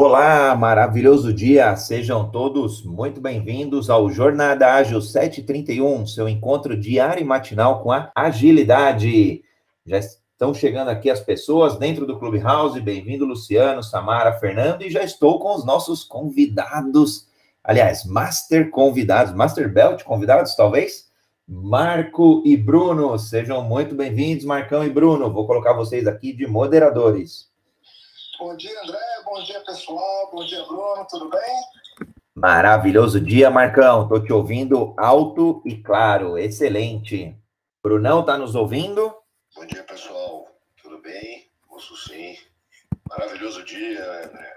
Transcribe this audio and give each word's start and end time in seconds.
Olá, 0.00 0.54
maravilhoso 0.54 1.32
dia. 1.32 1.74
Sejam 1.74 2.30
todos 2.30 2.84
muito 2.84 3.20
bem-vindos 3.20 3.90
ao 3.90 4.08
Jornada 4.08 4.72
Ágil 4.74 5.02
731, 5.02 6.06
seu 6.06 6.28
encontro 6.28 6.76
diário 6.76 7.20
e 7.20 7.24
matinal 7.24 7.82
com 7.82 7.90
a 7.90 8.12
agilidade. 8.14 9.42
Já 9.84 9.98
estão 9.98 10.54
chegando 10.54 10.86
aqui 10.90 11.10
as 11.10 11.18
pessoas 11.18 11.76
dentro 11.78 12.06
do 12.06 12.16
Clubhouse. 12.16 12.80
Bem-vindo, 12.80 13.24
Luciano, 13.24 13.82
Samara, 13.82 14.34
Fernando, 14.34 14.82
e 14.82 14.90
já 14.90 15.02
estou 15.02 15.40
com 15.40 15.52
os 15.52 15.66
nossos 15.66 16.04
convidados. 16.04 17.26
Aliás, 17.64 18.04
master 18.04 18.70
convidados, 18.70 19.34
master 19.34 19.68
belt 19.68 20.04
convidados, 20.04 20.54
talvez. 20.54 21.08
Marco 21.44 22.40
e 22.46 22.56
Bruno, 22.56 23.18
sejam 23.18 23.64
muito 23.64 23.96
bem-vindos, 23.96 24.44
Marcão 24.44 24.84
e 24.84 24.90
Bruno. 24.90 25.32
Vou 25.32 25.44
colocar 25.44 25.72
vocês 25.72 26.06
aqui 26.06 26.32
de 26.32 26.46
moderadores. 26.46 27.47
Bom 28.38 28.56
dia, 28.56 28.70
André. 28.84 29.00
Bom 29.24 29.42
dia, 29.42 29.60
pessoal. 29.64 30.30
Bom 30.30 30.44
dia, 30.44 30.62
Bruno. 30.64 31.04
Tudo 31.10 31.28
bem? 31.28 32.08
Maravilhoso 32.36 33.20
dia, 33.20 33.50
Marcão. 33.50 34.04
Estou 34.04 34.22
te 34.22 34.32
ouvindo 34.32 34.94
alto 34.96 35.60
e 35.66 35.76
claro. 35.76 36.38
Excelente. 36.38 37.36
Brunão, 37.82 38.24
tá 38.24 38.38
nos 38.38 38.54
ouvindo? 38.54 39.12
Bom 39.56 39.66
dia, 39.66 39.82
pessoal. 39.82 40.46
Tudo 40.80 41.02
bem? 41.02 41.50
Ouço 41.68 41.96
sim. 41.96 42.36
Maravilhoso 43.08 43.64
dia, 43.64 44.04
André. 44.24 44.54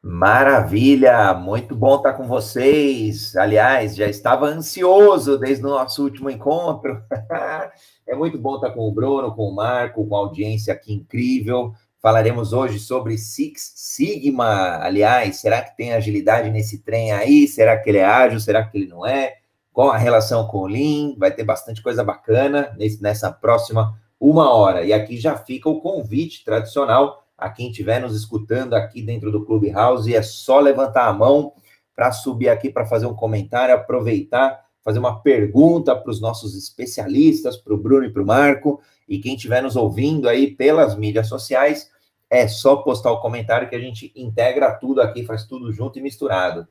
Maravilha, 0.00 1.34
muito 1.34 1.74
bom 1.74 1.96
estar 1.96 2.12
com 2.12 2.28
vocês. 2.28 3.34
Aliás, 3.34 3.96
já 3.96 4.06
estava 4.06 4.46
ansioso 4.46 5.38
desde 5.38 5.64
o 5.64 5.70
nosso 5.70 6.04
último 6.04 6.30
encontro. 6.30 7.02
é 8.06 8.14
muito 8.14 8.38
bom 8.38 8.56
estar 8.56 8.70
com 8.70 8.86
o 8.86 8.92
Bruno, 8.92 9.34
com 9.34 9.48
o 9.48 9.54
Marco, 9.56 10.06
com 10.06 10.14
a 10.14 10.18
audiência 10.20 10.72
aqui 10.72 10.92
incrível. 10.92 11.74
Falaremos 12.04 12.52
hoje 12.52 12.78
sobre 12.80 13.16
Six 13.16 13.72
Sigma. 13.76 14.76
Aliás, 14.82 15.36
será 15.36 15.62
que 15.62 15.74
tem 15.74 15.94
agilidade 15.94 16.50
nesse 16.50 16.80
trem 16.80 17.12
aí? 17.12 17.48
Será 17.48 17.78
que 17.78 17.88
ele 17.88 17.96
é 17.96 18.04
ágil? 18.04 18.38
Será 18.38 18.62
que 18.62 18.76
ele 18.76 18.86
não 18.86 19.06
é? 19.06 19.36
Qual 19.72 19.88
a 19.88 19.96
relação 19.96 20.46
com 20.46 20.58
o 20.58 20.66
Lean? 20.66 21.14
Vai 21.16 21.32
ter 21.32 21.44
bastante 21.44 21.82
coisa 21.82 22.04
bacana 22.04 22.74
nesse, 22.76 23.02
nessa 23.02 23.32
próxima 23.32 23.98
uma 24.20 24.52
hora. 24.52 24.84
E 24.84 24.92
aqui 24.92 25.16
já 25.16 25.34
fica 25.34 25.66
o 25.70 25.80
convite 25.80 26.44
tradicional 26.44 27.24
a 27.38 27.48
quem 27.48 27.70
estiver 27.70 28.02
nos 28.02 28.14
escutando 28.14 28.74
aqui 28.74 29.00
dentro 29.00 29.32
do 29.32 29.42
Clubhouse. 29.42 30.14
É 30.14 30.20
só 30.20 30.60
levantar 30.60 31.06
a 31.06 31.12
mão 31.14 31.54
para 31.96 32.12
subir 32.12 32.50
aqui 32.50 32.68
para 32.68 32.84
fazer 32.84 33.06
um 33.06 33.14
comentário, 33.14 33.74
aproveitar, 33.74 34.62
fazer 34.82 34.98
uma 34.98 35.22
pergunta 35.22 35.96
para 35.96 36.10
os 36.10 36.20
nossos 36.20 36.54
especialistas, 36.54 37.56
para 37.56 37.72
o 37.72 37.78
Bruno 37.78 38.04
e 38.04 38.12
para 38.12 38.22
o 38.22 38.26
Marco. 38.26 38.82
E 39.08 39.18
quem 39.18 39.36
estiver 39.36 39.62
nos 39.62 39.74
ouvindo 39.74 40.28
aí 40.28 40.50
pelas 40.50 40.94
mídias 40.94 41.28
sociais, 41.28 41.93
é 42.34 42.48
só 42.48 42.76
postar 42.76 43.12
o 43.12 43.20
comentário 43.20 43.68
que 43.68 43.76
a 43.76 43.80
gente 43.80 44.12
integra 44.16 44.72
tudo 44.72 45.00
aqui, 45.00 45.24
faz 45.24 45.44
tudo 45.44 45.72
junto 45.72 45.98
e 45.98 46.02
misturado. 46.02 46.66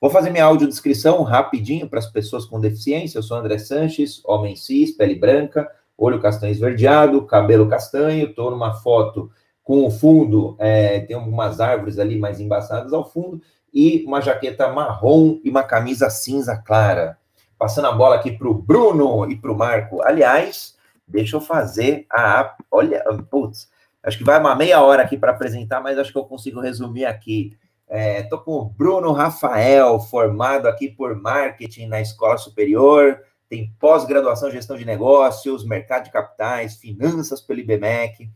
Vou 0.00 0.10
fazer 0.10 0.30
minha 0.30 0.44
audiodescrição 0.44 1.22
rapidinho 1.22 1.86
para 1.86 1.98
as 1.98 2.06
pessoas 2.06 2.46
com 2.46 2.58
deficiência. 2.58 3.18
Eu 3.18 3.22
sou 3.22 3.36
André 3.36 3.58
Sanches, 3.58 4.22
homem 4.24 4.56
cis, 4.56 4.96
pele 4.96 5.14
branca, 5.14 5.70
olho 5.98 6.18
castanho 6.18 6.50
esverdeado, 6.50 7.26
cabelo 7.26 7.68
castanho. 7.68 8.30
Estou 8.30 8.50
numa 8.50 8.72
foto 8.72 9.30
com 9.62 9.86
o 9.86 9.90
fundo, 9.90 10.56
é, 10.58 11.00
tem 11.00 11.14
algumas 11.14 11.60
árvores 11.60 11.98
ali 11.98 12.18
mais 12.18 12.40
embaçadas 12.40 12.92
ao 12.92 13.08
fundo, 13.08 13.40
e 13.72 14.04
uma 14.06 14.20
jaqueta 14.20 14.68
marrom 14.68 15.38
e 15.44 15.50
uma 15.50 15.62
camisa 15.62 16.10
cinza 16.10 16.56
clara. 16.56 17.18
Passando 17.56 17.86
a 17.86 17.92
bola 17.92 18.16
aqui 18.16 18.32
para 18.32 18.48
o 18.48 18.54
Bruno 18.54 19.30
e 19.30 19.36
para 19.36 19.52
o 19.52 19.56
Marco. 19.56 20.02
Aliás, 20.02 20.74
deixa 21.06 21.36
eu 21.36 21.40
fazer 21.40 22.06
a. 22.10 22.56
Olha, 22.70 23.04
putz, 23.30 23.68
Acho 24.02 24.18
que 24.18 24.24
vai 24.24 24.38
uma 24.38 24.54
meia 24.54 24.82
hora 24.82 25.02
aqui 25.02 25.16
para 25.16 25.32
apresentar, 25.32 25.80
mas 25.80 25.98
acho 25.98 26.12
que 26.12 26.18
eu 26.18 26.24
consigo 26.24 26.60
resumir 26.60 27.04
aqui. 27.04 27.56
Estou 27.88 28.38
é, 28.38 28.42
com 28.42 28.52
o 28.52 28.64
Bruno 28.64 29.12
Rafael, 29.12 30.00
formado 30.00 30.66
aqui 30.66 30.88
por 30.88 31.14
marketing 31.14 31.86
na 31.86 32.00
escola 32.00 32.38
superior, 32.38 33.20
tem 33.48 33.74
pós-graduação 33.78 34.48
em 34.48 34.52
gestão 34.52 34.78
de 34.78 34.84
negócios, 34.84 35.64
mercado 35.64 36.04
de 36.04 36.10
capitais, 36.10 36.76
finanças 36.76 37.40
pelo 37.42 37.60
IBMEC, 37.60 38.30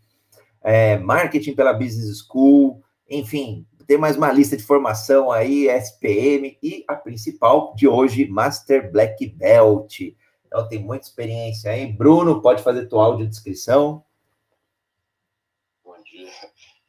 é, 0.63 0.99
marketing 0.99 1.55
pela 1.55 1.73
Business 1.73 2.19
School, 2.19 2.83
enfim, 3.09 3.67
tem 3.87 3.97
mais 3.97 4.17
uma 4.17 4.33
lista 4.33 4.57
de 4.57 4.65
formação 4.65 5.31
aí, 5.31 5.69
SPM, 5.69 6.59
e 6.63 6.85
a 6.89 6.97
principal 6.97 7.73
de 7.77 7.87
hoje, 7.87 8.27
Master 8.27 8.91
Black 8.91 9.27
Belt. 9.29 10.01
Então 10.45 10.69
tem 10.69 10.81
muita 10.81 11.07
experiência 11.07 11.71
aí. 11.71 11.93
Bruno, 11.93 12.43
pode 12.43 12.63
fazer 12.63 12.87
tua 12.87 13.05
audiodescrição. 13.05 14.03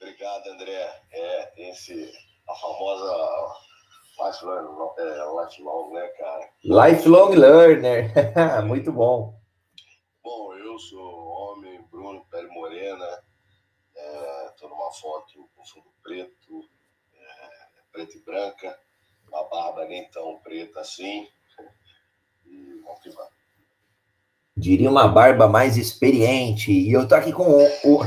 Obrigado, 0.08 0.48
André. 0.48 1.02
É, 1.12 1.70
esse, 1.70 2.10
a 2.48 2.56
famosa 2.56 3.54
lifelong, 4.24 4.94
é, 4.98 5.44
lifelong, 5.44 5.94
né, 5.94 6.08
cara? 6.08 6.50
Lifelong 6.64 7.36
learner. 7.36 8.14
Muito 8.66 8.90
bom. 8.94 9.38
Bom, 10.24 10.54
eu 10.54 10.80
sou 10.80 11.28
homem, 11.28 11.82
Bruno, 11.92 12.26
pele 12.32 12.48
morena. 12.48 13.22
Estou 14.50 14.70
é, 14.70 14.72
numa 14.72 14.92
foto 14.94 15.50
com 15.54 15.66
fundo 15.66 15.92
preto, 16.02 16.70
é, 17.14 17.82
preto 17.92 18.16
e 18.16 18.22
branca. 18.22 18.80
Uma 19.28 19.44
barba 19.50 19.84
nem 19.88 20.10
tão 20.10 20.40
preta 20.40 20.80
assim. 20.80 21.28
E 22.46 22.80
vamos 22.82 23.02
que 23.02 23.10
vamos. 23.10 23.34
Diria 24.56 24.90
uma 24.90 25.10
barba 25.10 25.50
mais 25.50 25.76
experiente. 25.76 26.72
E 26.72 26.94
eu 26.94 27.06
tô 27.06 27.14
aqui 27.14 27.34
com 27.34 27.44
o, 27.44 27.66
o 27.84 28.00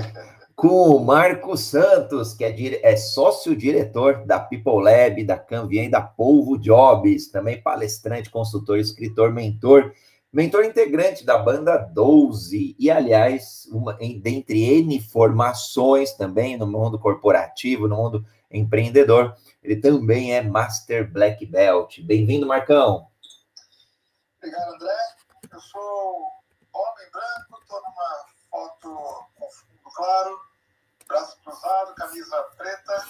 com 0.60 0.94
o 0.94 1.03
Marco 1.03 1.56
Santos, 1.56 2.34
que 2.34 2.44
é, 2.44 2.93
é 2.93 2.94
sócio-diretor 2.94 4.26
da 4.26 4.38
People 4.38 4.84
Lab, 4.84 5.25
da 5.25 5.38
Canvien, 5.38 5.88
da 5.88 6.03
Polvo 6.03 6.59
Jobs, 6.59 7.28
também 7.28 7.62
palestrante, 7.62 8.28
consultor, 8.28 8.78
escritor, 8.78 9.32
mentor, 9.32 9.94
mentor 10.31 10.65
integrante 10.65 11.25
da 11.25 11.38
banda 11.38 11.78
12, 11.78 12.76
e 12.78 12.91
aliás, 12.91 13.66
uma, 13.72 13.97
em, 13.98 14.21
dentre 14.21 14.62
N 14.62 15.00
formações 15.00 16.12
também 16.12 16.59
no 16.59 16.66
mundo 16.66 16.98
corporativo, 16.98 17.88
no 17.88 17.97
mundo 17.97 18.27
empreendedor, 18.50 19.34
ele 19.62 19.77
também 19.77 20.34
é 20.34 20.42
Master 20.42 21.10
Black 21.10 21.47
Belt. 21.47 22.03
Bem-vindo, 22.03 22.47
Marcão. 22.47 23.06
Obrigado, 24.37 24.75
André. 24.75 24.92
Eu 25.54 25.60
sou 25.60 25.81
homem 26.75 27.10
branco, 27.10 27.62
estou 27.62 27.81
numa 27.81 28.25
foto 28.50 29.25
com 29.38 29.48
fundo 29.48 29.94
claro, 29.94 30.49
braço 31.10 31.37
cruzado, 31.43 31.94
camisa 31.97 32.37
preta 32.56 33.04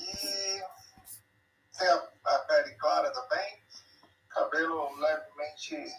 e 0.00 0.62
tem 1.76 1.88
a, 1.88 2.02
a 2.24 2.38
pele 2.38 2.74
clara 2.76 3.10
também, 3.10 3.58
cabelo 4.30 4.88
levemente 4.94 5.92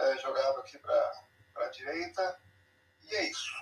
é, 0.00 0.18
jogado 0.18 0.60
aqui 0.60 0.78
para 0.78 1.66
a 1.66 1.70
direita. 1.70 2.36
E 3.10 3.14
é 3.16 3.30
isso. 3.30 3.52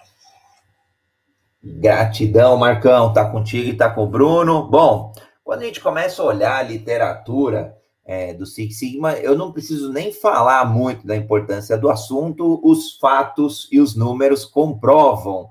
Gratidão, 1.64 2.56
Marcão. 2.56 3.12
Tá 3.12 3.28
contigo 3.28 3.70
e 3.70 3.76
tá 3.76 3.90
com 3.90 4.04
o 4.04 4.08
Bruno. 4.08 4.68
Bom, 4.68 5.12
quando 5.42 5.62
a 5.62 5.64
gente 5.64 5.80
começa 5.80 6.20
a 6.20 6.26
olhar 6.26 6.56
a 6.58 6.62
literatura 6.62 7.76
é, 8.04 8.34
do 8.34 8.44
Six 8.44 8.78
Sigma, 8.78 9.14
eu 9.14 9.36
não 9.36 9.52
preciso 9.52 9.92
nem 9.92 10.12
falar 10.12 10.64
muito 10.66 11.06
da 11.06 11.16
importância 11.16 11.78
do 11.78 11.90
assunto, 11.90 12.60
os 12.62 12.98
fatos 12.98 13.68
e 13.72 13.80
os 13.80 13.96
números 13.96 14.44
comprovam 14.44 15.50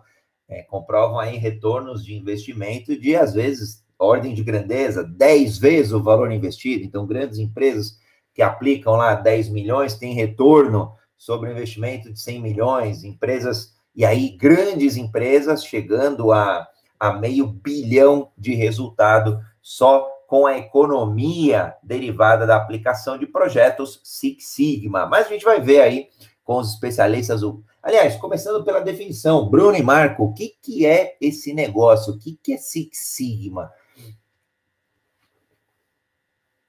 é, 0.51 0.62
comprovam 0.63 1.17
aí 1.17 1.38
retornos 1.38 2.03
de 2.03 2.13
investimento 2.13 3.00
de, 3.00 3.16
às 3.16 3.34
vezes, 3.34 3.81
ordem 3.97 4.34
de 4.34 4.44
grandeza, 4.44 5.01
10 5.01 5.57
vezes 5.57 5.94
o 5.94 6.03
valor 6.03 6.29
investido. 6.29 6.84
Então, 6.84 7.07
grandes 7.07 7.39
empresas 7.39 7.97
que 8.34 8.41
aplicam 8.41 8.95
lá 8.95 9.16
10 9.16 9.50
milhões 9.50 9.95
têm 9.95 10.13
retorno 10.13 10.91
sobre 11.17 11.50
o 11.50 11.51
investimento 11.53 12.11
de 12.11 12.19
100 12.19 12.41
milhões, 12.41 13.03
empresas, 13.03 13.73
e 13.95 14.03
aí 14.03 14.35
grandes 14.38 14.97
empresas 14.97 15.63
chegando 15.63 16.34
a, 16.34 16.67
a 17.00 17.13
meio 17.13 17.47
bilhão 17.47 18.31
de 18.38 18.53
resultado 18.53 19.40
só 19.61 20.09
com 20.28 20.45
a 20.45 20.57
economia 20.57 21.75
derivada 21.81 22.46
da 22.46 22.58
aplicação 22.58 23.17
de 23.17 23.25
projetos 23.25 24.02
Six 24.03 24.47
Sigma. 24.47 25.05
Mas 25.05 25.28
a 25.28 25.29
gente 25.29 25.46
vai 25.46 25.61
ver 25.61 25.81
aí 25.81 26.08
com 26.51 26.57
os 26.57 26.73
especialistas 26.73 27.41
Aliás, 27.81 28.17
começando 28.17 28.61
pela 28.65 28.81
definição, 28.81 29.49
Bruno 29.49 29.77
e 29.77 29.81
Marco, 29.81 30.25
o 30.25 30.33
que, 30.33 30.53
que 30.61 30.85
é 30.85 31.15
esse 31.21 31.53
negócio? 31.53 32.13
O 32.13 32.19
que, 32.19 32.37
que 32.43 32.53
é 32.53 32.57
Six 32.57 32.97
Sigma? 32.97 33.71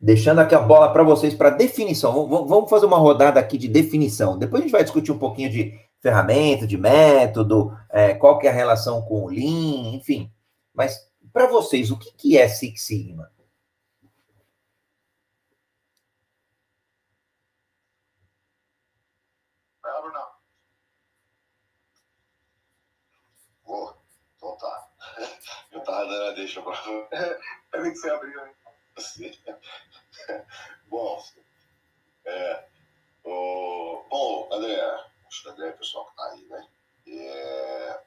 Deixando 0.01 0.39
aqui 0.39 0.55
a 0.55 0.61
bola 0.61 0.93
para 0.93 1.03
vocês 1.03 1.35
para 1.35 1.51
definição. 1.51 2.29
Vamos 2.47 2.71
fazer 2.71 2.87
uma 2.87 2.97
rodada 2.97 3.41
aqui 3.41 3.59
de 3.59 3.67
definição. 3.67 4.39
Depois 4.39 4.63
a 4.63 4.65
gente 4.65 4.73
vai 4.73 4.85
discutir 4.85 5.11
um 5.11 5.19
pouquinho 5.19 5.51
de 5.51 5.75
ferramenta, 6.01 6.67
de 6.67 6.79
método, 6.79 7.77
é, 7.91 8.15
qual 8.15 8.39
que 8.39 8.47
é 8.47 8.51
a 8.51 8.55
relação 8.55 9.03
com 9.03 9.25
o 9.25 9.29
Lean, 9.29 9.97
enfim. 9.97 10.31
Mas 10.73 10.97
para 11.33 11.49
vocês, 11.49 11.91
o 11.91 11.99
que, 11.99 12.13
que 12.13 12.39
é 12.39 12.49
Six 12.49 12.83
Sigma? 12.83 13.29
Eu 25.93 25.99
tava 25.99 26.07
dando 26.07 26.25
a 26.25 26.33
deixa 26.33 26.63
pra. 26.63 26.73
É 27.75 27.91
que 27.91 27.97
você 27.97 28.11
abriu, 28.11 28.47
hein? 28.47 28.55
Bom, 30.89 31.23
é, 32.25 32.65
o, 33.25 34.03
bom, 34.09 34.49
André, 34.53 34.81
acho 35.27 35.43
que 35.43 35.49
André 35.51 35.69
é 35.69 35.71
o 35.71 35.77
pessoal 35.77 36.07
que 36.07 36.17
tá 36.17 36.31
aí, 36.31 36.45
né? 36.47 36.69
É, 37.09 38.01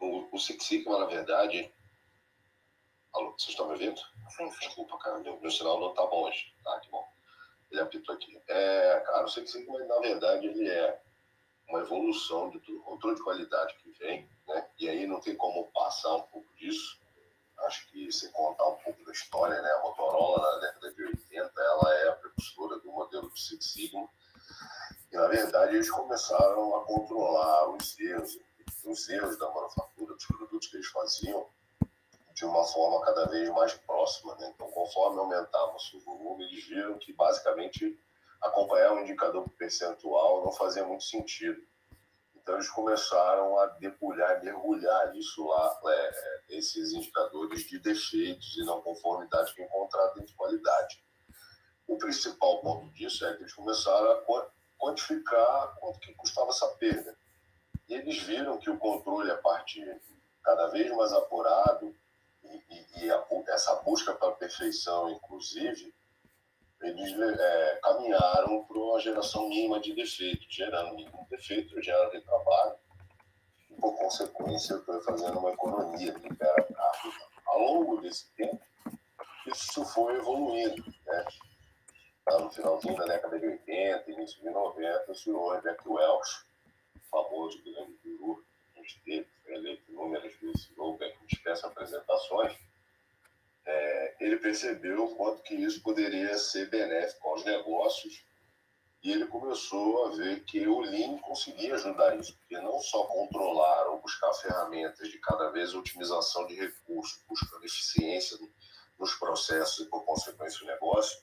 o, 0.00 0.28
o 0.30 0.38
Six 0.38 0.64
Sigma, 0.64 0.98
na 0.98 1.06
verdade. 1.06 1.72
Alô, 3.14 3.32
vocês 3.32 3.50
estão 3.50 3.66
me 3.66 3.72
ouvindo? 3.72 3.98
Sim, 4.36 4.50
sim. 4.50 4.58
Desculpa, 4.60 4.98
cara, 4.98 5.18
meu, 5.20 5.40
meu 5.40 5.50
sinal 5.50 5.80
não 5.80 5.94
tá 5.94 6.04
bom 6.06 6.24
hoje. 6.24 6.54
Tá, 6.62 6.78
que 6.80 6.90
bom. 6.90 7.06
Ele 7.70 7.80
apitou 7.80 8.14
aqui. 8.14 8.38
É, 8.48 9.02
cara, 9.06 9.24
o 9.24 9.28
Six 9.28 9.50
Sigma, 9.50 9.78
na 9.78 9.98
verdade, 10.00 10.46
ele 10.46 10.68
é 10.68 11.00
uma 11.68 11.80
evolução 11.80 12.50
do 12.50 12.60
controle 12.82 13.16
de 13.16 13.22
qualidade 13.22 13.74
que 13.82 13.90
vem, 13.98 14.28
né? 14.46 14.68
E 14.78 14.88
aí 14.88 15.06
não 15.06 15.20
tem 15.20 15.36
como 15.36 15.70
passar 15.72 16.14
um 16.14 16.22
pouco 16.22 16.54
disso. 16.56 17.00
Acho 17.58 17.88
que 17.90 18.12
se 18.12 18.30
contar 18.32 18.68
um 18.68 18.76
pouco 18.76 19.04
da 19.04 19.12
história, 19.12 19.60
né? 19.60 19.70
A 19.70 19.80
Motorola, 19.80 20.52
na 20.52 20.60
década 20.60 20.94
de 20.94 21.02
80, 21.02 21.60
ela 21.60 21.94
é 21.94 22.08
a 22.08 22.12
precursora 22.12 22.78
do 22.80 22.92
modelo 22.92 23.28
do 23.28 23.36
Six 23.36 23.72
Sigma. 23.72 24.08
E, 25.10 25.16
na 25.16 25.26
verdade, 25.26 25.74
eles 25.74 25.90
começaram 25.90 26.76
a 26.76 26.84
controlar 26.84 27.70
os 27.70 27.98
erros, 27.98 28.38
os 28.84 29.08
erros 29.08 29.38
da 29.38 29.50
manufatura 29.50 30.14
dos 30.14 30.26
produtos 30.26 30.68
que 30.68 30.76
eles 30.76 30.88
faziam 30.88 31.48
de 32.34 32.44
uma 32.44 32.64
forma 32.64 33.04
cada 33.04 33.24
vez 33.26 33.48
mais 33.50 33.72
próxima. 33.72 34.34
Né? 34.36 34.52
Então, 34.54 34.70
conforme 34.70 35.18
aumentava 35.18 35.74
o 35.74 35.80
seu 35.80 35.98
volume, 36.00 36.44
eles 36.44 36.64
viram 36.66 36.98
que, 36.98 37.12
basicamente, 37.14 37.98
acompanhar 38.42 38.92
um 38.92 39.00
indicador 39.00 39.48
percentual 39.58 40.44
não 40.44 40.52
fazia 40.52 40.84
muito 40.84 41.04
sentido. 41.04 41.60
Então 42.34 42.54
eles 42.54 42.68
começaram 42.70 43.58
a 43.58 43.66
debulhar, 43.66 44.42
mergulhar 44.42 45.16
isso 45.16 45.44
lá, 45.46 45.80
é, 45.86 46.56
esses 46.56 46.92
indicadores 46.92 47.62
de 47.68 47.78
defeitos 47.80 48.56
e 48.56 48.64
não 48.64 48.80
conformidade 48.82 49.52
que 49.52 49.62
encontraram 49.62 50.14
dentro 50.14 50.28
de 50.28 50.34
qualidade. 50.34 51.04
O 51.88 51.98
principal 51.98 52.60
ponto 52.60 52.92
disso 52.92 53.24
é 53.26 53.34
que 53.34 53.42
eles 53.42 53.52
começaram 53.52 54.12
a 54.12 54.22
quantificar 54.78 55.74
quanto 55.80 55.98
que 56.00 56.14
custava 56.14 56.50
essa 56.50 56.68
perda. 56.76 57.16
E 57.88 57.94
eles 57.94 58.22
viram 58.22 58.58
que 58.58 58.70
o 58.70 58.78
controle, 58.78 59.30
a 59.30 59.38
partir 59.38 60.00
cada 60.42 60.68
vez 60.68 60.90
mais 60.92 61.12
apurado, 61.12 61.94
e, 62.44 62.62
e, 62.70 63.04
e 63.04 63.10
a, 63.10 63.24
essa 63.48 63.74
busca 63.82 64.14
para 64.14 64.28
a 64.28 64.36
perfeição, 64.36 65.10
inclusive, 65.10 65.92
eles 66.86 67.12
é, 67.18 67.80
caminharam 67.82 68.64
para 68.64 68.78
uma 68.78 69.00
geração 69.00 69.48
mínima 69.48 69.80
de 69.80 69.94
defeitos, 69.94 70.46
gerando 70.48 70.94
mínimo 70.94 71.24
de 71.24 71.36
defeito, 71.36 71.82
gerando 71.82 72.12
retrabalho, 72.12 72.76
e 73.70 73.74
por 73.74 73.96
consequência 73.96 74.78
foi 74.80 75.02
fazendo 75.02 75.38
uma 75.38 75.50
economia 75.50 76.12
de 76.12 76.28
libera 76.28 76.68
Ao 77.46 77.58
longo 77.60 78.00
desse 78.00 78.32
tempo, 78.34 78.60
isso 79.46 79.84
foi 79.86 80.16
evoluindo. 80.16 80.84
Né? 81.06 81.24
Tá 82.24 82.38
no 82.38 82.50
finalzinho 82.50 82.96
da 82.96 83.04
década 83.04 83.38
de 83.38 83.46
80, 83.46 84.10
início 84.10 84.40
de 84.40 84.50
90, 84.50 85.10
o 85.10 85.14
senhor 85.14 85.62
Jack 85.62 85.88
Welch, 85.88 86.46
famoso 87.10 87.62
grande 87.62 87.96
guru, 88.04 88.44
a 88.74 88.78
gente 88.78 89.02
teve, 89.04 89.28
foi 89.42 89.54
eleito 89.54 89.90
inúmeras 89.90 90.34
vezes, 90.36 90.70
ou 90.76 90.96
bem, 90.96 91.12
dispensa 91.26 91.66
apresentações, 91.66 92.56
é, 93.64 94.16
ele 94.20 94.38
percebeu 94.56 95.04
o 95.04 95.16
quanto 95.16 95.42
que 95.42 95.54
isso 95.54 95.82
poderia 95.82 96.36
ser 96.38 96.70
benéfico 96.70 97.28
aos 97.28 97.44
negócios 97.44 98.24
e 99.02 99.12
ele 99.12 99.26
começou 99.26 100.06
a 100.06 100.10
ver 100.16 100.42
que 100.44 100.66
o 100.66 100.80
Lean 100.80 101.18
conseguia 101.18 101.74
ajudar 101.74 102.16
isso, 102.16 102.34
porque 102.38 102.58
não 102.58 102.80
só 102.80 103.04
controlar 103.04 103.86
ou 103.88 104.00
buscar 104.00 104.32
ferramentas 104.34 105.08
de 105.08 105.18
cada 105.18 105.50
vez 105.50 105.74
otimização 105.74 106.46
de 106.46 106.54
recursos, 106.54 107.22
buscando 107.28 107.64
eficiência 107.64 108.38
nos 108.98 109.14
processos 109.14 109.86
e, 109.86 109.90
por 109.90 110.04
consequência, 110.04 110.64
o 110.64 110.66
negócio, 110.66 111.20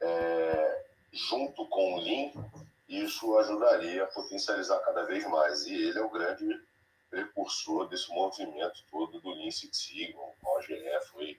é, 0.00 0.86
junto 1.12 1.66
com 1.68 1.94
o 1.94 2.00
Lean, 2.00 2.32
isso 2.88 3.36
ajudaria 3.38 4.02
a 4.02 4.08
potencializar 4.08 4.80
cada 4.80 5.04
vez 5.04 5.24
mais. 5.28 5.66
E 5.66 5.74
ele 5.74 5.98
é 5.98 6.02
o 6.02 6.10
grande 6.10 6.60
precursor 7.10 7.86
desse 7.88 8.08
movimento 8.10 8.82
todo 8.90 9.20
do 9.20 9.30
Lean 9.30 9.50
Six 9.50 9.76
Sigma. 9.76 10.22
O 10.22 10.58
OGE 10.58 10.74
foi, 11.10 11.38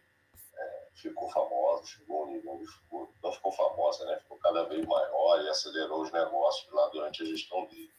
é, 0.60 0.88
ficou 0.96 1.30
famoso, 1.30 1.88
chegou 1.88 2.28
um 2.28 2.32
nível, 2.32 2.60
ficou, 2.68 3.14
não 3.24 3.32
ficou 3.32 3.52
famosa, 3.52 4.06
né? 4.06 4.20
ficou 4.20 4.38
cada 4.38 4.64
vez 4.64 4.86
maior 4.86 5.42
e 5.42 5.50
acelerou 5.50 6.02
os 6.02 6.12
negócios 6.12 6.72
lá 6.74 6.90
durante 7.10 7.24
a 7.24 7.26
gestão 7.26 7.66
dele. 7.68 7.90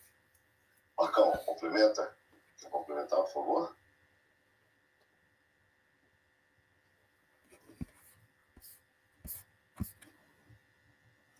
Marcão, 0.96 1.32
complementa? 1.44 2.14
Quer 2.60 2.70
complementar, 2.70 3.18
por 3.20 3.32
favor? 3.32 3.76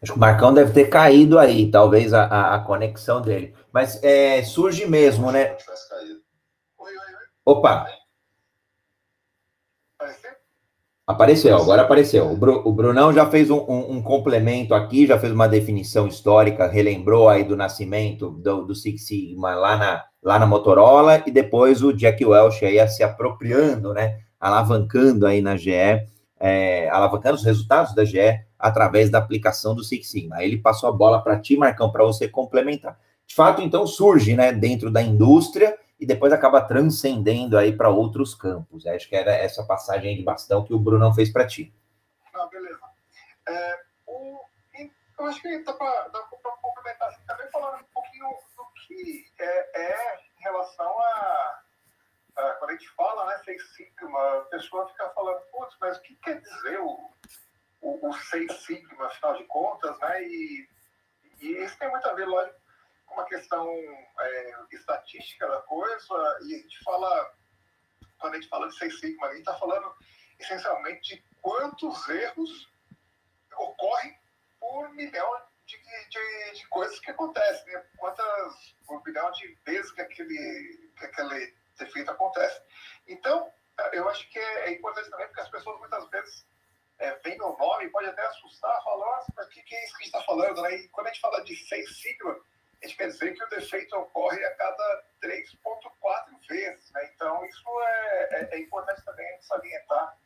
Acho 0.02 0.12
que 0.12 0.19
o 0.19 0.20
Marcão 0.20 0.55
deve 0.55 0.72
ter 0.72 0.88
caído 0.88 1.38
aí, 1.38 1.70
talvez 1.70 2.14
a, 2.14 2.25
a, 2.25 2.55
a 2.55 2.64
conexão 2.64 3.20
dele. 3.20 3.55
Mas 3.70 4.02
é, 4.02 4.43
surge 4.43 4.87
mesmo, 4.87 5.31
né? 5.31 5.58
Opa! 7.44 7.87
Apareceu, 11.11 11.57
agora 11.57 11.83
apareceu. 11.83 12.31
O, 12.31 12.37
Bru, 12.37 12.62
o 12.65 12.73
Brunão 12.73 13.12
já 13.12 13.27
fez 13.27 13.51
um, 13.51 13.59
um, 13.69 13.97
um, 13.97 14.03
complemento 14.03 14.75
aqui, 14.75 15.07
já 15.07 15.19
fez 15.19 15.33
uma 15.33 15.49
definição 15.49 16.07
histórica, 16.07 16.69
relembrou 16.69 17.29
aí 17.29 17.43
do 17.43 17.57
nascimento 17.57 18.31
do, 18.31 18.65
do 18.65 18.75
Six 18.75 19.07
Sigma 19.07 19.55
lá 19.57 19.77
na, 19.77 20.05
lá 20.23 20.39
na 20.39 20.47
Motorola, 20.47 21.23
e 21.27 21.31
depois 21.33 21.83
o 21.83 21.93
Jack 21.93 22.25
Welch 22.25 22.65
aí 22.65 22.87
se 22.89 23.03
apropriando, 23.03 23.93
né? 23.93 24.19
Alavancando 24.39 25.27
aí 25.27 25.43
na 25.43 25.57
GE, 25.57 25.73
é, 26.39 26.89
alavancando 26.91 27.35
os 27.35 27.45
resultados 27.45 27.93
da 27.93 28.05
GE 28.05 28.41
através 28.57 29.11
da 29.11 29.19
aplicação 29.19 29.75
do 29.75 29.83
Six 29.83 30.09
Sigma. 30.09 30.37
Aí 30.37 30.47
ele 30.47 30.59
passou 30.59 30.89
a 30.89 30.93
bola 30.93 31.21
para 31.21 31.41
ti, 31.41 31.57
Marcão, 31.57 31.91
para 31.91 32.05
você 32.05 32.29
complementar. 32.29 32.97
De 33.31 33.37
fato, 33.37 33.62
então, 33.62 33.87
surge, 33.87 34.35
né, 34.35 34.53
dentro 34.53 34.91
da 34.91 35.00
indústria 35.00 35.79
e 36.00 36.05
depois 36.05 36.32
acaba 36.32 36.61
transcendendo 36.61 37.56
aí 37.56 37.77
para 37.77 37.88
outros 37.88 38.35
campos. 38.35 38.85
Acho 38.88 39.09
que 39.09 39.15
era 39.15 39.31
essa 39.31 39.65
passagem 39.65 40.17
de 40.17 40.25
bastão 40.25 40.65
que 40.65 40.75
o 40.75 40.79
Brunão 40.81 41.15
fez 41.15 41.32
para 41.32 41.47
ti. 41.47 41.73
Ah, 42.35 42.47
beleza. 42.47 42.81
É, 43.49 43.81
o, 44.05 44.41
eu 45.17 45.27
acho 45.27 45.41
que 45.41 45.62
dá 45.62 45.73
para 45.73 46.11
complementar 46.61 47.09
assim, 47.09 47.23
também 47.25 47.49
falando 47.53 47.81
um 47.81 47.85
pouquinho 47.94 48.27
do 48.56 48.65
que 48.85 49.25
é, 49.38 49.81
é 49.81 50.17
em 50.37 50.43
relação 50.43 50.99
a, 50.99 51.61
a, 52.37 52.43
quando 52.55 52.71
a 52.71 52.73
gente 52.73 52.88
fala, 52.97 53.26
né, 53.26 53.41
Seis 53.44 53.62
Sigma, 53.76 54.38
a 54.38 54.41
pessoa 54.50 54.88
fica 54.88 55.09
falando, 55.11 55.41
putz, 55.53 55.76
mas 55.81 55.99
o 55.99 56.03
que 56.03 56.17
quer 56.17 56.41
dizer 56.41 56.81
o, 56.81 56.99
o, 57.81 58.09
o 58.09 58.12
Seis 58.12 58.52
Sigma, 58.64 59.07
afinal 59.07 59.37
de 59.37 59.45
contas, 59.45 59.97
né, 60.00 60.21
e, 60.25 60.69
e 61.43 61.47
isso 61.64 61.78
tem 61.78 61.88
muito 61.88 62.09
a 62.09 62.12
ver, 62.14 62.26
lógico, 62.26 62.60
uma 63.11 63.25
questão 63.25 63.69
é, 64.21 64.55
estatística 64.73 65.49
da 65.49 65.61
coisa, 65.62 66.38
e 66.43 66.55
a 66.55 66.59
gente 66.59 66.83
fala, 66.85 67.35
quando 68.19 68.35
a 68.35 68.37
gente 68.37 68.49
fala 68.49 68.69
de 68.69 68.76
Seis 68.76 68.99
Sigma, 69.00 69.26
a 69.26 69.31
gente 69.31 69.40
está 69.40 69.59
falando 69.59 69.95
essencialmente 70.38 71.17
de 71.17 71.25
quantos 71.40 72.09
erros 72.09 72.71
ocorrem 73.57 74.19
por 74.59 74.88
milhão 74.90 75.43
de, 75.67 75.76
de, 76.09 76.52
de 76.52 76.69
coisas 76.69 76.99
que 77.00 77.11
acontecem, 77.11 77.73
né? 77.73 77.85
quantas, 77.97 78.75
por 78.87 79.02
milhão 79.05 79.31
de 79.33 79.55
vezes 79.67 79.90
que 79.93 80.00
aquele, 80.00 80.93
que 80.99 81.05
aquele 81.05 81.55
defeito 81.79 82.11
acontece. 82.11 82.61
Então, 83.07 83.50
eu 83.93 84.09
acho 84.09 84.29
que 84.31 84.38
é, 84.38 84.69
é 84.69 84.73
importante 84.73 85.11
também, 85.11 85.26
porque 85.26 85.40
as 85.40 85.50
pessoas 85.50 85.79
muitas 85.79 86.09
vezes 86.11 86.47
é, 86.99 87.14
vem 87.21 87.40
o 87.40 87.57
nome, 87.57 87.88
pode 87.90 88.09
até 88.09 88.23
assustar, 88.26 88.85
falar, 88.85 89.25
mas 89.35 89.47
o 89.47 89.50
que, 89.50 89.62
que 89.62 89.75
é 89.75 89.85
isso 89.85 89.97
que 89.97 90.02
a 90.02 90.05
gente 90.05 90.14
está 90.14 90.23
falando? 90.23 90.62
Né? 90.62 90.76
E 90.76 90.88
quando 90.88 91.07
a 91.07 91.11
gente 91.11 91.21
fala 91.21 91.45
de 91.45 91.57
Seis 91.57 92.00
Sigma, 92.00 92.38
gente 92.87 92.96
quer 92.96 93.08
dizer 93.08 93.34
que 93.34 93.44
o 93.44 93.49
defeito 93.49 93.94
ocorre 93.96 94.42
a 94.44 94.56
cada 94.56 95.04
3,4 95.22 96.49
vezes. 96.49 96.90
Né? 96.92 97.10
Então, 97.14 97.44
isso 97.44 97.80
é, 97.80 98.28
é, 98.32 98.49
é, 98.52 98.58
importante 98.60 99.04
também 99.04 99.42
salientar 99.42 100.18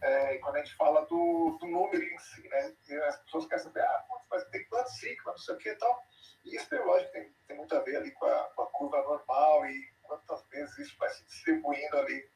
é, 0.00 0.38
quando 0.38 0.56
a 0.56 0.58
gente 0.60 0.76
fala 0.76 1.04
do, 1.06 1.58
do 1.60 1.66
número 1.66 2.02
em 2.02 2.18
si. 2.18 2.48
Né? 2.48 2.74
As 3.06 3.22
pessoas 3.22 3.46
querem 3.46 3.64
saber, 3.64 3.82
ah, 3.82 4.04
mas 4.30 4.44
tem 4.48 4.64
quantos 4.68 4.98
ciclos, 4.98 5.26
não 5.26 5.38
sei 5.38 5.54
o 5.54 5.58
que 5.58 5.68
e 5.68 5.76
tal. 5.76 6.02
E 6.44 6.56
isso, 6.56 6.68
tem, 6.70 6.78
lógico, 6.78 7.12
tem, 7.12 7.34
tem 7.46 7.56
muito 7.56 7.76
a 7.76 7.80
ver 7.80 7.96
ali 7.96 8.10
com 8.12 8.26
a, 8.26 8.44
com 8.54 8.62
a 8.62 8.66
curva 8.70 9.02
normal 9.02 9.66
e 9.66 9.92
quantas 10.02 10.46
vezes 10.48 10.78
isso 10.78 10.96
vai 10.98 11.10
se 11.10 11.24
distribuindo 11.26 11.98
ali, 11.98 12.30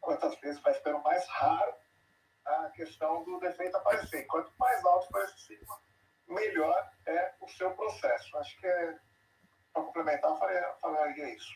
quantas 0.00 0.38
vezes 0.40 0.60
vai 0.60 0.74
ficando 0.74 1.02
mais 1.02 1.26
raro 1.28 1.74
a 2.44 2.70
questão 2.70 3.24
do 3.24 3.38
defeito 3.38 3.76
aparecer. 3.76 4.26
Quanto 4.26 4.52
mais 4.58 4.84
alto 4.84 5.08
for 5.10 5.24
esse 5.24 5.46
ciclo, 5.46 5.80
melhor 6.28 6.90
é 7.06 7.34
o 7.40 7.48
seu 7.48 7.70
processo. 7.72 8.36
Acho 8.36 8.60
que 8.60 8.66
é 8.66 8.98
para 9.74 9.82
complementar, 9.82 10.30
eu 10.30 10.36
faria, 10.36 10.62
falaria 10.80 11.34
isso. 11.34 11.52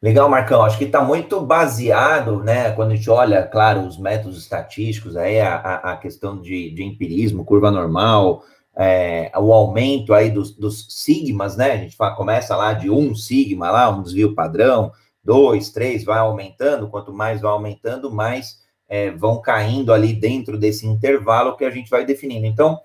Legal, 0.00 0.28
Marcão. 0.28 0.62
Acho 0.62 0.78
que 0.78 0.84
está 0.84 1.02
muito 1.02 1.40
baseado, 1.40 2.42
né? 2.44 2.70
Quando 2.70 2.92
a 2.92 2.94
gente 2.94 3.10
olha, 3.10 3.42
claro, 3.42 3.80
os 3.80 3.98
métodos 3.98 4.38
estatísticos, 4.38 5.16
aí 5.16 5.40
a, 5.40 5.56
a 5.56 5.96
questão 5.96 6.40
de, 6.40 6.70
de 6.70 6.84
empirismo, 6.84 7.44
curva 7.44 7.68
normal, 7.68 8.44
é, 8.76 9.32
o 9.36 9.52
aumento 9.52 10.14
aí 10.14 10.30
dos, 10.30 10.54
dos 10.54 10.86
sigmas, 10.88 11.56
né? 11.56 11.72
A 11.72 11.76
gente 11.76 11.96
fala, 11.96 12.14
começa 12.14 12.54
lá 12.54 12.72
de 12.72 12.88
um 12.88 13.12
sigma, 13.12 13.72
lá, 13.72 13.90
um 13.90 14.02
desvio 14.02 14.36
padrão, 14.36 14.92
2, 15.24 15.70
3, 15.70 16.04
vai 16.04 16.20
aumentando, 16.20 16.88
quanto 16.88 17.12
mais 17.12 17.40
vai 17.40 17.50
aumentando, 17.50 18.08
mais 18.08 18.60
é, 18.88 19.10
vão 19.10 19.40
caindo 19.42 19.92
ali 19.92 20.12
dentro 20.12 20.56
desse 20.56 20.86
intervalo 20.86 21.56
que 21.56 21.64
a 21.64 21.70
gente 21.70 21.90
vai 21.90 22.04
definindo. 22.04 22.46
Então, 22.46 22.78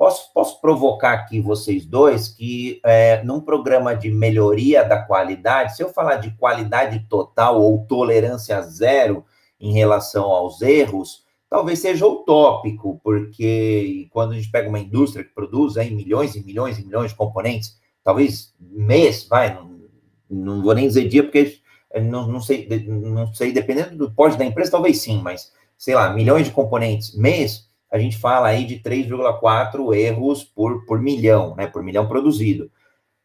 posso, 0.00 0.32
posso 0.32 0.58
provocar 0.62 1.12
aqui 1.12 1.42
vocês 1.42 1.84
dois 1.84 2.26
que 2.26 2.80
é, 2.82 3.22
num 3.22 3.38
programa 3.38 3.94
de 3.94 4.10
melhoria 4.10 4.82
da 4.82 5.02
qualidade, 5.02 5.76
se 5.76 5.82
eu 5.82 5.90
falar 5.90 6.16
de 6.16 6.30
qualidade 6.38 7.00
total 7.00 7.60
ou 7.60 7.84
tolerância 7.84 8.62
zero 8.62 9.26
em 9.60 9.74
relação 9.74 10.24
aos 10.24 10.62
erros, 10.62 11.26
talvez 11.50 11.80
seja 11.80 12.06
utópico, 12.06 12.98
porque 13.04 14.08
quando 14.10 14.32
a 14.32 14.36
gente 14.36 14.50
pega 14.50 14.70
uma 14.70 14.78
indústria 14.78 15.22
que 15.22 15.34
produz 15.34 15.76
aí 15.76 15.90
milhões 15.90 16.34
e 16.34 16.42
milhões 16.42 16.78
e 16.78 16.84
milhões 16.86 17.10
de 17.10 17.16
componentes, 17.18 17.78
talvez 18.02 18.54
mês, 18.58 19.26
vai, 19.28 19.52
não, 19.52 19.80
não 20.30 20.62
vou 20.62 20.74
nem 20.74 20.88
dizer 20.88 21.08
dia, 21.08 21.22
porque 21.22 21.58
não, 22.04 22.26
não, 22.26 22.40
sei, 22.40 22.66
não 22.86 23.34
sei, 23.34 23.52
dependendo 23.52 23.98
do 23.98 24.10
porte 24.10 24.38
da 24.38 24.46
empresa, 24.46 24.70
talvez 24.70 24.98
sim, 24.98 25.20
mas 25.20 25.52
sei 25.76 25.94
lá, 25.94 26.10
milhões 26.14 26.46
de 26.46 26.54
componentes 26.54 27.14
mês, 27.14 27.68
a 27.90 27.98
gente 27.98 28.16
fala 28.18 28.48
aí 28.48 28.64
de 28.64 28.78
3,4 28.78 29.94
erros 29.94 30.44
por, 30.44 30.84
por 30.86 31.00
milhão, 31.00 31.54
né? 31.56 31.66
Por 31.66 31.82
milhão 31.82 32.06
produzido. 32.06 32.70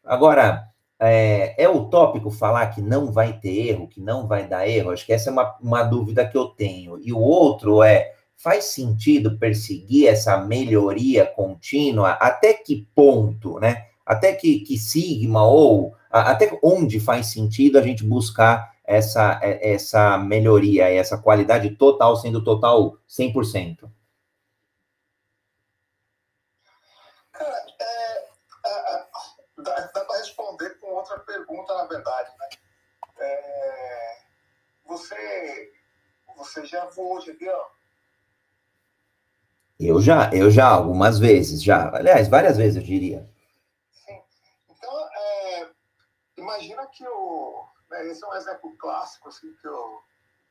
Agora, 0.04 0.64
é, 0.98 1.62
é 1.62 1.68
utópico 1.68 2.30
falar 2.30 2.66
que 2.68 2.80
não 2.80 3.12
vai 3.12 3.38
ter 3.38 3.68
erro, 3.68 3.88
que 3.88 4.00
não 4.00 4.26
vai 4.26 4.48
dar 4.48 4.68
erro? 4.68 4.90
Acho 4.90 5.04
que 5.04 5.12
essa 5.12 5.30
é 5.30 5.32
uma, 5.32 5.56
uma 5.60 5.82
dúvida 5.82 6.26
que 6.26 6.36
eu 6.36 6.46
tenho. 6.46 6.98
E 7.00 7.12
o 7.12 7.18
outro 7.18 7.82
é: 7.82 8.12
faz 8.36 8.66
sentido 8.66 9.38
perseguir 9.38 10.08
essa 10.08 10.38
melhoria 10.38 11.26
contínua? 11.26 12.12
Até 12.12 12.54
que 12.54 12.88
ponto, 12.94 13.58
né? 13.60 13.86
Até 14.04 14.32
que, 14.32 14.60
que 14.60 14.78
sigma 14.78 15.44
ou 15.44 15.94
até 16.10 16.58
onde 16.62 17.00
faz 17.00 17.26
sentido 17.26 17.78
a 17.78 17.82
gente 17.82 18.04
buscar 18.04 18.72
essa, 18.84 19.38
é, 19.42 19.74
essa 19.74 20.16
melhoria, 20.16 20.88
essa 20.88 21.18
qualidade 21.18 21.70
total, 21.70 22.16
sendo 22.16 22.42
total 22.42 22.96
100%? 23.08 23.90
Cara, 27.32 27.66
é, 27.80 28.18
é, 28.18 29.06
dá, 29.58 29.90
dá 29.94 30.04
para 30.04 30.15
responder 30.26 30.78
com 30.80 30.88
outra 30.88 31.18
pergunta, 31.20 31.74
na 31.74 31.84
verdade, 31.84 32.30
né? 32.38 32.48
É, 33.18 34.18
você, 34.84 35.72
você 36.36 36.64
já 36.66 36.84
voou 36.86 37.18
de 37.20 37.30
avião? 37.30 37.66
Eu 39.78 40.00
já, 40.00 40.30
eu 40.32 40.50
já, 40.50 40.68
algumas 40.68 41.18
vezes, 41.18 41.62
já. 41.62 41.94
Aliás, 41.94 42.28
várias 42.28 42.56
vezes, 42.56 42.76
eu 42.76 42.82
diria. 42.82 43.28
Sim. 43.90 44.22
Então, 44.68 45.08
é, 45.08 45.70
imagina 46.36 46.86
que 46.86 47.06
o 47.06 47.66
né? 47.88 48.06
Esse 48.06 48.24
é 48.24 48.28
um 48.28 48.34
exemplo 48.34 48.76
clássico 48.76 49.28
assim, 49.28 49.52
que, 49.54 49.66
eu, 49.66 50.02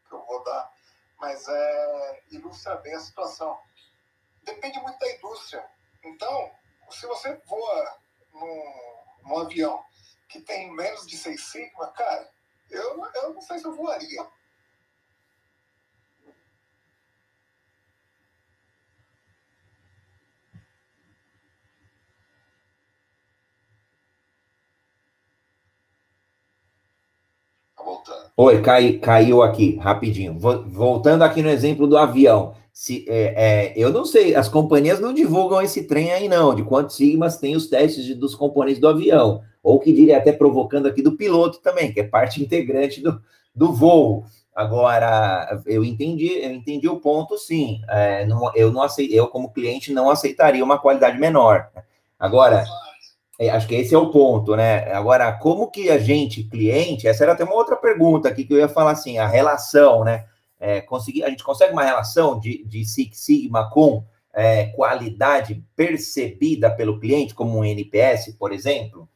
que 0.08 0.14
eu 0.14 0.26
vou 0.26 0.44
dar, 0.44 0.72
mas 1.20 1.48
é, 1.48 2.24
ilustra 2.32 2.76
bem 2.78 2.94
a 2.94 3.00
situação. 3.00 3.58
Depende 4.44 4.80
muito 4.80 5.00
da 5.00 5.12
indústria. 5.12 5.66
Então, 6.04 6.52
se 6.90 7.06
você 7.08 7.34
voa 7.48 7.98
num, 8.34 8.95
num 9.26 9.38
avião 9.40 9.84
que 10.30 10.40
tem 10.42 10.74
menos 10.76 11.06
de 11.06 11.18
6 11.18 11.42
sigma, 11.42 11.88
cara, 11.92 12.30
eu, 12.70 13.06
eu 13.16 13.34
não 13.34 13.42
sei 13.42 13.60
se 13.60 13.66
eu 13.66 13.76
voaria. 13.76 14.26
voltando. 27.86 28.32
Oi, 28.36 28.62
cai, 28.62 28.94
caiu 28.94 29.42
aqui, 29.42 29.78
rapidinho. 29.78 30.38
Voltando 30.40 31.24
aqui 31.24 31.42
no 31.42 31.50
exemplo 31.50 31.88
do 31.88 31.98
avião. 31.98 32.56
Se, 32.78 33.06
é, 33.08 33.34
é, 33.38 33.74
eu 33.78 33.90
não 33.90 34.04
sei, 34.04 34.36
as 34.36 34.50
companhias 34.50 35.00
não 35.00 35.14
divulgam 35.14 35.62
esse 35.62 35.84
trem 35.84 36.12
aí, 36.12 36.28
não, 36.28 36.54
de 36.54 36.62
quantos 36.62 36.98
sigmas 36.98 37.38
tem 37.38 37.56
os 37.56 37.68
testes 37.68 38.04
de, 38.04 38.14
dos 38.14 38.36
componentes 38.36 38.82
do 38.82 38.90
avião. 38.90 39.42
Ou 39.64 39.80
que 39.80 39.94
diria 39.94 40.18
até 40.18 40.34
provocando 40.34 40.86
aqui 40.86 41.02
do 41.02 41.16
piloto 41.16 41.62
também, 41.62 41.94
que 41.94 42.02
é 42.02 42.04
parte 42.04 42.44
integrante 42.44 43.00
do, 43.02 43.22
do 43.56 43.72
voo. 43.72 44.26
Agora, 44.54 45.64
eu 45.66 45.86
entendi, 45.86 46.28
eu 46.28 46.52
entendi 46.52 46.86
o 46.90 47.00
ponto, 47.00 47.38
sim. 47.38 47.80
É, 47.88 48.26
não, 48.26 48.54
eu 48.54 48.74
não 48.74 48.82
aceitei, 48.82 49.18
eu, 49.18 49.28
como 49.30 49.54
cliente, 49.54 49.94
não 49.94 50.10
aceitaria 50.10 50.64
uma 50.64 50.78
qualidade 50.78 51.18
menor. 51.18 51.70
Agora, 52.20 52.66
é, 53.40 53.50
acho 53.52 53.70
que 53.70 53.76
esse 53.76 53.96
é 53.96 53.98
o 53.98 54.12
ponto, 54.12 54.54
né? 54.54 54.92
Agora, 54.92 55.32
como 55.32 55.72
que 55.72 55.90
a 55.90 55.98
gente, 55.98 56.44
cliente, 56.44 57.08
essa 57.08 57.24
era 57.24 57.32
até 57.32 57.46
uma 57.46 57.56
outra 57.56 57.78
pergunta 57.78 58.28
aqui 58.28 58.44
que 58.44 58.54
eu 58.54 58.58
ia 58.58 58.68
falar 58.68 58.92
assim, 58.92 59.18
a 59.18 59.28
relação, 59.28 60.04
né? 60.04 60.26
É, 60.66 60.82
conseguir, 60.82 61.24
a 61.24 61.30
gente 61.30 61.44
consegue 61.44 61.74
uma 61.74 61.84
relação 61.84 62.40
de, 62.40 62.64
de 62.64 62.84
Six 62.84 63.20
Sigma 63.20 63.70
com 63.70 64.04
é, 64.34 64.66
qualidade 64.72 65.64
percebida 65.76 66.76
pelo 66.76 67.00
cliente, 67.00 67.36
como 67.36 67.60
um 67.60 67.64
NPS, 67.64 68.36
por 68.36 68.52
exemplo? 68.52 69.08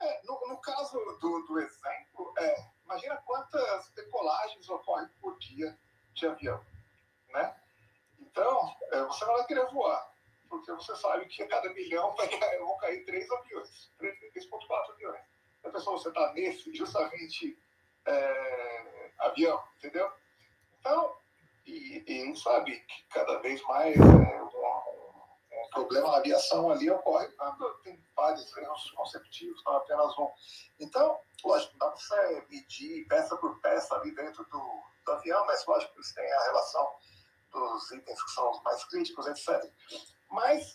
É, 0.00 0.20
no, 0.24 0.38
no, 0.46 0.56
caso 0.58 0.96
do, 1.20 1.46
do 1.48 1.58
exemplo, 1.58 2.32
é, 2.38 2.64
imagina 2.84 3.16
quantas 3.26 3.90
decolagens 3.96 4.68
ocorrem 4.68 5.08
por 5.20 5.36
dia 5.40 5.76
de 6.14 6.26
avião, 6.26 6.60
né? 7.30 7.56
Então, 8.20 8.72
é, 8.92 9.02
você 9.02 9.24
não 9.24 9.32
vai 9.34 9.46
querer 9.46 9.66
voar 9.72 10.12
porque 10.48 10.70
você 10.70 10.94
sabe 10.96 11.24
que 11.26 11.42
a 11.42 11.48
cada 11.48 11.72
milhão 11.72 12.14
vai 12.14 12.28
vão 12.58 12.76
cair 12.76 13.04
três 13.06 13.28
aviões, 13.30 13.90
3,4 13.98 14.92
aviões. 14.92 15.20
A 15.64 15.70
pessoa, 15.70 15.98
você 15.98 16.10
está 16.10 16.30
nesse, 16.34 16.72
justamente, 16.74 17.58
é, 18.06 19.10
avião, 19.18 19.60
entendeu? 19.78 20.12
Então, 20.82 21.16
e, 21.64 22.02
e 22.08 22.24
gente 22.26 22.40
sabe 22.40 22.76
que 22.76 23.08
cada 23.10 23.38
vez 23.38 23.62
mais 23.62 23.96
é, 23.96 24.00
um, 24.00 24.46
um, 24.46 25.70
problema 25.70 26.10
na 26.10 26.16
aviação 26.16 26.72
ali 26.72 26.90
ocorre 26.90 27.28
quando 27.36 27.72
tem 27.84 28.04
vários 28.16 28.56
erros 28.56 28.90
consecutivos, 28.90 29.62
não 29.64 29.76
apenas 29.76 30.18
um. 30.18 30.28
Então, 30.80 31.20
lógico, 31.44 31.78
dá 31.78 31.88
para 31.88 32.46
medir 32.50 33.06
peça 33.06 33.36
por 33.36 33.60
peça 33.60 33.94
ali 33.94 34.12
dentro 34.12 34.44
do, 34.46 34.82
do 35.06 35.12
avião, 35.12 35.46
mas 35.46 35.64
lógico 35.66 35.92
que 35.92 35.98
eles 35.98 36.14
têm 36.14 36.32
a 36.32 36.42
relação 36.46 36.94
dos 37.52 37.92
itens 37.92 38.20
que 38.20 38.30
são 38.32 38.50
os 38.50 38.60
mais 38.64 38.84
críticos, 38.86 39.26
etc. 39.28 39.70
Mas 40.32 40.72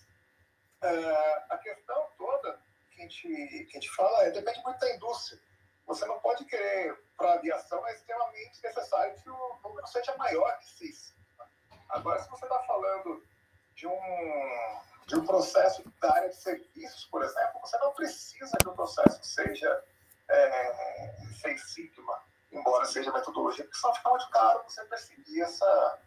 uh, 0.83 1.43
a 1.49 1.57
questão 1.57 2.07
toda 2.17 2.61
que 2.91 3.01
a, 3.01 3.03
gente, 3.03 3.27
que 3.27 3.77
a 3.77 3.81
gente 3.81 3.91
fala 3.93 4.23
é 4.23 4.31
depende 4.31 4.63
muito 4.63 4.79
da 4.79 4.95
indústria. 4.95 5.41
Você 5.87 6.05
não 6.05 6.19
pode 6.19 6.43
querer, 6.45 6.95
para 7.17 7.31
a 7.31 7.33
aviação, 7.35 7.85
é 7.87 7.93
extremamente 7.93 8.61
necessário 8.61 9.15
que 9.21 9.29
o 9.29 9.59
número 9.63 9.87
seja 9.87 10.15
maior 10.17 10.57
que 10.59 10.65
6. 10.65 11.15
Agora, 11.89 12.21
se 12.21 12.29
você 12.29 12.45
está 12.45 12.59
falando 12.59 13.23
de 13.73 13.87
um, 13.87 14.79
de 15.07 15.15
um 15.15 15.25
processo 15.25 15.81
da 16.01 16.13
área 16.13 16.29
de 16.29 16.35
serviços, 16.35 17.05
por 17.05 17.23
exemplo, 17.23 17.61
você 17.61 17.77
não 17.77 17.93
precisa 17.93 18.57
que 18.57 18.67
o 18.67 18.73
processo 18.73 19.23
seja 19.23 19.83
é, 20.29 21.15
6 21.41 21.73
sigma, 21.73 22.21
embora 22.51 22.85
seja 22.85 23.11
metodologia, 23.13 23.63
porque 23.63 23.77
senão 23.77 23.95
fica 23.95 24.09
muito 24.09 24.29
caro 24.29 24.63
você 24.63 24.83
perseguir 24.85 25.41
essa, 25.41 25.99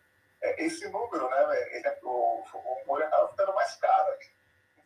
é, 0.43 0.65
esse 0.65 0.87
número, 0.91 1.29
né, 1.31 1.77
ele, 1.77 1.89
é, 1.89 1.99
o, 2.03 2.45
o 2.55 2.87
molho 2.87 3.07
acaba 3.07 3.29
ficando 3.29 3.55
mais 3.55 3.75
caro. 3.77 4.19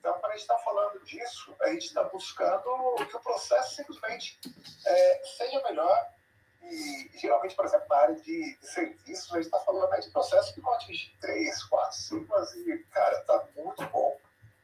Então, 0.05 0.21
quando 0.21 0.33
a 0.33 0.37
gente 0.37 0.43
está 0.43 0.59
falando 0.59 1.03
disso, 1.03 1.57
a 1.63 1.69
gente 1.71 1.87
está 1.87 2.03
buscando 2.03 2.95
que 3.09 3.17
o 3.17 3.21
processo 3.21 3.77
simplesmente 3.77 4.39
é, 4.85 5.23
seja 5.39 5.63
melhor. 5.63 6.07
E, 6.63 7.11
geralmente, 7.15 7.55
por 7.55 7.65
exemplo, 7.65 7.87
na 7.89 7.97
área 7.97 8.15
de, 8.17 8.55
de 8.55 8.67
serviços, 8.67 9.33
a 9.33 9.37
gente 9.37 9.47
está 9.47 9.61
falando 9.61 9.89
né, 9.89 10.01
de 10.01 10.11
processos 10.11 10.53
que 10.53 10.61
vão 10.61 10.75
atingir 10.75 11.11
3, 11.23 11.65
4 11.65 11.97
sigmas 11.97 12.55
e, 12.55 12.79
cara, 12.93 13.19
está 13.19 13.49
muito 13.57 13.83
bom 13.87 14.15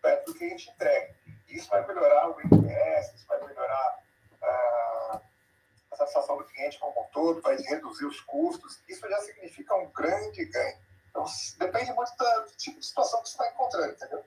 perto 0.03 0.27
do 0.27 0.35
que 0.39 0.45
a 0.45 0.49
gente 0.49 0.69
entrega. 0.69 1.15
Isso 1.49 1.71
vai 1.71 1.87
melhorar 1.87 2.29
o 2.29 2.39
NPS, 2.39 3.15
isso 3.15 3.27
vai 3.27 3.43
melhorar 3.43 3.99
ah, 4.43 5.21
a 5.91 5.97
satisfação 5.97 6.37
do 6.37 6.45
cliente 6.45 6.79
como 6.79 7.01
um 7.01 7.05
todo, 7.15 7.41
vai 7.41 7.57
reduzir 7.57 8.05
os 8.05 8.21
custos. 8.21 8.79
Isso 8.87 9.09
já 9.09 9.19
significa 9.21 9.75
um 9.75 9.89
grande 9.89 10.45
ganho. 10.45 10.79
Então, 11.09 11.25
depende 11.57 11.95
muito 11.95 12.13
do 12.15 12.57
tipo 12.59 12.79
de 12.79 12.85
situação 12.85 13.23
que 13.23 13.31
você 13.31 13.37
está 13.37 13.49
encontrando, 13.49 13.93
entendeu? 13.95 14.23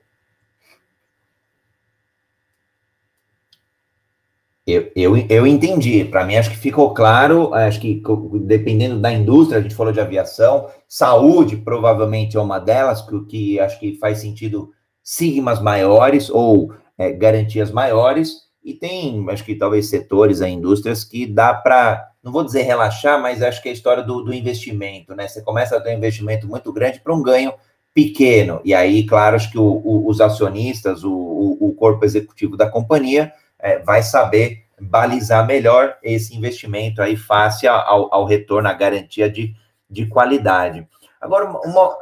Eu, 4.66 4.90
eu, 4.96 5.16
eu 5.28 5.46
entendi. 5.46 6.04
Para 6.04 6.24
mim, 6.24 6.36
acho 6.36 6.50
que 6.50 6.56
ficou 6.56 6.94
claro. 6.94 7.52
Acho 7.52 7.80
que 7.80 8.02
dependendo 8.42 8.98
da 8.98 9.12
indústria, 9.12 9.58
a 9.58 9.62
gente 9.62 9.74
falou 9.74 9.92
de 9.92 10.00
aviação, 10.00 10.68
saúde 10.88 11.56
provavelmente 11.58 12.36
é 12.36 12.40
uma 12.40 12.58
delas, 12.58 13.02
que, 13.02 13.24
que 13.26 13.60
acho 13.60 13.78
que 13.78 13.98
faz 13.98 14.18
sentido 14.18 14.70
sigmas 15.02 15.60
maiores 15.60 16.30
ou 16.30 16.72
é, 16.96 17.12
garantias 17.12 17.70
maiores. 17.70 18.44
E 18.64 18.72
tem, 18.72 19.28
acho 19.28 19.44
que 19.44 19.54
talvez 19.54 19.90
setores, 19.90 20.40
a 20.40 20.48
indústrias 20.48 21.04
que 21.04 21.26
dá 21.26 21.52
para, 21.52 22.08
não 22.22 22.32
vou 22.32 22.42
dizer 22.42 22.62
relaxar, 22.62 23.20
mas 23.20 23.42
acho 23.42 23.62
que 23.62 23.68
é 23.68 23.72
a 23.72 23.74
história 23.74 24.02
do, 24.02 24.22
do 24.22 24.32
investimento, 24.32 25.14
né? 25.14 25.28
Você 25.28 25.42
começa 25.42 25.76
a 25.76 25.80
ter 25.80 25.90
um 25.90 25.98
investimento 25.98 26.48
muito 26.48 26.72
grande 26.72 27.00
para 27.00 27.14
um 27.14 27.22
ganho 27.22 27.52
pequeno. 27.92 28.62
E 28.64 28.72
aí, 28.72 29.04
claro, 29.04 29.36
acho 29.36 29.50
que 29.52 29.58
o, 29.58 29.82
o, 29.84 30.08
os 30.08 30.18
acionistas, 30.20 31.04
o, 31.04 31.12
o, 31.60 31.74
corpo 31.74 32.04
executivo 32.04 32.56
da 32.56 32.68
companhia 32.68 33.30
é, 33.58 33.78
vai 33.78 34.02
saber 34.02 34.64
balizar 34.80 35.46
melhor 35.46 35.96
esse 36.02 36.36
investimento 36.36 37.00
aí 37.00 37.16
face 37.16 37.66
ao, 37.66 38.12
ao 38.12 38.24
retorno, 38.24 38.68
à 38.68 38.72
garantia 38.72 39.30
de, 39.30 39.54
de 39.88 40.06
qualidade. 40.06 40.86
Agora, 41.20 41.46
uma, 41.46 41.96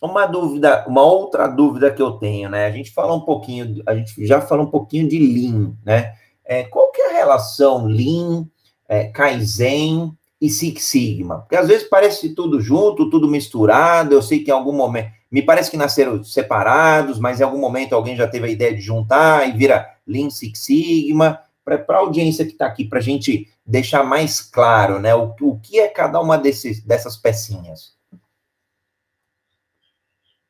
uma 0.00 0.26
dúvida, 0.26 0.84
uma 0.86 1.02
outra 1.02 1.48
dúvida 1.48 1.90
que 1.90 2.00
eu 2.00 2.12
tenho, 2.12 2.48
né? 2.48 2.66
A 2.66 2.70
gente 2.70 2.92
fala 2.92 3.14
um 3.14 3.20
pouquinho, 3.20 3.82
a 3.86 3.94
gente 3.94 4.26
já 4.26 4.40
falou 4.40 4.66
um 4.66 4.70
pouquinho 4.70 5.08
de 5.08 5.18
Lean, 5.18 5.72
né? 5.84 6.12
É, 6.44 6.64
qual 6.64 6.90
que 6.92 7.00
é 7.00 7.10
a 7.10 7.16
relação 7.18 7.84
Lean, 7.84 8.46
é, 8.88 9.04
Kaizen 9.04 10.12
e 10.40 10.48
Six 10.48 10.84
Sigma? 10.84 11.40
Porque 11.40 11.56
às 11.56 11.68
vezes 11.68 11.88
parece 11.88 12.34
tudo 12.34 12.60
junto, 12.60 13.10
tudo 13.10 13.28
misturado. 13.28 14.14
Eu 14.14 14.22
sei 14.22 14.40
que 14.40 14.50
em 14.50 14.54
algum 14.54 14.72
momento, 14.72 15.10
me 15.30 15.42
parece 15.42 15.70
que 15.70 15.76
nasceram 15.76 16.22
separados, 16.24 17.18
mas 17.18 17.40
em 17.40 17.44
algum 17.44 17.58
momento 17.58 17.94
alguém 17.94 18.16
já 18.16 18.26
teve 18.26 18.46
a 18.46 18.50
ideia 18.50 18.74
de 18.74 18.80
juntar 18.80 19.48
e 19.48 19.52
vira 19.52 19.86
Lean 20.08 20.30
Six 20.30 20.58
Sigma. 20.58 21.44
Para 21.64 21.84
a 21.86 22.00
audiência 22.00 22.46
que 22.46 22.52
está 22.52 22.66
aqui, 22.66 22.84
para 22.84 22.98
a 22.98 23.02
gente 23.02 23.52
deixar 23.64 24.02
mais 24.02 24.40
claro, 24.40 24.98
né? 24.98 25.14
O, 25.14 25.34
o 25.42 25.60
que 25.60 25.78
é 25.78 25.86
cada 25.86 26.18
uma 26.18 26.38
desses, 26.38 26.82
dessas 26.82 27.16
pecinhas? 27.16 27.94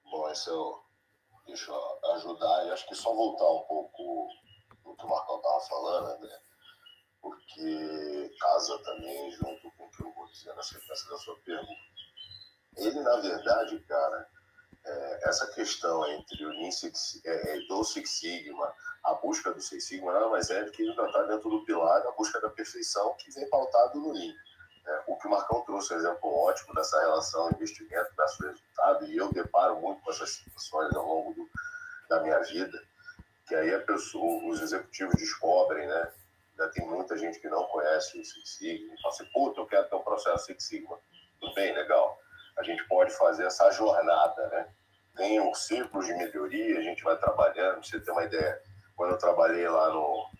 Bom, 0.05 0.31
esse 0.31 0.49
eu, 0.49 0.79
deixa 1.45 1.73
eu 1.73 2.12
ajudar 2.15 2.67
e 2.67 2.71
acho 2.71 2.87
que 2.88 2.95
só 2.95 3.12
voltar 3.12 3.50
um 3.50 3.67
pouco 3.67 4.29
no 4.85 4.97
que 4.97 5.05
o 5.05 5.09
Marcão 5.09 5.37
estava 5.38 5.61
falando, 5.62 6.17
André 6.17 6.38
porque 7.21 8.35
casa 8.41 8.79
também 8.85 9.31
junto 9.33 9.71
com 9.73 9.85
o 9.85 9.91
que 9.91 10.03
eu 10.03 10.12
vou 10.15 10.27
dizer 10.29 10.55
na 10.55 10.62
sequência 10.62 11.11
da 11.11 11.19
sua 11.19 11.37
pergunta. 11.41 11.81
Ele, 12.77 13.00
na 13.00 13.17
verdade, 13.17 13.79
cara, 13.81 14.29
é, 14.88 15.28
essa 15.28 15.47
questão 15.49 16.07
entre 16.09 16.45
o 16.45 16.49
Lean 16.50 16.71
Six, 16.71 17.21
é, 17.25 17.57
é, 17.57 17.61
do 17.66 17.85
Six 17.85 18.11
Sigma, 18.11 18.75
a 19.04 19.14
busca 19.14 19.52
do 19.52 19.61
Six 19.61 19.85
Sigma, 19.85 20.12
nada 20.12 20.28
mais 20.28 20.50
é 20.50 20.64
do 20.64 20.73
que 20.73 20.83
está 20.83 21.23
dentro 21.25 21.50
do 21.50 21.64
pilar 21.64 22.02
da 22.02 22.11
busca 22.12 22.40
da 22.40 22.50
perfeição 22.50 23.14
que 23.18 23.30
vem 23.33 23.49
pautado 23.49 24.00
no 24.00 24.12
Lean. 24.12 24.35
É, 24.87 25.02
o 25.07 25.16
que 25.16 25.26
o 25.26 25.30
Marcão 25.30 25.61
trouxe, 25.62 25.95
um 25.95 25.99
exemplo 25.99 26.35
ótimo 26.35 26.75
dessa 26.75 26.99
relação 27.00 27.50
investimento 27.50 28.11
versus 28.16 28.47
resultado, 28.47 29.04
e 29.07 29.16
eu 29.16 29.33
deparo 29.33 29.80
muito 29.80 30.02
com 30.02 30.11
essas 30.11 30.30
situações 30.30 30.95
ao 30.95 31.07
longo 31.07 31.35
do, 31.35 31.49
da 32.09 32.23
minha 32.23 32.40
vida, 32.40 32.83
que 33.47 33.54
aí 33.54 33.75
a 33.75 33.80
pessoa, 33.80 34.50
os 34.50 34.61
executivos 34.61 35.14
descobrem, 35.16 35.87
né, 35.87 36.12
Ainda 36.59 36.73
tem 36.73 36.85
muita 36.88 37.16
gente 37.16 37.38
que 37.38 37.49
não 37.49 37.62
conhece 37.68 38.18
o 38.18 38.25
Six 38.25 38.57
Sigma 38.57 38.92
e 38.92 39.00
fala 39.00 39.14
assim, 39.14 39.25
puta, 39.26 39.61
eu 39.61 39.66
quero 39.66 39.88
ter 39.88 39.95
um 39.95 40.02
processo 40.02 40.47
Six 40.47 40.64
Sigma. 40.64 40.99
Tudo 41.38 41.54
bem, 41.54 41.73
legal. 41.73 42.18
A 42.59 42.64
gente 42.64 42.83
pode 42.88 43.16
fazer 43.16 43.45
essa 43.45 43.71
jornada, 43.71 44.49
né? 44.49 44.68
Tem 45.18 45.40
um 45.40 45.52
círculo 45.52 46.04
de 46.04 46.14
melhoria, 46.14 46.78
a 46.78 46.82
gente 46.82 47.02
vai 47.02 47.18
trabalhando. 47.18 47.84
Você 47.84 47.98
ter 47.98 48.12
uma 48.12 48.22
ideia, 48.22 48.62
quando 48.96 49.10
eu 49.10 49.18
trabalhei 49.18 49.68
lá 49.68 49.90
no, 49.90 50.30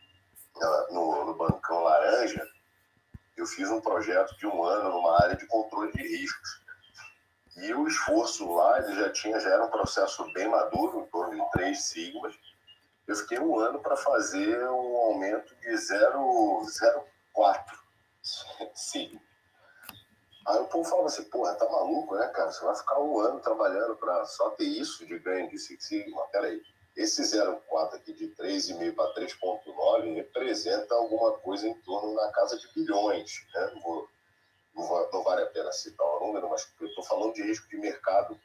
no, 0.91 1.25
no 1.27 1.35
Bancão 1.35 1.83
Laranja, 1.83 2.49
eu 3.37 3.45
fiz 3.45 3.69
um 3.71 3.81
projeto 3.81 4.39
de 4.39 4.47
um 4.47 4.63
ano 4.63 4.91
numa 4.91 5.21
área 5.21 5.37
de 5.37 5.47
controle 5.49 5.93
de 5.93 6.03
riscos. 6.03 6.63
E 7.57 7.75
o 7.75 7.89
esforço 7.89 8.55
lá, 8.55 8.79
ele 8.79 8.95
já 8.95 9.11
tinha, 9.11 9.41
já 9.41 9.51
era 9.51 9.65
um 9.65 9.71
processo 9.71 10.25
bem 10.33 10.49
maduro, 10.49 11.01
em 11.01 11.07
torno 11.07 11.35
de 11.35 11.51
três 11.51 11.87
sigmas, 11.87 12.39
eu 13.09 13.17
fiquei 13.17 13.41
um 13.41 13.59
ano 13.59 13.81
para 13.81 13.97
fazer 13.97 14.63
um 14.69 14.97
aumento 14.97 15.57
de 15.57 15.71
0,04. 15.71 17.65
Sim. 18.75 19.21
Aí 20.49 20.59
o 20.61 20.65
povo 20.65 20.89
falava 20.89 21.09
assim, 21.09 21.25
porra, 21.25 21.55
tá 21.57 21.69
maluco, 21.69 22.17
né, 22.17 22.27
cara? 22.29 22.51
Você 22.51 22.65
vai 22.65 22.75
ficar 22.75 22.99
um 23.01 23.21
ano 23.21 23.39
trabalhando 23.39 23.95
para 23.97 24.25
só 24.25 24.49
ter 24.51 24.65
isso 24.65 25.05
de 25.05 25.19
ganho 25.19 25.51
de 25.51 25.59
Six 25.59 25.85
Sigma? 25.85 26.27
Peraí, 26.29 26.63
esse 26.97 27.21
0,4 27.21 27.97
aqui 27.97 28.15
de 28.15 28.29
3,5 28.29 28.95
para 28.95 29.13
3,9 29.15 30.15
representa 30.15 30.95
alguma 30.95 31.33
coisa 31.33 31.69
em 31.69 31.75
torno 31.83 32.15
na 32.15 32.33
casa 32.33 32.59
de 32.59 32.67
bilhões, 32.75 33.47
né? 33.55 33.73
Não, 33.75 33.83
vou, 33.83 34.09
não, 34.75 35.11
não 35.13 35.23
vale 35.23 35.43
a 35.43 35.47
pena 35.49 35.71
citar 35.71 36.07
o 36.07 36.27
número, 36.27 36.49
mas 36.49 36.67
eu 36.81 36.87
estou 36.87 37.05
falando 37.05 37.35
de 37.35 37.43
risco 37.43 37.69
de 37.69 37.77
mercado 37.77 38.41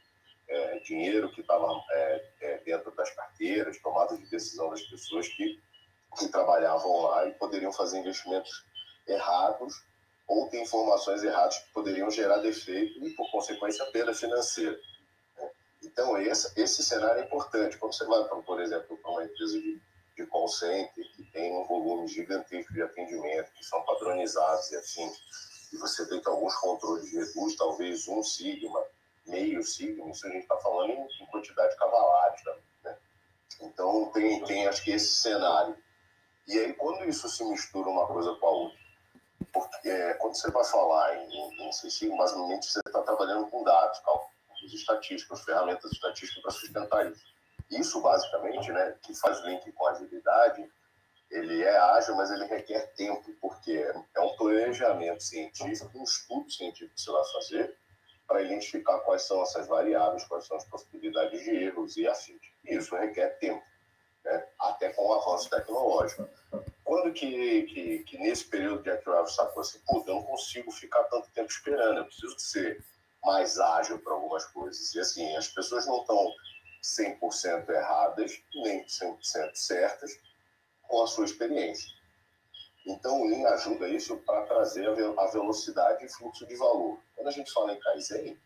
é, 0.50 0.79
dinheiro 0.79 1.31
que 1.31 1.39
estava 1.39 1.81
é, 1.91 2.29
é, 2.41 2.57
dentro 2.65 2.91
das 2.91 3.12
carteiras, 3.12 3.79
tomada 3.79 4.18
de 4.18 4.25
decisão 4.25 4.70
das 4.70 4.81
pessoas 4.81 5.29
que, 5.29 5.57
que 6.18 6.27
trabalhavam 6.27 7.03
lá 7.03 7.25
e 7.29 7.33
poderiam 7.35 7.72
fazer 7.72 8.00
investimentos 8.00 8.66
errados 9.07 9.81
ou 10.33 10.50
ter 10.50 10.61
informações 10.61 11.24
erradas 11.24 11.59
que 11.59 11.72
poderiam 11.72 12.09
gerar 12.09 12.37
defeito 12.37 13.05
e, 13.05 13.11
por 13.11 13.29
consequência, 13.31 13.85
perda 13.85 14.13
financeira. 14.13 14.79
Né? 15.37 15.50
Então, 15.83 16.17
esse, 16.17 16.59
esse 16.59 16.83
cenário 16.83 17.22
é 17.22 17.25
importante. 17.25 17.77
Quando 17.77 17.93
você 17.93 18.05
vai, 18.05 18.24
por 18.24 18.59
exemplo, 18.59 18.98
para 18.98 19.11
uma 19.11 19.24
empresa 19.24 19.59
de, 19.59 19.79
de 20.17 20.25
call 20.25 20.48
center 20.48 21.05
que 21.15 21.24
tem 21.31 21.55
um 21.55 21.65
volume 21.65 22.07
gigantesco 22.07 22.74
de 22.74 22.81
atendimento, 22.81 23.51
que 23.53 23.63
são 23.63 23.83
padronizados 23.83 24.72
e 24.72 24.75
assim, 24.75 25.11
e 25.72 25.77
você 25.77 26.07
tem 26.07 26.19
que 26.19 26.27
alguns 26.27 26.55
controles 26.55 27.11
reduz, 27.11 27.55
talvez 27.55 28.07
um 28.07 28.24
sigma, 28.24 28.83
meio 29.27 29.63
signo, 29.63 30.09
isso 30.09 30.25
a 30.25 30.29
gente 30.31 30.43
está 30.43 30.57
falando 30.57 30.91
em, 30.91 31.07
em, 31.22 31.25
quantidade 31.27 31.72
de 31.72 31.77
cavalares. 31.77 32.41
Né? 32.83 32.98
Então, 33.61 34.11
tem, 34.11 34.43
tem 34.46 34.67
acho 34.67 34.83
que 34.83 34.91
esse 34.91 35.15
cenário. 35.15 35.77
E 36.48 36.57
aí, 36.59 36.74
quando 36.74 37.05
isso 37.05 37.29
se 37.29 37.43
mistura 37.46 37.89
uma 37.89 38.07
coisa 38.07 38.35
com 38.35 38.48
a 38.48 38.50
outra, 38.50 38.82
porque 39.53 39.87
é, 39.87 40.16
quando 40.16 40.35
você 40.35 40.50
vai 40.51 40.66
falar 40.66 41.16
em, 41.16 41.31
em, 41.31 41.70
em 41.70 41.72
signo, 41.72 42.18
basicamente 42.18 42.66
você 42.66 42.79
está 42.85 43.01
trabalhando 43.03 43.48
com 43.48 43.63
dados, 43.63 44.00
cálculos 44.00 44.33
estatísticos, 44.74 45.44
ferramentas 45.44 45.92
estatísticas 45.92 46.42
para 46.42 46.51
sustentar 46.51 47.11
isso. 47.11 47.24
Isso, 47.70 48.01
basicamente, 48.01 48.72
né, 48.72 48.98
que 49.03 49.16
faz 49.16 49.39
link 49.42 49.72
com 49.72 49.87
agilidade, 49.87 50.70
ele 51.29 51.63
é 51.63 51.77
ágil, 51.77 52.16
mas 52.16 52.29
ele 52.31 52.46
requer 52.46 52.94
tempo, 52.94 53.31
porque 53.42 53.72
é 54.16 54.20
um 54.20 54.35
planejamento 54.35 55.24
científico, 55.24 55.98
um 55.98 56.03
estudo 56.03 56.51
científico 56.51 56.94
que 56.94 57.01
você 57.01 57.11
vai 57.11 57.24
fazer, 57.33 57.77
para 58.27 58.42
identificar 58.42 59.00
quais 59.00 59.24
são 59.24 59.42
essas 59.42 59.68
variáveis, 59.68 60.24
quais 60.25 60.46
são 60.46 60.57
as 60.57 60.66
possibilidades 60.66 61.44
de 61.44 61.51
erros 61.51 61.98
e 61.98 62.07
afins. 62.07 62.42
Isso 62.63 62.96
requer 62.96 63.37
tempo, 63.39 63.63
né? 64.24 64.48
até 64.59 64.94
com 64.94 65.07
o 65.07 65.13
avanço 65.13 65.50
tecnológico. 65.50 66.27
Quando 66.94 67.12
que, 67.12 67.64
que, 67.64 68.03
que 68.03 68.18
nesse 68.20 68.46
período 68.46 68.84
de 68.84 68.92
Active 68.92 69.27
sacou 69.27 69.62
assim, 69.62 69.79
puta, 69.79 70.12
eu 70.12 70.16
não 70.18 70.24
consigo 70.25 70.72
ficar 70.72 71.03
tanto 71.06 71.27
tempo 71.32 71.50
esperando, 71.50 71.98
eu 71.98 72.06
preciso 72.06 72.38
ser 72.38 72.86
mais 73.24 73.60
ágil 73.60 73.98
para 73.98 74.14
algumas 74.14 74.46
coisas. 74.46 74.94
E 74.94 75.00
assim, 75.00 75.36
as 75.36 75.48
pessoas 75.48 75.88
não 75.88 76.01
estão 76.01 76.32
100% 76.84 77.68
erradas, 77.68 78.40
nem 78.53 78.86
100% 78.86 79.56
certas 79.56 80.20
com 80.84 81.01
a 81.01 81.08
sua 81.08 81.25
experiência. 81.25 81.90
Então, 82.86 83.24
o 83.24 83.27
Lean 83.27 83.50
ajuda 83.50 83.88
isso 83.88 84.16
para 84.18 84.46
trazer 84.46 84.88
a 84.88 85.25
velocidade 85.25 86.06
e 86.06 86.10
fluxo 86.10 86.46
de 86.46 86.56
valor. 86.56 87.00
Quando 87.16 87.27
a 87.27 87.32
gente 87.32 87.51
fala 87.51 87.74
em 87.74 87.79
Kaizen, 87.79 88.40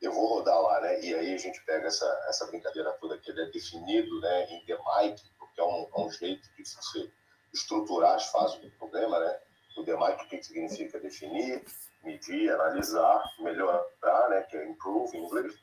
eu 0.00 0.12
vou 0.12 0.34
rodar 0.34 0.62
lá, 0.62 0.80
né? 0.82 1.04
E 1.04 1.16
aí 1.16 1.34
a 1.34 1.38
gente 1.38 1.60
pega 1.64 1.88
essa, 1.88 2.06
essa 2.28 2.46
brincadeira 2.46 2.92
toda 3.00 3.18
que 3.18 3.28
ele 3.28 3.42
é 3.42 3.46
definido 3.46 4.20
né, 4.20 4.44
em 4.52 4.64
DMIC, 4.66 5.20
porque 5.36 5.60
é 5.60 5.64
um, 5.64 5.88
é 5.92 6.00
um 6.00 6.12
jeito 6.12 6.48
de 6.54 6.64
você 6.64 7.10
estruturar 7.52 8.14
as 8.14 8.26
fases 8.26 8.58
do 8.60 8.70
problema, 8.72 9.18
né? 9.20 9.38
O 9.76 9.80
o 9.80 10.28
que 10.28 10.42
significa? 10.42 10.98
Definir, 10.98 11.64
medir, 12.02 12.50
analisar, 12.50 13.22
melhorar, 13.40 14.28
né? 14.28 14.42
Que 14.42 14.56
é 14.56 14.68
improve 14.68 15.16
em 15.16 15.24
inglês, 15.24 15.54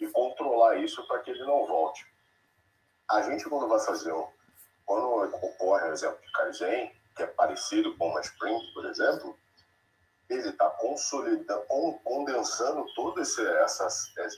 e 0.00 0.06
controlar 0.08 0.76
isso 0.76 1.06
para 1.06 1.20
que 1.20 1.30
ele 1.30 1.44
não 1.44 1.66
volte. 1.66 2.06
A 3.08 3.22
gente, 3.22 3.48
quando 3.48 3.68
vai 3.68 3.80
fazer 3.80 4.12
um... 4.12 4.28
Quando 4.84 5.34
ocorre, 5.42 5.82
por 5.82 5.92
exemplo, 5.92 6.20
de 6.20 6.32
Kaizen, 6.32 6.92
que 7.16 7.22
é 7.22 7.26
parecido 7.26 7.96
com 7.96 8.08
uma 8.08 8.20
sprint, 8.20 8.72
por 8.72 8.84
exemplo, 8.84 9.36
ele 10.28 10.48
está 10.48 10.68
consolidando, 10.70 11.64
condensando 12.04 12.84
todo 12.94 13.20
esse, 13.20 13.44
essa, 13.58 13.88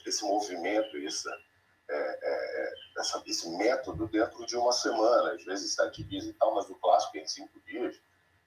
esse 0.07 0.25
movimento, 0.25 0.97
essa, 0.99 1.31
é, 1.91 2.19
é, 2.23 2.73
essa, 2.99 3.23
esse 3.27 3.49
método 3.57 4.09
dentro 4.09 4.45
de 4.47 4.57
uma 4.57 4.73
semana, 4.73 5.33
às 5.33 5.45
vezes 5.45 5.75
sete 5.75 6.03
dias 6.05 6.25
e 6.25 6.33
tal, 6.35 6.55
mas 6.55 6.69
o 6.69 6.75
clássico 6.75 7.17
é 7.17 7.21
em 7.21 7.27
cinco 7.27 7.61
dias, 7.61 8.01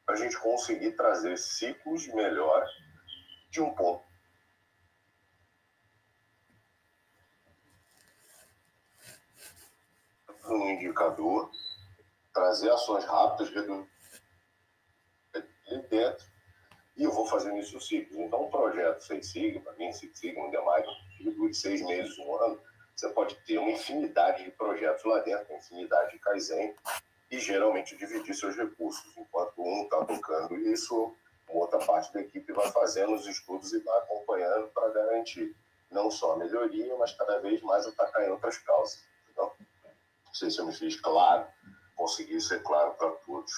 para 0.05 0.15
a 0.15 0.17
gente 0.17 0.37
conseguir 0.39 0.91
trazer 0.95 1.37
ciclos 1.37 2.07
melhor 2.07 2.65
de 3.49 3.61
um 3.61 3.73
ponto. 3.73 4.03
Um 10.45 10.69
indicador, 10.71 11.49
trazer 12.33 12.71
ações 12.71 13.05
rápidas, 13.05 13.53
reduzir 13.53 13.89
dentro 15.89 16.31
e 16.97 17.03
eu 17.03 17.11
vou 17.11 17.25
fazendo 17.25 17.57
isso 17.57 17.79
ciclos. 17.79 18.19
Então, 18.19 18.45
um 18.45 18.49
projeto 18.49 19.01
Seis 19.01 19.31
Sigma, 19.31 19.71
Lean 19.77 19.91
Six 19.91 20.19
Sigma, 20.19 20.45
ainda 20.45 20.61
mais, 20.61 20.85
que 21.17 21.31
dure 21.31 21.53
seis 21.53 21.81
meses, 21.85 22.17
um 22.19 22.35
ano, 22.35 22.61
você 23.01 23.09
pode 23.09 23.35
ter 23.47 23.57
uma 23.57 23.71
infinidade 23.71 24.43
de 24.43 24.51
projetos 24.51 25.03
lá 25.05 25.19
dentro, 25.19 25.47
uma 25.49 25.57
infinidade 25.57 26.11
de 26.11 26.19
Kaizen, 26.19 26.75
e 27.31 27.39
geralmente 27.39 27.97
dividir 27.97 28.35
seus 28.35 28.55
recursos. 28.55 29.03
Enquanto 29.17 29.59
um 29.59 29.83
está 29.83 30.05
tocando 30.05 30.55
isso, 30.59 31.15
outra 31.49 31.79
parte 31.79 32.13
da 32.13 32.21
equipe 32.21 32.53
vai 32.53 32.69
fazendo 32.71 33.15
os 33.15 33.25
estudos 33.25 33.73
e 33.73 33.79
vai 33.79 33.97
acompanhando 33.99 34.67
para 34.67 34.89
garantir 34.89 35.55
não 35.89 36.11
só 36.11 36.33
a 36.33 36.37
melhoria, 36.37 36.95
mas 36.97 37.13
cada 37.13 37.39
vez 37.39 37.59
mais 37.63 37.87
atacar 37.87 38.23
em 38.23 38.29
outras 38.29 38.59
causas. 38.59 39.03
Então, 39.31 39.51
não 40.25 40.33
sei 40.33 40.51
se 40.51 40.59
eu 40.59 40.67
me 40.67 40.73
fiz 40.73 40.99
claro, 41.01 41.45
consegui 41.95 42.39
ser 42.39 42.61
claro 42.61 42.91
para 42.91 43.09
todos. 43.25 43.51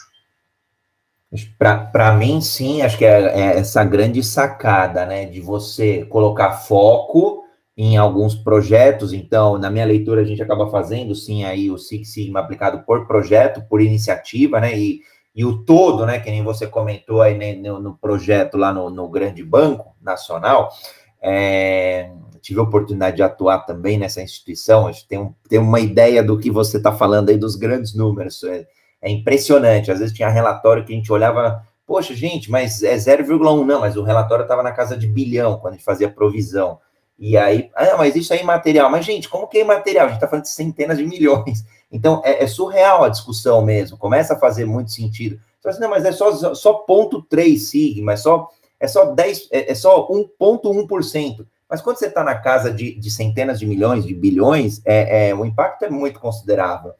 Para 1.57 2.13
mim, 2.13 2.39
sim, 2.39 2.81
acho 2.81 2.97
que 2.97 3.05
é, 3.05 3.23
é, 3.23 3.59
essa 3.59 3.83
grande 3.83 4.23
sacada, 4.23 5.05
né, 5.05 5.25
de 5.25 5.41
você 5.41 6.05
colocar 6.05 6.53
foco 6.53 7.42
em 7.75 7.97
alguns 7.97 8.35
projetos. 8.35 9.13
Então, 9.13 9.57
na 9.57 9.69
minha 9.69 9.85
leitura, 9.85 10.21
a 10.21 10.25
gente 10.25 10.41
acaba 10.41 10.69
fazendo, 10.69 11.15
sim, 11.15 11.43
aí 11.43 11.71
o 11.71 11.77
Six 11.77 12.13
Sigma 12.13 12.39
aplicado 12.39 12.83
por 12.85 13.07
projeto, 13.07 13.63
por 13.67 13.81
iniciativa, 13.81 14.59
né, 14.59 14.77
e, 14.77 15.01
e 15.35 15.43
o 15.43 15.63
todo, 15.63 16.05
né, 16.05 16.19
que 16.19 16.29
nem 16.29 16.43
você 16.43 16.67
comentou 16.67 17.21
aí 17.21 17.37
né, 17.37 17.53
no, 17.55 17.79
no 17.79 17.97
projeto 17.97 18.57
lá 18.57 18.73
no, 18.73 18.89
no 18.89 19.09
Grande 19.09 19.43
Banco 19.43 19.95
Nacional, 20.01 20.69
é, 21.21 22.11
tive 22.41 22.59
a 22.59 22.63
oportunidade 22.63 23.15
de 23.15 23.23
atuar 23.23 23.59
também 23.59 23.97
nessa 23.97 24.21
instituição, 24.21 24.87
a 24.87 24.91
gente 24.91 25.07
tem, 25.07 25.19
um, 25.19 25.33
tem 25.49 25.59
uma 25.59 25.79
ideia 25.79 26.21
do 26.21 26.37
que 26.37 26.51
você 26.51 26.77
está 26.77 26.91
falando 26.91 27.29
aí 27.29 27.37
dos 27.37 27.55
grandes 27.55 27.95
números, 27.95 28.43
é, 28.43 28.67
é 29.03 29.09
impressionante. 29.09 29.91
Às 29.91 29.99
vezes 29.99 30.15
tinha 30.15 30.29
relatório 30.29 30.85
que 30.85 30.93
a 30.93 30.95
gente 30.95 31.11
olhava, 31.11 31.61
poxa, 31.85 32.15
gente, 32.15 32.49
mas 32.49 32.81
é 32.81 32.95
0,1, 32.95 33.65
não, 33.65 33.81
mas 33.81 33.97
o 33.97 34.03
relatório 34.03 34.43
estava 34.43 34.63
na 34.63 34.71
casa 34.71 34.97
de 34.97 35.05
bilhão 35.05 35.57
quando 35.57 35.73
a 35.73 35.77
gente 35.77 35.85
fazia 35.85 36.09
provisão. 36.09 36.79
E 37.25 37.37
aí, 37.37 37.71
ah, 37.73 37.95
mas 37.97 38.17
isso 38.17 38.33
é 38.33 38.41
imaterial. 38.41 38.89
Mas, 38.89 39.05
gente, 39.05 39.29
como 39.29 39.47
que 39.47 39.57
é 39.57 39.61
imaterial? 39.61 40.07
A 40.07 40.09
gente 40.09 40.17
está 40.17 40.27
falando 40.27 40.43
de 40.43 40.49
centenas 40.49 40.97
de 40.97 41.05
milhões. 41.05 41.63
Então, 41.95 42.23
é, 42.25 42.43
é, 42.43 42.47
surreal 42.47 43.03
a 43.03 43.09
discussão 43.09 43.61
mesmo. 43.61 43.99
Começa 43.99 44.33
a 44.33 44.39
fazer 44.39 44.65
muito 44.65 44.91
sentido. 44.91 45.39
Então, 45.59 45.69
assim, 45.69 45.79
não, 45.79 45.91
mas 45.91 46.03
é 46.03 46.11
só, 46.11 46.55
só 46.55 46.73
ponto 46.73 47.21
3 47.21 47.69
sigma, 47.69 48.13
é 48.13 48.15
só, 48.15 48.49
é 48.79 48.87
só 48.87 49.13
10, 49.13 49.49
é, 49.51 49.71
é 49.71 49.75
só 49.75 50.07
1,1%. 50.07 51.45
Mas 51.69 51.81
quando 51.81 51.97
você 51.97 52.07
está 52.07 52.23
na 52.23 52.33
casa 52.33 52.73
de, 52.73 52.95
de, 52.95 53.11
centenas 53.11 53.59
de 53.59 53.67
milhões, 53.67 54.07
de 54.07 54.15
bilhões, 54.15 54.81
é, 54.83 55.29
é, 55.29 55.35
o 55.35 55.45
impacto 55.45 55.85
é 55.85 55.89
muito 55.91 56.19
considerável. 56.19 56.93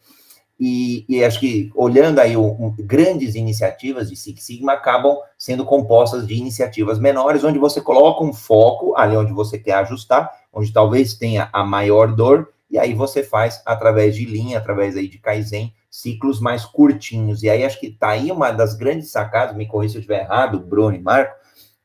E, 0.60 1.06
e 1.10 1.24
acho 1.24 1.40
que, 1.40 1.72
olhando 1.76 2.20
aí, 2.20 2.38
o, 2.38 2.44
um, 2.44 2.76
grandes 2.80 3.36
iniciativas 3.36 4.10
de 4.10 4.16
Six 4.16 4.44
Sigma 4.44 4.74
acabam 4.74 5.18
sendo 5.38 5.66
compostas 5.66 6.28
de 6.28 6.36
iniciativas 6.36 7.00
menores, 7.00 7.44
onde 7.44 7.60
você 7.60 7.82
coloca 7.82 8.24
um 8.24 8.34
foco 8.34 8.96
ali 8.96 9.16
onde 9.18 9.34
você 9.34 9.58
quer 9.58 9.74
ajustar, 9.76 10.32
onde 10.54 10.72
talvez 10.72 11.16
tenha 11.16 11.50
a 11.52 11.64
maior 11.64 12.16
dor, 12.16 12.50
e 12.70 12.78
aí 12.78 12.94
você 12.94 13.24
faz 13.24 13.62
através 13.66 14.16
de 14.16 14.26
linha, 14.26 14.58
através 14.58 14.96
aí 14.96 15.08
de 15.08 15.20
Kaizen, 15.20 15.74
ciclos 15.90 16.40
mais 16.40 16.66
curtinhos. 16.66 17.44
E 17.44 17.50
aí 17.50 17.64
acho 17.64 17.80
que 17.80 17.88
está 17.88 18.10
aí 18.10 18.32
uma 18.32 18.52
das 18.52 18.74
grandes 18.74 19.12
sacadas, 19.12 19.56
me 19.56 19.68
corrija 19.68 19.92
se 19.92 19.98
eu 19.98 20.02
estiver 20.02 20.22
errado, 20.22 20.60
Bruno 20.60 20.96
e 20.96 21.00
Marco, 21.00 21.36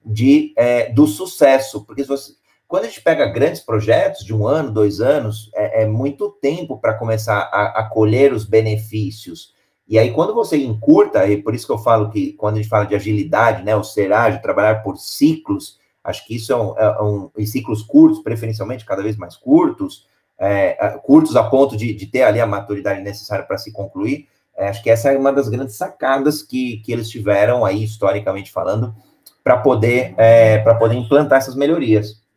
de, 0.05 0.55
é, 0.57 0.91
do 0.91 1.07
sucesso, 1.07 1.85
porque 1.85 2.03
se 2.03 2.09
você, 2.09 2.33
quando 2.69 2.85
a 2.85 2.87
gente 2.89 3.01
pega 3.01 3.25
grandes 3.27 3.63
projetos 3.63 4.25
de 4.25 4.35
um 4.35 4.47
ano, 4.47 4.71
dois 4.71 5.01
anos, 5.01 5.51
é, 5.55 5.85
é 5.85 5.87
muito 5.87 6.29
tempo 6.29 6.79
para 6.79 6.93
começar 6.93 7.49
a, 7.51 7.81
a, 7.81 7.89
colher 7.89 8.31
os 8.31 8.45
benefícios. 8.45 9.55
E 9.89 9.99
aí, 9.99 10.13
quando 10.13 10.35
você 10.35 10.59
encurta, 10.59 11.27
e 11.27 11.43
por 11.43 11.55
isso 11.55 11.67
que 11.67 11.73
eu 11.73 11.79
falo 11.79 12.11
que 12.11 12.35
quando 12.35 12.55
a 12.55 12.57
gente 12.59 12.69
fala 12.69 12.85
de 12.85 12.95
agilidade, 12.95 13.65
né, 13.65 13.75
o 13.75 13.83
ser 13.83 14.13
ágil, 14.13 14.43
trabalhar 14.43 14.83
por 14.83 14.99
ciclos, 14.99 15.79
acho 16.05 16.27
que 16.27 16.37
isso 16.37 16.53
é 16.53 16.57
um, 16.57 16.79
é 16.79 17.03
um 17.03 17.31
em 17.39 17.47
ciclos 17.47 17.83
curtos, 17.83 18.23
preferencialmente 18.23 18.85
cada 18.85 19.03
vez 19.03 19.17
mais 19.17 19.35
curtos, 19.35 20.07
é, 20.39 20.75
curtos 21.03 21.37
a 21.37 21.43
ponto 21.43 21.75
de, 21.75 21.95
de, 21.95 22.07
ter 22.07 22.23
ali 22.23 22.39
a 22.39 22.47
maturidade 22.47 23.01
necessária 23.01 23.47
para 23.47 23.57
se 23.57 23.73
concluir. 23.73 24.29
É, 24.55 24.69
acho 24.69 24.83
que 24.83 24.91
essa 24.91 25.11
é 25.11 25.17
uma 25.17 25.33
das 25.33 25.49
grandes 25.49 25.77
sacadas 25.77 26.43
que, 26.43 26.83
que 26.85 26.93
eles 26.93 27.09
tiveram 27.09 27.65
aí, 27.65 27.83
historicamente 27.83 28.53
falando, 28.53 28.95
para 29.43 29.57
poder, 29.57 30.15
é, 30.19 30.59
para 30.59 30.75
poder 30.75 30.97
implantar 30.97 31.39
essas 31.39 31.55
melhorias. 31.55 32.28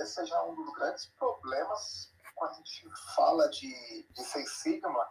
Talvez 0.00 0.08
seja 0.10 0.42
um 0.44 0.54
dos 0.54 0.72
grandes 0.74 1.06
problemas 1.18 2.10
quando 2.34 2.52
a 2.52 2.54
gente 2.54 2.88
fala 3.14 3.48
de, 3.50 4.06
de 4.10 4.24
Seis 4.24 4.50
Sigma, 4.50 5.10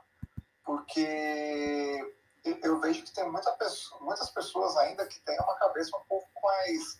porque 0.63 2.15
eu 2.63 2.79
vejo 2.79 3.03
que 3.03 3.13
tem 3.13 3.29
muita 3.29 3.51
pessoa, 3.51 4.01
muitas 4.01 4.29
pessoas 4.31 4.75
ainda 4.77 5.05
que 5.05 5.19
têm 5.19 5.39
uma 5.41 5.55
cabeça 5.55 5.95
um 5.95 6.03
pouco 6.05 6.27
mais 6.41 6.99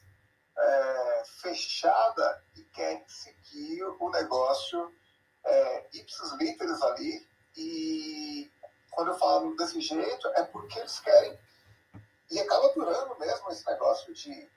é, 0.56 1.24
fechada 1.42 2.44
e 2.56 2.64
querem 2.66 3.04
seguir 3.08 3.84
o 4.00 4.10
negócio 4.12 4.94
é, 5.44 5.88
ipsis 5.94 6.34
literis 6.34 6.82
ali. 6.84 7.28
E 7.58 8.52
quando 8.92 9.12
eu 9.12 9.18
falo 9.18 9.56
desse 9.56 9.82
jeito, 9.82 10.28
é 10.36 10.44
porque 10.44 10.78
eles 10.78 11.00
querem. 11.00 11.40
E 12.30 12.40
acaba 12.40 12.72
durando 12.74 13.18
mesmo 13.18 13.50
esse 13.50 13.66
negócio 13.66 14.14
de 14.14 14.48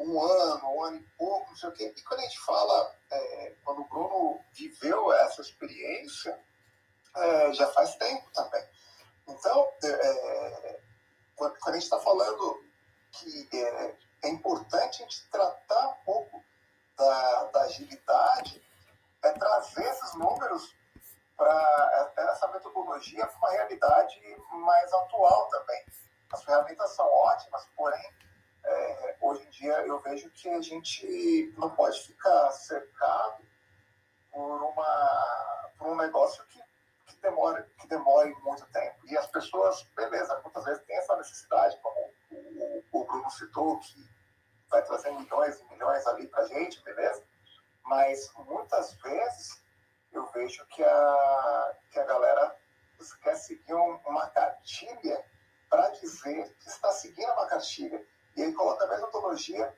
um 0.00 0.22
ano, 0.22 0.66
um 0.70 0.82
ano 0.84 0.96
e 0.96 1.06
pouco, 1.16 1.50
não 1.50 1.56
sei 1.56 1.68
o 1.68 1.72
quê. 1.72 1.94
E 1.94 2.02
quando 2.02 2.20
a 2.20 2.22
gente 2.22 2.40
fala, 2.40 2.94
é, 3.10 3.54
quando 3.64 3.82
o 3.82 3.88
Bruno 3.88 4.40
viveu 4.52 5.12
essa 5.12 5.42
experiência, 5.42 6.38
é, 7.14 7.52
já 7.52 7.66
faz 7.72 7.94
tempo 7.96 8.28
também. 8.32 8.64
Então, 9.28 9.68
é, 9.84 9.88
é 9.88 10.80
quando, 11.36 11.56
a 11.66 11.72
gente 11.72 11.82
está 11.82 11.98
falando 12.00 12.64
que 13.12 13.48
é, 13.52 13.96
é, 14.22 14.28
importante 14.28 15.02
a 15.02 15.06
gente 15.06 15.28
tratar 15.30 15.88
um 15.88 16.04
pouco 16.04 16.42
da, 16.96 17.44
da 17.44 17.62
agilidade, 17.62 18.62
é 19.22 19.32
trazer 19.32 19.84
esses 19.84 20.14
números 20.14 20.74
para 21.36 22.12
essa 22.16 22.48
metodologia 22.48 23.26
para 23.26 23.36
uma 23.38 23.50
realidade 23.50 24.20
mais 24.50 24.92
atual 24.92 25.48
também. 25.48 25.84
As 26.32 26.44
ferramentas 26.44 26.94
são 26.94 27.06
ótimas, 27.06 27.66
porém 27.76 28.14
é, 28.64 29.16
hoje 29.20 29.46
em 29.46 29.50
dia 29.50 29.72
eu 29.86 29.98
vejo 30.00 30.30
que 30.30 30.48
a 30.48 30.60
gente 30.60 31.54
não 31.58 31.70
pode 31.70 32.00
ficar 32.02 32.50
cercado 32.52 33.44
por, 34.32 34.62
uma, 34.62 35.70
por 35.78 35.88
um 35.88 35.96
negócio 35.96 36.44
que, 36.46 36.60
que, 37.06 37.16
demore, 37.20 37.62
que 37.80 37.88
demore 37.88 38.34
muito 38.42 38.66
tempo. 38.72 39.06
E 39.06 39.16
as 39.16 39.26
pessoas, 39.26 39.82
beleza, 39.96 40.40
muitas 40.42 40.64
vezes 40.64 40.84
tem 40.84 40.96
essa 40.96 41.16
necessidade, 41.16 41.78
como 41.82 42.12
o, 42.30 42.82
o 42.92 43.04
Bruno 43.04 43.30
citou, 43.30 43.78
que 43.80 44.08
vai 44.68 44.82
trazer 44.84 45.10
milhões 45.12 45.58
e 45.60 45.64
milhões 45.64 46.06
ali 46.06 46.26
para 46.28 46.46
gente, 46.46 46.82
beleza? 46.84 47.24
Mas 47.84 48.32
muitas 48.36 48.94
vezes 48.94 49.62
eu 50.12 50.26
vejo 50.32 50.64
que 50.66 50.82
a, 50.82 51.76
que 51.90 51.98
a 51.98 52.04
galera 52.04 52.56
quer 53.22 53.34
seguir 53.36 53.74
um, 53.74 53.96
uma 54.06 54.28
cartilha 54.30 55.24
para 55.68 55.88
dizer 55.90 56.54
que 56.58 56.68
está 56.68 56.92
seguindo 56.92 57.32
uma 57.32 57.46
cartilha. 57.46 58.04
E 58.36 58.42
ele 58.42 58.52
coloca 58.52 58.84
a 58.84 58.88
metodologia 58.88 59.74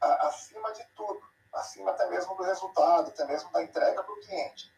a, 0.00 0.26
acima 0.28 0.72
de 0.72 0.84
tudo, 0.96 1.22
acima 1.52 1.90
até 1.90 2.08
mesmo 2.08 2.34
do 2.34 2.42
resultado, 2.42 3.08
até 3.08 3.24
mesmo 3.24 3.50
da 3.52 3.62
entrega 3.62 4.02
para 4.02 4.12
o 4.12 4.20
cliente. 4.20 4.72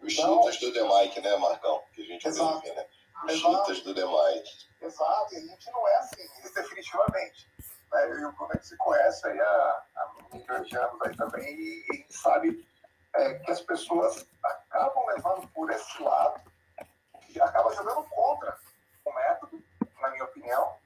Os 0.00 0.12
então, 0.12 0.42
chitas 0.42 0.60
do 0.60 0.72
Demike, 0.72 1.20
né, 1.20 1.36
Marcão? 1.36 1.82
Que 1.92 2.02
a 2.02 2.04
gente 2.04 2.28
exato, 2.28 2.60
vê, 2.60 2.72
né? 2.72 2.86
Os 3.24 3.32
chitas 3.32 3.80
do 3.82 3.94
Demike. 3.94 4.66
Exato, 4.80 5.34
e 5.34 5.36
a 5.38 5.40
gente 5.40 5.70
não 5.70 5.88
é 5.88 5.96
assim, 5.96 6.22
isso 6.42 6.54
definitivamente. 6.54 7.50
Né? 7.92 8.04
Eu 8.04 8.18
e 8.18 8.24
o 8.26 8.32
Bruno, 8.32 8.50
a 8.52 8.56
gente 8.56 8.66
se 8.66 8.76
conhece 8.76 9.26
aí 9.26 9.40
há, 9.40 9.84
há 9.96 10.14
milhões 10.32 10.68
de 10.68 10.76
anos 10.76 11.00
aí 11.02 11.16
também, 11.16 11.54
e, 11.54 11.86
a 11.90 11.96
gente 11.96 12.12
sabe 12.12 12.68
é, 13.14 13.34
que 13.34 13.50
as 13.50 13.60
pessoas 13.62 14.26
acabam 14.42 15.06
levando 15.06 15.48
por 15.48 15.70
esse 15.70 16.02
lado, 16.02 16.40
que 17.22 17.40
acaba 17.40 17.74
jogando 17.74 18.04
contra 18.04 18.58
o 19.04 19.12
método, 19.12 19.62
na 20.00 20.10
minha 20.10 20.24
opinião, 20.24 20.76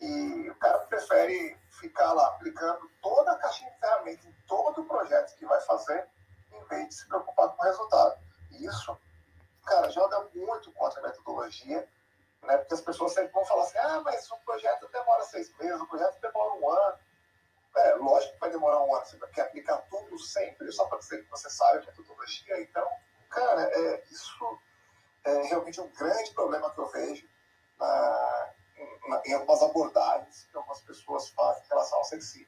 e 0.00 0.52
prefere 0.98 1.56
ficar 1.80 2.12
lá 2.12 2.26
aplicando 2.28 2.90
toda 3.00 3.32
a 3.32 3.36
caixinha 3.36 3.70
de 3.70 3.78
ferramentas 3.78 4.24
em 4.24 4.34
todo 4.46 4.80
o 4.80 4.84
projeto 4.84 5.36
que 5.36 5.46
vai 5.46 5.60
fazer, 5.60 6.08
em 6.52 6.64
vez 6.64 6.88
de 6.88 6.94
se 6.94 7.08
preocupar 7.08 7.48
com 7.50 7.62
o 7.62 7.66
resultado. 7.66 8.18
E 8.50 8.66
isso, 8.66 8.98
cara, 9.64 9.88
joga 9.90 10.28
muito 10.34 10.72
contra 10.72 11.00
a 11.00 11.08
metodologia, 11.08 11.88
né? 12.42 12.56
Porque 12.58 12.74
as 12.74 12.80
pessoas 12.80 13.12
sempre 13.12 13.32
vão 13.32 13.44
falar 13.44 13.62
assim, 13.62 13.78
ah, 13.78 14.00
mas 14.04 14.30
o 14.30 14.36
projeto 14.38 14.88
demora 14.88 15.22
seis 15.24 15.56
meses, 15.56 15.80
o 15.80 15.86
projeto 15.86 16.20
demora 16.20 16.54
um 16.54 16.70
ano. 16.70 16.98
É, 17.76 17.94
lógico 17.94 18.32
que 18.34 18.40
vai 18.40 18.50
demorar 18.50 18.82
um 18.82 18.94
ano, 18.94 19.06
você 19.06 19.18
quer 19.28 19.42
aplicar 19.42 19.76
tudo 19.88 20.18
sempre 20.18 20.72
só 20.72 20.84
para 20.86 20.98
dizer 20.98 21.22
que 21.22 21.30
você 21.30 21.48
sabe 21.48 21.78
a 21.78 21.86
metodologia. 21.86 22.60
Então, 22.60 22.88
cara, 23.30 23.62
é, 23.62 24.04
isso 24.10 24.58
é 25.24 25.42
realmente 25.42 25.80
um 25.80 25.88
grande 25.92 26.32
problema 26.32 26.70
que 26.70 26.80
eu 26.80 26.88
vejo 26.88 27.28
na, 27.78 28.54
em 29.26 29.32
algumas 29.34 29.62
abordagens 29.62 30.46
que 30.50 30.56
algumas 30.56 30.80
pessoas 30.80 31.28
fazem 31.30 31.62
em 31.64 31.68
relação 31.68 31.98
ao 31.98 32.04
sensível. 32.04 32.46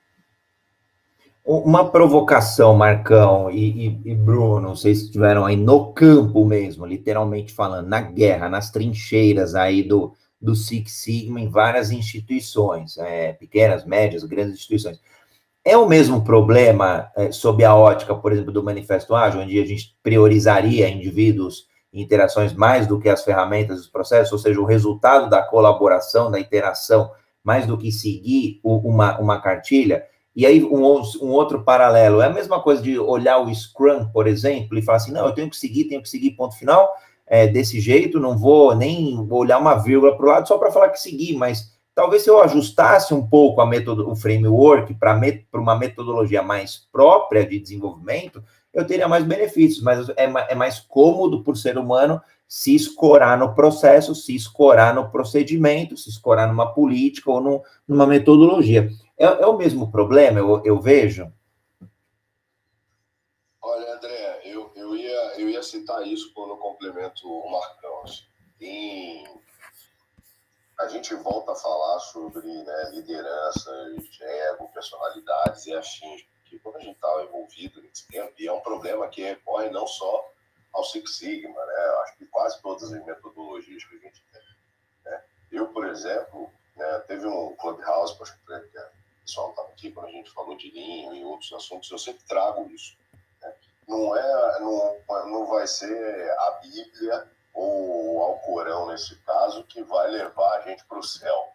Uma 1.45 1.91
provocação, 1.91 2.75
Marcão 2.75 3.51
e, 3.51 3.87
e, 3.87 4.11
e, 4.11 4.15
Bruno, 4.15 4.77
vocês 4.77 5.03
estiveram 5.03 5.47
aí 5.47 5.57
no 5.57 5.93
campo 5.93 6.45
mesmo, 6.45 6.85
literalmente 6.85 7.53
falando, 7.53 7.89
na 7.89 8.01
guerra, 8.01 8.49
nas 8.49 8.71
trincheiras 8.71 9.55
aí 9.55 9.83
do, 9.83 10.15
do 10.41 10.55
Six 10.55 10.93
Sigma 10.93 11.41
em 11.41 11.49
várias 11.49 11.91
instituições, 11.91 12.99
é, 12.99 13.33
pequenas, 13.33 13.87
médias, 13.87 14.23
grandes 14.23 14.55
instituições. 14.55 15.01
É 15.65 15.77
o 15.77 15.89
mesmo 15.89 16.23
problema 16.23 17.11
é, 17.17 17.33
sob 17.33 17.65
a 17.65 17.75
ótica, 17.75 18.15
por 18.15 18.33
exemplo, 18.33 18.53
do 18.53 18.63
Manifesto 18.63 19.15
Ágil, 19.15 19.41
onde 19.41 19.61
a 19.61 19.67
gente 19.67 19.97
priorizaria 20.03 20.89
indivíduos 20.89 21.70
interações 21.93 22.53
mais 22.53 22.87
do 22.87 22.99
que 22.99 23.09
as 23.09 23.25
ferramentas 23.25 23.81
os 23.81 23.89
processos, 23.89 24.33
ou 24.33 24.39
seja, 24.39 24.61
o 24.61 24.65
resultado 24.65 25.29
da 25.29 25.43
colaboração, 25.43 26.31
da 26.31 26.39
interação, 26.39 27.11
mais 27.43 27.67
do 27.67 27.77
que 27.77 27.91
seguir 27.91 28.61
uma, 28.63 29.19
uma 29.19 29.41
cartilha. 29.41 30.05
E 30.35 30.47
aí, 30.47 30.63
um, 30.63 30.85
um, 31.23 31.31
outro 31.31 31.65
paralelo, 31.65 32.21
é 32.21 32.27
a 32.27 32.33
mesma 32.33 32.63
coisa 32.63 32.81
de 32.81 32.99
olhar 32.99 33.39
o 33.39 33.53
Scrum, 33.53 34.07
por 34.13 34.27
exemplo, 34.27 34.79
e 34.79 34.83
falar 34.83 34.99
assim, 34.99 35.13
não, 35.13 35.27
eu 35.27 35.33
tenho 35.33 35.51
que 35.51 35.57
seguir, 35.57 35.85
tenho 35.85 36.03
que 36.03 36.09
seguir, 36.09 36.31
ponto 36.33 36.57
final, 36.57 36.89
é, 37.27 37.47
desse 37.47 37.81
jeito, 37.81 38.21
não 38.21 38.39
vou 38.39 38.75
nem 38.75 39.27
olhar 39.31 39.59
uma 39.59 39.75
vírgula 39.75 40.17
para 40.17 40.27
o 40.27 40.29
lado 40.29 40.49
só 40.49 40.59
para 40.59 40.71
falar 40.71 40.91
que 40.91 41.01
segui, 41.01 41.37
mas 41.37 41.79
talvez 41.95 42.23
se 42.23 42.31
eu 42.31 42.41
ajustasse 42.41 43.13
um 43.15 43.27
pouco 43.27 43.61
a 43.61 43.67
metodo, 43.67 44.09
o 44.09 44.17
framework 44.17 44.95
para 44.95 45.15
met, 45.15 45.47
uma 45.53 45.77
metodologia 45.77 46.43
mais 46.43 46.89
própria 46.91 47.47
de 47.47 47.59
desenvolvimento, 47.59 48.43
eu 48.73 48.87
teria 48.87 49.09
mais 49.09 49.25
benefícios, 49.25 49.83
mas 49.83 50.09
é, 50.11 50.25
é 50.49 50.55
mais 50.55 50.79
cômodo 50.81 51.43
por 51.43 51.57
ser 51.57 51.77
humano 51.77 52.21
se 52.47 52.75
escorar 52.75 53.39
no 53.39 53.55
processo, 53.55 54.15
se 54.15 54.35
escorar 54.35 54.95
no 54.95 55.11
procedimento, 55.11 55.97
se 55.97 56.09
escorar 56.09 56.49
numa 56.49 56.75
política 56.75 57.31
ou 57.31 57.65
numa 57.87 58.07
metodologia. 58.07 58.91
É, 59.17 59.25
é, 59.25 59.47
o 59.47 59.57
mesmo 59.57 59.91
problema, 59.91 60.41
eu, 60.41 60.61
eu 60.65 60.81
vejo? 60.81 61.33
Olha, 63.63 63.95
André, 63.95 64.41
eu, 64.45 64.73
eu, 64.75 64.97
ia, 64.97 65.41
eu 65.41 65.49
ia 65.49 65.63
citar 65.63 66.05
isso 66.07 66.33
quando 66.35 66.57
complemento 66.57 67.29
o 67.29 67.53
Marcão. 67.53 68.03
Em, 68.61 69.25
a 70.81 70.89
gente 70.89 71.15
volta 71.15 71.53
a 71.53 71.57
falar 71.57 72.01
sobre 72.01 72.49
né, 72.49 72.91
lideranças, 72.93 74.19
ego, 74.21 74.69
personalidades 74.75 75.67
e 75.67 75.75
afins, 75.75 76.25
porque 76.51 76.59
quando 76.59 76.77
a 76.77 76.81
gente 76.81 76.97
está 76.97 77.23
envolvido 77.23 77.81
nesse 77.81 78.07
tempo, 78.09 78.35
e 78.39 78.49
é 78.49 78.53
um 78.53 78.61
problema 78.61 79.09
que 79.09 79.23
recorre 79.23 79.71
não 79.71 79.87
só 79.87 80.29
ao 80.73 80.85
Six 80.85 81.17
Sigma, 81.17 81.65
né? 81.65 81.75
acho 82.03 82.17
que 82.19 82.27
quase 82.27 82.61
todas 82.61 82.93
as 82.93 83.05
metodologias 83.05 83.85
que 83.85 83.97
a 83.97 83.99
gente 84.01 84.23
tem. 84.33 84.43
Né? 85.05 85.25
Eu, 85.53 85.69
por 85.69 85.87
exemplo, 85.87 86.53
né, 86.77 86.99
teve 87.07 87.27
um 87.27 87.55
Clubhouse, 87.57 88.21
acho 88.21 88.35
que 88.35 88.53
o 88.53 89.23
pessoal 89.25 89.51
estava 89.51 89.69
aqui 89.69 89.93
quando 89.93 90.09
a 90.09 90.13
gente 90.13 90.31
falou 90.33 90.57
de 90.57 90.71
linha 90.71 91.15
e 91.15 91.25
outros 91.25 91.53
assuntos, 91.53 91.91
eu 91.91 91.99
sempre 91.99 92.25
trago 92.25 92.69
isso. 92.71 92.97
Né? 93.41 93.55
Não, 93.87 94.17
é, 94.17 94.61
não, 94.61 94.97
não 95.27 95.47
vai 95.47 95.67
ser 95.67 96.31
a 96.31 96.51
Bíblia 96.63 97.31
ou 97.55 98.23
ao 98.23 98.39
Corão, 98.41 98.89
nesse 98.89 99.17
caso, 99.23 99.65
que 99.65 99.83
vai 99.83 100.11
levar 100.11 100.59
a 100.59 100.61
gente 100.63 100.85
para 100.85 100.99
o 100.99 101.03
céu. 101.03 101.50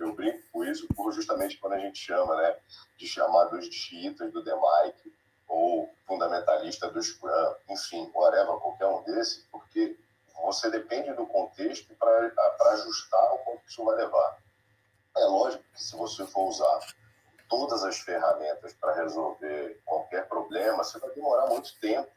Eu 0.00 0.14
brinco 0.14 0.42
com 0.50 0.64
isso 0.64 0.88
por 0.94 1.12
justamente 1.12 1.58
quando 1.58 1.74
a 1.74 1.78
gente 1.78 1.98
chama, 1.98 2.34
né, 2.36 2.56
de 2.96 3.06
chamar 3.06 3.44
dos 3.44 3.66
xiitas 3.66 4.32
do 4.32 4.42
Demike 4.42 5.14
ou 5.46 5.92
fundamentalista 6.06 6.88
do 6.90 7.02
Scrum, 7.02 7.54
enfim, 7.68 8.10
whatever, 8.14 8.56
qualquer 8.56 8.86
um 8.86 9.02
desse, 9.02 9.42
porque 9.50 9.98
você 10.42 10.70
depende 10.70 11.12
do 11.12 11.26
contexto 11.26 11.94
para 11.96 12.72
ajustar 12.72 13.34
o 13.34 13.38
quanto 13.38 13.62
isso 13.66 13.84
vai 13.84 13.96
levar. 13.96 14.38
É 15.16 15.24
lógico 15.24 15.64
que 15.74 15.82
se 15.82 15.94
você 15.96 16.26
for 16.26 16.48
usar 16.48 16.80
todas 17.48 17.84
as 17.84 17.98
ferramentas 17.98 18.72
para 18.74 18.94
resolver 18.94 19.80
qualquer 19.84 20.26
problema, 20.28 20.82
você 20.82 20.98
vai 20.98 21.10
demorar 21.10 21.46
muito 21.46 21.78
tempo. 21.80 22.08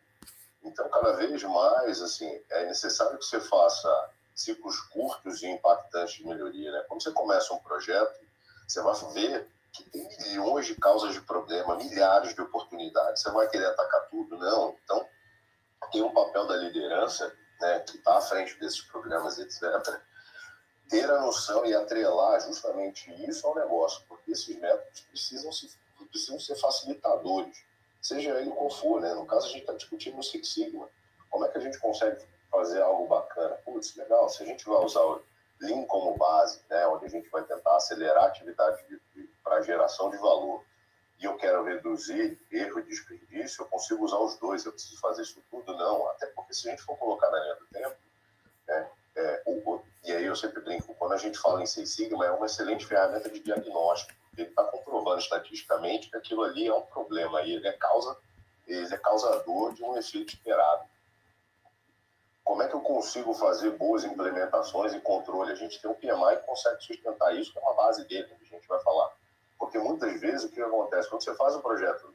Então, 0.63 0.87
cada 0.89 1.13
vez 1.13 1.43
mais, 1.43 2.01
assim, 2.01 2.41
é 2.49 2.65
necessário 2.65 3.17
que 3.17 3.25
você 3.25 3.41
faça 3.41 4.12
ciclos 4.35 4.79
curtos 4.81 5.41
e 5.43 5.47
impactantes 5.47 6.15
de 6.15 6.25
melhoria. 6.25 6.71
Né? 6.71 6.83
Quando 6.87 7.03
você 7.03 7.11
começa 7.11 7.53
um 7.53 7.59
projeto, 7.59 8.19
você 8.67 8.81
vai 8.81 8.93
ver 9.13 9.47
que 9.71 9.89
tem 9.89 10.07
milhões 10.27 10.67
de 10.67 10.75
causas 10.75 11.13
de 11.13 11.21
problema, 11.21 11.75
milhares 11.75 12.33
de 12.35 12.41
oportunidades. 12.41 13.21
Você 13.21 13.31
vai 13.31 13.47
querer 13.49 13.65
atacar 13.65 14.07
tudo? 14.07 14.37
Não. 14.37 14.75
Então, 14.83 15.07
tem 15.91 16.01
um 16.01 16.11
papel 16.11 16.47
da 16.47 16.57
liderança, 16.57 17.31
né, 17.61 17.79
que 17.81 17.97
está 17.97 18.17
à 18.17 18.21
frente 18.21 18.59
desses 18.59 18.81
programas, 18.81 19.37
etc., 19.37 19.61
ter 20.89 21.09
a 21.09 21.21
noção 21.21 21.65
e 21.65 21.73
atrelar 21.73 22.41
justamente 22.41 23.09
isso 23.29 23.47
ao 23.47 23.55
negócio, 23.55 24.03
porque 24.07 24.31
esses 24.31 24.55
métodos 24.59 25.01
precisam, 25.01 25.51
se, 25.51 25.71
precisam 26.09 26.39
ser 26.39 26.55
facilitadores, 26.55 27.63
seja 28.01 28.31
ele 28.39 28.51
qual 28.51 28.69
for. 28.69 29.01
Né? 29.01 29.13
No 29.13 29.25
caso, 29.25 29.47
a 29.47 29.49
gente 29.49 29.61
está 29.61 29.73
discutindo 29.73 30.19
o 30.19 30.23
Six 30.23 30.53
Sigma. 30.53 30.89
Como 31.29 31.45
é 31.45 31.49
que 31.49 31.57
a 31.57 31.61
gente 31.61 31.79
consegue 31.79 32.23
fazer 32.53 32.81
algo 32.83 33.07
bacana? 33.07 33.55
Putz, 33.65 33.95
legal, 33.95 34.29
se 34.29 34.43
a 34.43 34.45
gente 34.45 34.63
vai 34.65 34.77
usar 34.77 35.01
o 35.01 35.21
Lean 35.59 35.83
como 35.85 36.15
base, 36.15 36.61
né, 36.69 36.85
onde 36.87 37.05
a 37.05 37.09
gente 37.09 37.27
vai 37.29 37.43
tentar 37.43 37.75
acelerar 37.75 38.25
a 38.25 38.27
atividade 38.27 38.83
para 39.43 39.61
geração 39.61 40.11
de 40.11 40.17
valor, 40.17 40.63
e 41.19 41.25
eu 41.25 41.35
quero 41.35 41.63
reduzir 41.63 42.39
erro 42.51 42.79
e 42.79 42.83
desperdício, 42.83 43.63
eu 43.63 43.67
consigo 43.67 44.03
usar 44.03 44.17
os 44.17 44.35
dois. 44.37 44.65
Eu 44.65 44.73
preciso 44.73 44.99
fazer 44.99 45.21
isso 45.21 45.41
tudo? 45.49 45.75
Não. 45.77 46.07
Até 46.09 46.25
porque 46.27 46.53
se 46.53 46.67
a 46.67 46.71
gente 46.71 46.83
for 46.83 46.97
colocar 46.97 47.31
na 47.31 47.39
linha 47.39 47.55
do 47.55 47.65
tempo, 47.67 47.95
né, 48.67 48.89
é, 49.15 49.43
o, 49.45 49.81
e 50.03 50.11
aí 50.11 50.25
eu 50.25 50.35
sempre 50.35 50.61
brinco, 50.61 50.93
quando 50.95 51.13
a 51.13 51.17
gente 51.17 51.37
fala 51.37 51.63
em 51.63 51.65
Seis 51.65 51.91
Sigma, 51.91 52.25
é 52.25 52.31
uma 52.31 52.45
excelente 52.45 52.85
ferramenta 52.85 53.29
de 53.29 53.39
diagnóstico. 53.39 54.19
Ele 54.37 54.49
está 54.49 54.63
comprovando 54.65 55.19
estatisticamente 55.19 56.09
que 56.09 56.17
aquilo 56.17 56.43
ali 56.43 56.67
é 56.67 56.73
um 56.73 56.81
problema 56.81 57.41
e 57.41 57.53
ele 57.53 57.67
é 57.67 57.73
causa, 57.73 58.17
ele 58.67 58.93
é 58.93 58.97
causador 58.97 59.73
de 59.73 59.83
um 59.83 59.95
efeito 59.95 60.33
esperado 60.33 60.83
como 62.43 62.61
é 62.61 62.67
que 62.67 62.75
eu 62.75 62.81
consigo 62.81 63.33
fazer 63.33 63.71
boas 63.71 64.03
implementações 64.03 64.93
e 64.93 64.99
controle? 64.99 65.51
A 65.51 65.55
gente 65.55 65.81
tem 65.81 65.89
um 65.89 65.93
PMI 65.93 66.37
que 66.37 66.45
consegue 66.45 66.83
sustentar 66.83 67.35
isso, 67.35 67.53
que 67.53 67.57
é 67.57 67.61
uma 67.61 67.73
base 67.73 68.05
dele, 68.05 68.27
que 68.27 68.33
a 68.33 68.57
gente 68.57 68.67
vai 68.67 68.79
falar. 68.81 69.11
Porque 69.57 69.77
muitas 69.77 70.19
vezes 70.19 70.43
o 70.43 70.49
que 70.49 70.61
acontece? 70.61 71.09
Quando 71.09 71.23
você 71.23 71.33
faz 71.35 71.55
um 71.55 71.61
projeto, 71.61 72.13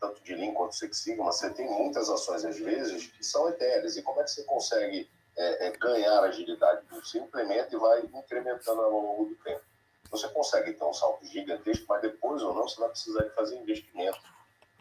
tanto 0.00 0.22
de 0.22 0.34
Lean 0.34 0.54
quanto 0.54 0.74
Six 0.74 0.96
Sigma, 0.96 1.24
você 1.24 1.50
tem 1.50 1.68
muitas 1.68 2.08
ações, 2.08 2.44
às 2.44 2.58
vezes, 2.58 3.06
que 3.06 3.22
são 3.22 3.48
etéreas. 3.48 3.96
E 3.96 4.02
como 4.02 4.20
é 4.20 4.24
que 4.24 4.30
você 4.30 4.44
consegue 4.44 5.10
é, 5.36 5.66
é, 5.66 5.70
ganhar 5.72 6.20
agilidade? 6.20 6.86
Você 6.90 7.18
implementa 7.18 7.74
e 7.74 7.78
vai 7.78 8.00
incrementando 8.00 8.80
ao 8.80 8.90
longo 8.90 9.26
do 9.26 9.34
tempo. 9.36 9.62
Você 10.10 10.26
consegue 10.28 10.72
ter 10.72 10.84
um 10.84 10.94
salto 10.94 11.26
gigantesco, 11.26 11.84
mas 11.86 12.00
depois 12.00 12.42
ou 12.42 12.54
não, 12.54 12.66
você 12.66 12.80
vai 12.80 12.88
precisar 12.88 13.24
de 13.24 13.30
fazer 13.30 13.56
investimento. 13.56 14.18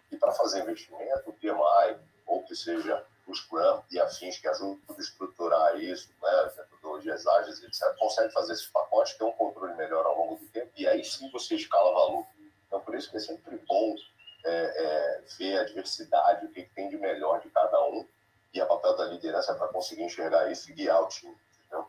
E 0.10 0.16
para 0.16 0.32
fazer 0.32 0.62
investimento, 0.62 1.30
o 1.30 1.34
PMI, 1.34 1.98
ou 2.26 2.44
que 2.44 2.56
seja 2.56 3.06
o 3.28 3.34
Scrum 3.34 3.82
e 3.92 4.00
afins 4.00 4.38
que 4.38 4.48
ajudam 4.48 4.80
a 4.90 5.00
estruturar 5.00 5.78
isso, 5.78 6.10
né, 6.22 6.52
metodologias 6.58 7.26
ágeis, 7.26 7.62
etc., 7.64 7.96
consegue 7.98 8.32
fazer 8.32 8.54
esses 8.54 8.68
pacotes, 8.68 9.16
ter 9.16 9.24
um 9.24 9.32
controle 9.32 9.74
melhor 9.76 10.06
ao 10.06 10.18
longo 10.18 10.36
do 10.36 10.48
tempo, 10.50 10.72
e 10.78 10.88
aí 10.88 11.04
sim 11.04 11.30
você 11.32 11.56
escala 11.56 11.94
valor. 11.94 12.26
Então, 12.68 12.80
por 12.82 12.96
isso 12.96 13.10
que 13.10 13.18
é 13.18 13.20
sempre 13.20 13.58
bom 13.68 13.96
é, 14.44 14.52
é, 14.52 15.22
ver 15.38 15.60
a 15.60 15.64
diversidade, 15.66 16.46
o 16.46 16.50
que, 16.50 16.64
tem 16.76 16.90
de 16.90 16.98
melhor 16.98 17.42
de 17.42 17.50
cada 17.50 17.84
um, 17.88 18.06
e 18.54 18.62
a 18.62 18.66
papel 18.66 18.96
da 18.96 19.06
liderança 19.06 19.54
para 19.56 19.68
conseguir 19.68 20.04
enxergar 20.04 20.52
isso 20.52 20.70
e 20.70 20.74
guiar 20.74 21.02
o 21.02 21.08
time. 21.08 21.36
Entendeu? 21.66 21.88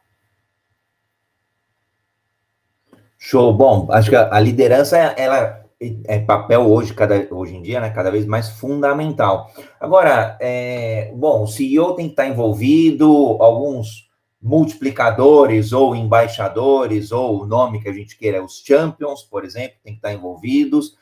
Show. 3.19 3.53
Bom, 3.53 3.93
acho 3.93 4.11
que 4.11 4.17
a 4.17 4.41
liderança, 4.41 4.97
ela 4.97 5.66
é 5.81 6.19
papel 6.19 6.63
hoje, 6.63 6.95
cada, 6.95 7.29
hoje 7.31 7.55
em 7.55 7.63
dia, 7.63 7.81
né, 7.81 7.91
cada 7.91 8.11
vez 8.11 8.25
mais 8.25 8.49
fundamental. 8.49 9.51
Agora, 9.79 10.37
é, 10.41 11.13
bom, 11.15 11.43
o 11.43 11.47
CEO 11.47 11.95
tem 11.95 12.07
que 12.07 12.13
estar 12.13 12.27
envolvido, 12.27 13.37
alguns 13.41 14.07
multiplicadores 14.41 15.73
ou 15.73 15.95
embaixadores, 15.95 17.13
ou 17.13 17.43
o 17.43 17.47
nome 17.47 17.81
que 17.81 17.89
a 17.89 17.93
gente 17.93 18.17
queira, 18.17 18.43
os 18.43 18.63
champions, 18.65 19.23
por 19.23 19.45
exemplo, 19.45 19.77
tem 19.83 19.93
que 19.93 19.99
estar 19.99 20.13
envolvidos. 20.13 20.97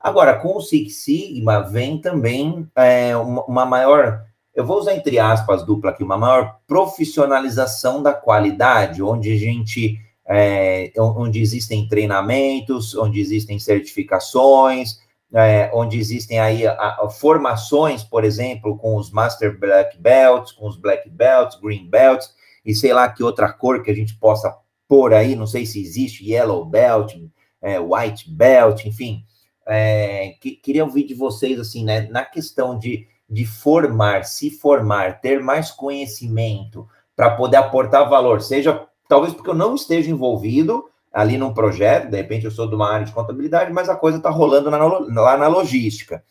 Agora, 0.00 0.38
com 0.38 0.56
o 0.56 0.60
Six 0.60 1.02
Sigma 1.02 1.60
vem 1.60 1.98
também 1.98 2.68
é, 2.76 3.16
uma, 3.16 3.66
maior, 3.66 4.22
eu 4.54 4.64
vou 4.64 4.78
usar 4.78 4.94
entre 4.94 5.18
aspas 5.18 5.64
dupla 5.64 5.90
aqui, 5.90 6.04
uma 6.04 6.18
maior 6.18 6.58
profissionalização 6.66 8.02
da 8.02 8.12
qualidade, 8.12 9.02
onde 9.02 9.32
a 9.32 9.36
gente 9.36 9.98
é, 10.28 10.92
onde 10.98 11.40
existem 11.40 11.86
treinamentos, 11.86 12.94
onde 12.94 13.20
existem 13.20 13.58
certificações, 13.58 14.98
é, 15.32 15.70
onde 15.74 15.98
existem 15.98 16.38
aí 16.38 16.66
a, 16.66 16.72
a, 16.72 17.08
formações, 17.10 18.02
por 18.02 18.24
exemplo, 18.24 18.78
com 18.78 18.96
os 18.96 19.10
Master 19.10 19.58
Black 19.58 19.98
Belts, 19.98 20.52
com 20.52 20.68
os 20.68 20.76
Black 20.76 21.08
Belts, 21.10 21.58
Green 21.60 21.88
Belts, 21.88 22.32
e 22.64 22.74
sei 22.74 22.92
lá 22.92 23.08
que 23.08 23.22
outra 23.22 23.52
cor 23.52 23.82
que 23.82 23.90
a 23.90 23.94
gente 23.94 24.16
possa 24.16 24.56
pôr 24.88 25.12
aí, 25.12 25.34
não 25.34 25.46
sei 25.46 25.66
se 25.66 25.80
existe, 25.80 26.30
Yellow 26.30 26.64
Belt, 26.64 27.14
é, 27.60 27.80
White 27.80 28.30
Belt, 28.30 28.84
enfim. 28.86 29.24
É, 29.66 30.34
que, 30.40 30.52
queria 30.52 30.84
ouvir 30.84 31.04
de 31.04 31.14
vocês, 31.14 31.58
assim, 31.58 31.84
né, 31.84 32.02
na 32.10 32.24
questão 32.24 32.78
de, 32.78 33.06
de 33.28 33.44
formar, 33.44 34.24
se 34.24 34.50
formar, 34.50 35.20
ter 35.20 35.40
mais 35.40 35.70
conhecimento 35.70 36.86
para 37.16 37.30
poder 37.30 37.56
aportar 37.56 38.08
valor, 38.08 38.40
seja 38.42 38.86
talvez 39.08 39.34
porque 39.34 39.50
eu 39.50 39.54
não 39.54 39.74
esteja 39.74 40.10
envolvido 40.10 40.84
ali 41.12 41.38
num 41.38 41.54
projeto, 41.54 42.10
de 42.10 42.16
repente 42.16 42.44
eu 42.44 42.50
sou 42.50 42.68
de 42.68 42.74
uma 42.74 42.90
área 42.90 43.06
de 43.06 43.12
contabilidade, 43.12 43.72
mas 43.72 43.88
a 43.88 43.94
coisa 43.94 44.18
está 44.18 44.30
rolando 44.30 44.70
na, 44.70 44.78
lá 44.78 45.36
na 45.36 45.46
logística. 45.46 46.24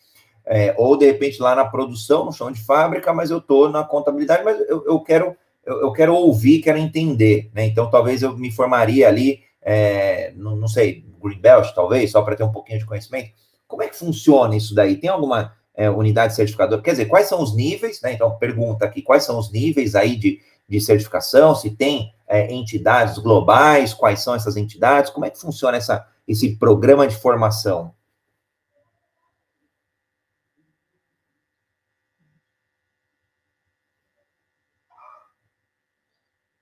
É, 0.46 0.74
ou 0.76 0.94
de 0.96 1.06
repente 1.06 1.40
lá 1.40 1.54
na 1.54 1.64
produção, 1.64 2.26
no 2.26 2.32
chão 2.32 2.52
de 2.52 2.60
fábrica, 2.60 3.14
mas 3.14 3.30
eu 3.30 3.38
estou 3.38 3.70
na 3.70 3.82
contabilidade, 3.82 4.44
mas 4.44 4.60
eu, 4.68 4.84
eu 4.86 5.00
quero 5.00 5.34
eu, 5.64 5.80
eu, 5.80 5.92
quero 5.92 6.14
ouvir, 6.14 6.60
quero 6.60 6.78
entender, 6.78 7.50
né? 7.54 7.64
Então 7.64 7.90
talvez 7.90 8.22
eu 8.22 8.36
me 8.36 8.50
formaria 8.50 9.08
ali, 9.08 9.40
é, 9.62 10.32
não, 10.36 10.56
não, 10.56 10.68
sei, 10.68 11.04
Green 11.22 11.40
Belt, 11.40 11.72
talvez, 11.74 12.10
só 12.10 12.22
para 12.22 12.36
ter 12.36 12.44
um 12.44 12.52
pouquinho 12.52 12.78
de 12.78 12.86
conhecimento. 12.86 13.30
Como 13.66 13.82
é 13.82 13.88
que 13.88 13.96
funciona 13.96 14.54
isso 14.56 14.74
daí? 14.74 14.96
Tem 14.96 15.08
alguma 15.08 15.54
é, 15.74 15.88
unidade 15.88 16.34
certificadora? 16.34 16.82
Quer 16.82 16.90
dizer, 16.90 17.06
quais 17.06 17.26
são 17.26 17.42
os 17.42 17.56
níveis, 17.56 18.00
né? 18.02 18.12
Então, 18.12 18.36
pergunta 18.36 18.84
aqui, 18.84 19.00
quais 19.00 19.24
são 19.24 19.38
os 19.38 19.50
níveis 19.50 19.94
aí 19.94 20.16
de, 20.16 20.40
de 20.68 20.80
certificação, 20.80 21.54
se 21.54 21.70
tem 21.70 22.14
é, 22.26 22.52
entidades 22.52 23.18
globais, 23.18 23.92
quais 23.92 24.22
são 24.22 24.34
essas 24.34 24.56
entidades, 24.56 25.10
como 25.10 25.26
é 25.26 25.30
que 25.30 25.40
funciona 25.40 25.76
essa, 25.76 26.08
esse 26.26 26.56
programa 26.56 27.06
de 27.06 27.16
formação? 27.16 27.94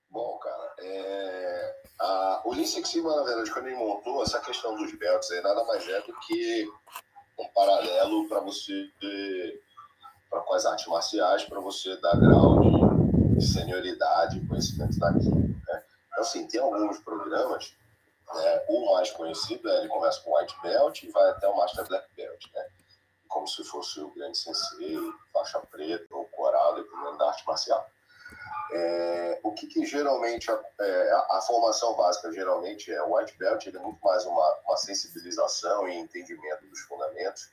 Bom, 0.09 0.37
cara, 0.39 0.75
é, 0.79 1.75
a, 1.99 2.41
o 2.45 2.53
Six 2.53 2.87
Sigma, 2.89 3.15
na 3.15 3.23
verdade, 3.23 3.51
quando 3.51 3.67
ele 3.67 3.77
montou 3.77 4.21
essa 4.21 4.39
questão 4.39 4.75
dos 4.75 4.93
belts, 4.97 5.31
aí 5.31 5.41
nada 5.41 5.63
mais 5.63 5.87
é 5.87 6.01
do 6.01 6.13
que 6.27 6.67
um 7.39 7.47
paralelo 7.53 8.27
para 8.27 8.41
você, 8.41 8.89
para 10.29 10.41
quais 10.41 10.65
artes 10.65 10.87
marciais, 10.87 11.43
para 11.45 11.59
você 11.59 11.95
dar 12.01 12.19
grau 12.19 12.59
de 12.61 12.92
de 13.35 13.45
senioridade 13.45 14.37
e 14.37 14.47
conhecimento 14.47 14.99
daquilo. 14.99 15.39
Né? 15.39 15.83
Então, 16.07 16.23
assim, 16.23 16.47
tem 16.47 16.59
alguns 16.59 16.99
programas, 16.99 17.75
né? 18.33 18.65
o 18.69 18.93
mais 18.93 19.11
conhecido 19.11 19.69
é 19.69 19.79
ele 19.79 19.87
começa 19.87 20.21
com 20.21 20.37
White 20.37 20.55
Belt 20.61 21.03
e 21.03 21.11
vai 21.11 21.29
até 21.29 21.47
o 21.47 21.55
Master 21.55 21.87
Black 21.87 22.07
Belt, 22.15 22.45
né? 22.53 22.65
como 23.27 23.47
se 23.47 23.63
fosse 23.63 23.99
o 23.99 24.13
grande 24.13 24.37
sensei, 24.37 24.97
faixa 25.33 25.59
preta 25.59 26.05
ou 26.11 26.25
coral, 26.25 26.75
dependendo 26.75 27.17
da 27.17 27.29
arte 27.29 27.45
marcial. 27.47 27.89
É, 28.71 29.39
o 29.43 29.51
que, 29.51 29.67
que 29.67 29.85
geralmente 29.85 30.49
a, 30.49 30.59
é, 30.79 31.11
a, 31.31 31.41
formação 31.41 31.95
básica 31.95 32.31
geralmente 32.31 32.91
é 32.91 33.01
o 33.03 33.15
white 33.15 33.37
belt 33.37 33.65
ele 33.65 33.77
é 33.77 33.79
muito 33.79 33.99
mais 34.03 34.25
uma, 34.25 34.59
uma 34.65 34.77
sensibilização 34.77 35.87
e 35.87 35.97
entendimento 35.97 36.65
dos 36.65 36.79
fundamentos 36.81 37.51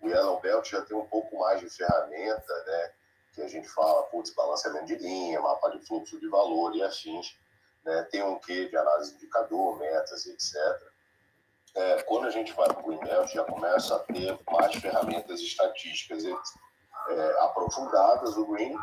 o 0.00 0.08
yellow 0.08 0.40
belt 0.40 0.70
já 0.70 0.80
tem 0.82 0.96
um 0.96 1.06
pouco 1.06 1.38
mais 1.38 1.60
de 1.60 1.68
ferramenta 1.68 2.64
né 2.64 2.92
que 3.36 3.42
a 3.42 3.48
gente 3.48 3.68
fala 3.68 4.02
putz 4.04 4.34
balanceamento 4.34 4.86
de 4.86 4.96
linha 4.96 5.40
mapa 5.40 5.68
de 5.70 5.86
fluxo 5.86 6.18
de 6.18 6.26
valor 6.28 6.74
e 6.74 6.82
afins 6.82 7.38
né? 7.84 8.02
Tem 8.10 8.22
um 8.24 8.40
quê 8.40 8.68
de 8.68 8.76
análise 8.76 9.12
de 9.12 9.18
indicador 9.18 9.78
metas 9.78 10.26
etc 10.26 10.56
é, 11.74 12.02
quando 12.04 12.26
a 12.26 12.30
gente 12.30 12.52
vai 12.54 12.66
para 12.66 12.88
o 12.88 12.98
belt 12.98 13.32
já 13.32 13.44
começa 13.44 13.94
a 13.94 13.98
ter 14.00 14.38
mais 14.50 14.74
ferramentas 14.76 15.40
estatísticas 15.40 16.24
é, 16.24 17.38
aprofundadas 17.40 18.36
o 18.36 18.46
green 18.46 18.76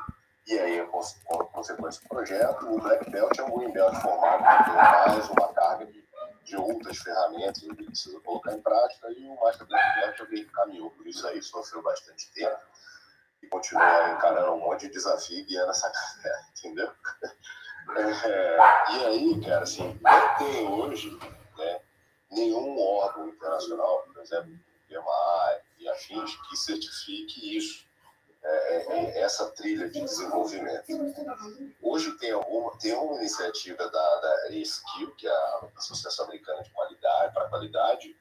e 0.46 0.60
aí, 0.60 0.86
como 0.88 1.46
consequência 1.52 2.02
do 2.02 2.10
projeto, 2.10 2.68
o 2.68 2.78
Black 2.82 3.10
Belt 3.10 3.40
é 3.40 3.44
um 3.44 3.58
Green 3.60 3.72
Belt 3.72 3.96
formado 4.02 4.66
por 4.66 4.76
mais 4.76 5.30
uma 5.30 5.54
carga 5.54 5.86
de, 5.86 6.06
de 6.44 6.58
outras 6.58 6.98
ferramentas 6.98 7.62
que 7.62 7.74
precisa 7.74 8.20
colocar 8.20 8.54
em 8.54 8.62
prática, 8.62 9.10
e 9.12 9.26
o 9.26 9.36
Master 9.36 9.66
Black 9.66 9.96
Belt 9.96 10.20
é 10.20 10.22
alguém 10.22 10.44
que 10.44 10.52
caminhou 10.52 10.92
por 10.92 11.08
isso 11.08 11.26
aí, 11.28 11.42
sofreu 11.42 11.82
bastante 11.82 12.30
tempo 12.34 12.60
e 13.44 13.48
continua 13.48 14.12
encarando 14.12 14.54
um 14.54 14.60
monte 14.60 14.88
de 14.88 14.94
desafio 14.94 15.40
e 15.40 15.44
guiando 15.44 15.72
essa 15.72 15.92
galera, 16.24 16.46
entendeu? 16.58 16.92
É, 17.96 18.58
e 18.96 19.06
aí, 19.06 19.42
cara, 19.42 19.64
assim, 19.64 20.00
não 20.02 20.38
tem 20.38 20.68
hoje 20.68 21.20
né, 21.58 21.82
nenhum 22.32 22.80
órgão 22.80 23.28
internacional, 23.28 24.04
por 24.04 24.22
exemplo, 24.22 24.52
PMI 24.88 25.62
e 25.80 25.90
afins, 25.90 26.36
que 26.48 26.56
certifique 26.56 27.58
isso 27.58 27.86
é, 28.44 28.48
é, 28.48 28.86
é, 28.90 29.22
essa 29.22 29.52
trilha 29.52 29.90
de 29.90 30.02
desenvolvimento. 30.02 30.86
Hoje 31.82 32.12
tem, 32.18 32.32
alguma, 32.32 32.78
tem 32.78 32.94
uma 32.94 33.16
iniciativa 33.16 33.90
da, 33.90 34.16
da 34.20 34.50
Skill, 34.50 35.16
que 35.16 35.28
é 35.28 35.32
a 35.32 35.68
Associação 35.78 36.26
Americana 36.26 36.62
de 36.62 36.70
Qualidade, 36.72 37.34
para 37.34 37.48
Qualidade, 37.48 38.16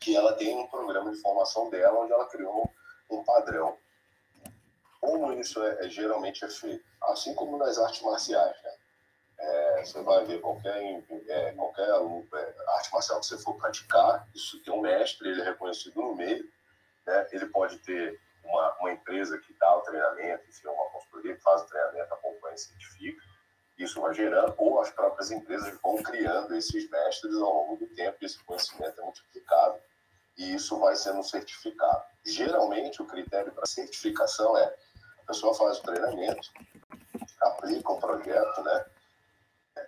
que 0.00 0.16
ela 0.16 0.32
tem 0.34 0.56
um 0.56 0.66
programa 0.66 1.12
de 1.12 1.20
formação 1.20 1.70
dela, 1.70 2.00
onde 2.00 2.12
ela 2.12 2.28
criou 2.28 2.68
um 3.08 3.22
padrão. 3.22 3.78
Como 5.04 5.34
isso 5.34 5.62
é, 5.62 5.84
é 5.84 5.88
geralmente 5.90 6.46
é 6.46 6.48
feito? 6.48 6.82
Assim 7.02 7.34
como 7.34 7.58
nas 7.58 7.78
artes 7.78 8.00
marciais, 8.00 8.56
né? 8.62 8.70
É, 9.38 9.84
você 9.84 10.02
vai 10.02 10.24
ver 10.24 10.40
qualquer, 10.40 10.82
é, 11.28 11.52
qualquer 11.52 11.88
é, 11.88 12.70
arte 12.76 12.90
marcial 12.90 13.20
que 13.20 13.26
você 13.26 13.36
for 13.36 13.54
praticar, 13.58 14.26
isso 14.34 14.62
tem 14.62 14.72
um 14.72 14.80
mestre, 14.80 15.28
ele 15.28 15.42
é 15.42 15.44
reconhecido 15.44 16.00
no 16.00 16.14
meio, 16.14 16.42
né? 17.06 17.26
ele 17.32 17.46
pode 17.46 17.78
ter 17.80 18.18
uma, 18.42 18.76
uma 18.80 18.92
empresa 18.92 19.36
que 19.38 19.52
dá 19.58 19.76
o 19.76 19.82
treinamento, 19.82 20.48
enfim, 20.48 20.68
uma 20.68 20.90
consultoria 20.90 21.36
que 21.36 21.42
faz 21.42 21.60
o 21.62 21.66
treinamento, 21.66 22.14
acompanha 22.14 22.54
e 22.54 22.58
certifica, 22.58 23.22
isso 23.76 24.00
vai 24.00 24.14
gerando, 24.14 24.54
ou 24.56 24.80
as 24.80 24.88
próprias 24.90 25.30
empresas 25.30 25.78
vão 25.82 26.02
criando 26.02 26.54
esses 26.54 26.88
mestres 26.88 27.34
ao 27.34 27.52
longo 27.52 27.76
do 27.76 27.94
tempo, 27.94 28.16
e 28.22 28.24
esse 28.24 28.42
conhecimento 28.44 28.98
é 28.98 29.04
multiplicado, 29.04 29.78
e 30.38 30.54
isso 30.54 30.78
vai 30.78 30.96
sendo 30.96 31.22
certificado. 31.22 32.04
Geralmente, 32.24 33.02
o 33.02 33.06
critério 33.06 33.52
para 33.52 33.66
certificação 33.66 34.56
é 34.56 34.74
a 35.24 35.26
pessoa 35.26 35.54
faz 35.54 35.78
o 35.78 35.82
treinamento, 35.82 36.50
aplica 37.40 37.92
um 37.92 37.98
projeto, 37.98 38.62
né? 38.62 38.84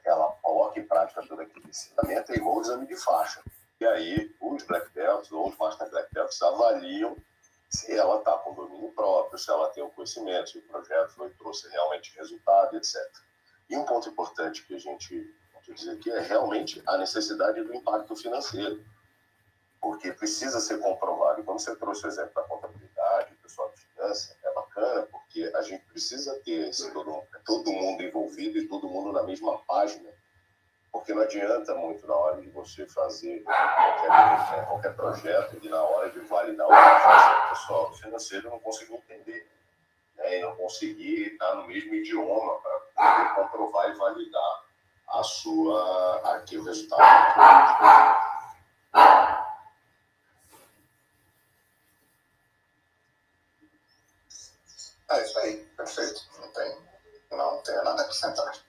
ela 0.05 0.33
coloca 0.43 0.79
em 0.79 0.87
prática 0.87 1.27
todo 1.27 1.43
aquele 1.43 1.69
ensinamento 1.69 2.33
e 2.33 2.37
igual 2.37 2.57
o 2.57 2.61
exame 2.61 2.87
de 2.87 2.97
faixa. 2.97 3.43
E 3.81 3.87
aí, 3.87 4.35
os 4.41 4.63
Black 4.63 4.91
Belts 4.91 5.31
ou 5.33 5.49
os 5.49 5.57
Master 5.57 5.91
Black 5.91 6.13
Belts 6.15 6.41
avaliam 6.41 7.17
se 7.69 7.93
ela 7.93 8.19
está 8.19 8.39
com 8.39 8.55
domínio 8.55 8.93
próprio, 8.93 9.39
se 9.39 9.51
ela 9.51 9.69
tem 9.71 9.83
o 9.83 9.91
conhecimento, 9.91 10.51
se 10.51 10.59
o 10.59 10.63
projeto 10.63 11.11
foi, 11.11 11.31
trouxe 11.31 11.69
realmente 11.69 12.17
resultado, 12.17 12.77
etc. 12.77 12.97
E 13.69 13.77
um 13.77 13.85
ponto 13.85 14.09
importante 14.09 14.65
que 14.65 14.75
a 14.75 14.79
gente 14.79 15.35
pode 15.53 15.75
dizer 15.75 15.93
aqui 15.93 16.11
é 16.11 16.21
realmente 16.21 16.83
a 16.87 16.97
necessidade 16.97 17.63
do 17.63 17.75
impacto 17.75 18.15
financeiro, 18.17 18.83
porque 19.81 20.13
precisa 20.13 20.61
ser 20.61 20.79
comprovado. 20.79 21.41
E 21.41 21.45
quando 21.45 21.59
você 21.59 21.75
trouxe 21.77 22.07
o 22.07 22.09
exemplo 22.09 22.33
da 22.35 22.43
contabilidade, 22.45 23.35
o 23.35 23.43
pessoal 23.43 23.71
de 23.75 23.81
finanças, 23.81 24.37
é 24.43 24.55
bacana, 24.55 25.03
porque 25.07 25.46
a 25.57 25.63
gente 25.63 25.85
precisa 25.87 26.39
ter 26.45 26.69
esse, 26.69 26.93
todo, 26.93 27.23
todo 27.45 27.73
mundo 27.73 28.03
envolvido 28.03 28.59
e 28.59 28.69
todo 28.69 28.89
mundo 28.89 29.13
na 29.13 29.23
mesma 29.23 29.59
página 29.65 30.11
porque 30.97 31.13
não 31.13 31.23
adianta 31.23 31.75
muito 31.75 32.07
na 32.07 32.15
hora 32.15 32.41
de 32.41 32.49
você 32.49 32.87
fazer 32.87 33.43
qualquer, 33.43 34.67
qualquer 34.67 34.97
projeto 34.97 35.59
e 35.63 35.69
na 35.69 35.83
hora 35.83 36.11
de 36.11 36.21
validar 36.21 36.67
o 36.67 36.73
o 36.73 37.49
pessoal 37.51 37.95
financeiro 37.95 38.51
não 38.51 38.59
conseguiu 38.59 38.97
entender. 38.97 39.47
Né, 40.17 40.39
e 40.39 40.43
não 40.43 40.57
conseguir 40.57 41.33
estar 41.33 41.55
no 41.57 41.67
mesmo 41.67 41.95
idioma 41.95 42.59
para 42.61 42.79
poder 42.81 43.35
comprovar 43.35 43.91
e 43.91 43.95
validar 43.95 44.65
a 45.09 45.23
sua, 45.23 46.37
aqui 46.37 46.57
o 46.57 46.65
resultado. 46.65 47.03
É 55.11 55.23
isso 55.23 55.39
aí, 55.39 55.57
perfeito. 55.77 56.21
Não 56.41 56.53
tem, 56.53 56.79
não 57.31 57.63
tem 57.63 57.77
nada 57.77 58.01
a 58.01 58.01
acrescentar. 58.01 58.67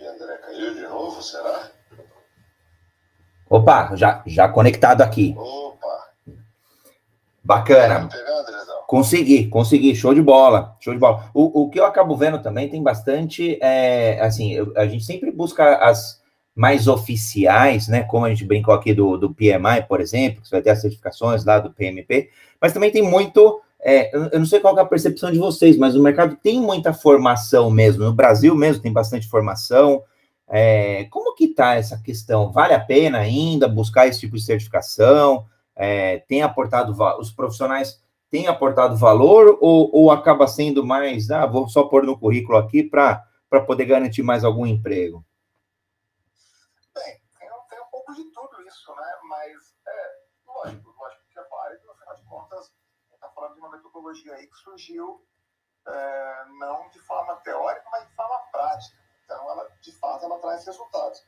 E 0.00 0.06
André 0.06 0.38
caiu 0.38 0.74
de 0.74 0.80
novo, 0.80 1.22
será? 1.22 1.70
Opa, 3.70 3.94
já, 3.94 4.22
já 4.26 4.48
conectado 4.48 5.02
aqui. 5.02 5.34
Opa! 5.38 6.10
Bacana. 7.42 8.08
consegui, 8.88 9.46
consegui, 9.46 9.94
show 9.94 10.12
de 10.12 10.20
bola, 10.20 10.76
show 10.80 10.92
de 10.92 10.98
bola. 10.98 11.30
O, 11.32 11.62
o 11.62 11.70
que 11.70 11.78
eu 11.78 11.84
acabo 11.84 12.16
vendo 12.16 12.42
também 12.42 12.68
tem 12.68 12.82
bastante, 12.82 13.56
é, 13.62 14.20
assim, 14.20 14.52
eu, 14.52 14.72
a 14.76 14.86
gente 14.86 15.04
sempre 15.04 15.30
busca 15.30 15.76
as 15.76 16.20
mais 16.54 16.88
oficiais, 16.88 17.86
né, 17.86 18.02
como 18.02 18.24
a 18.24 18.28
gente 18.28 18.44
brincou 18.44 18.74
aqui 18.74 18.92
do, 18.92 19.16
do 19.16 19.32
PMI, 19.32 19.86
por 19.88 20.00
exemplo, 20.00 20.42
que 20.42 20.48
você 20.48 20.56
vai 20.56 20.62
ter 20.62 20.70
as 20.70 20.80
certificações 20.80 21.44
lá 21.44 21.60
do 21.60 21.70
PMP, 21.70 22.28
mas 22.60 22.72
também 22.72 22.90
tem 22.90 23.02
muito 23.02 23.62
é, 23.82 24.14
eu 24.14 24.38
não 24.38 24.44
sei 24.44 24.60
qual 24.60 24.76
é 24.76 24.82
a 24.82 24.84
percepção 24.84 25.30
de 25.30 25.38
vocês, 25.38 25.78
mas 25.78 25.96
o 25.96 26.02
mercado 26.02 26.36
tem 26.42 26.60
muita 26.60 26.92
formação 26.92 27.70
mesmo. 27.70 28.04
No 28.04 28.12
Brasil 28.12 28.54
mesmo 28.54 28.82
tem 28.82 28.92
bastante 28.92 29.26
formação. 29.26 30.02
É, 30.50 31.04
como 31.04 31.34
que 31.34 31.44
está 31.44 31.74
essa 31.74 31.96
questão? 32.02 32.50
Vale 32.50 32.74
a 32.74 32.84
pena 32.84 33.18
ainda 33.18 33.68
buscar 33.68 34.06
esse 34.06 34.20
tipo 34.20 34.36
de 34.36 34.42
certificação? 34.42 35.46
É, 35.76 36.18
tem 36.20 36.42
aportado 36.42 36.94
os 37.18 37.30
profissionais 37.30 38.02
têm 38.30 38.46
aportado 38.46 38.96
valor 38.96 39.58
ou, 39.60 39.90
ou 39.92 40.10
acaba 40.10 40.46
sendo 40.46 40.86
mais, 40.86 41.30
ah, 41.30 41.46
vou 41.46 41.68
só 41.68 41.84
pôr 41.84 42.04
no 42.04 42.18
currículo 42.18 42.58
aqui 42.58 42.82
para 42.82 43.24
poder 43.66 43.86
garantir 43.86 44.22
mais 44.22 44.44
algum 44.44 44.64
emprego? 44.64 45.24
Bem, 46.94 47.20
tem, 47.40 47.50
um 47.50 47.90
pouco 47.90 48.14
de 48.14 48.22
tudo 48.24 48.62
isso, 48.68 48.94
né? 48.94 49.12
Mas 49.28 49.74
é 49.84 50.46
lógico 50.46 50.90
falando 53.40 53.54
de 53.54 53.60
uma 53.60 53.70
metodologia 53.70 54.34
aí 54.34 54.46
que 54.46 54.56
surgiu 54.56 55.26
é, 55.86 56.44
não 56.58 56.90
de 56.90 56.98
forma 57.00 57.36
teórica, 57.36 57.88
mas 57.90 58.06
de 58.06 58.14
forma 58.14 58.38
prática. 58.52 58.98
Então, 59.30 59.48
ela, 59.48 59.70
de 59.80 59.92
fato, 59.92 60.24
ela 60.24 60.40
traz 60.40 60.66
resultados. 60.66 61.24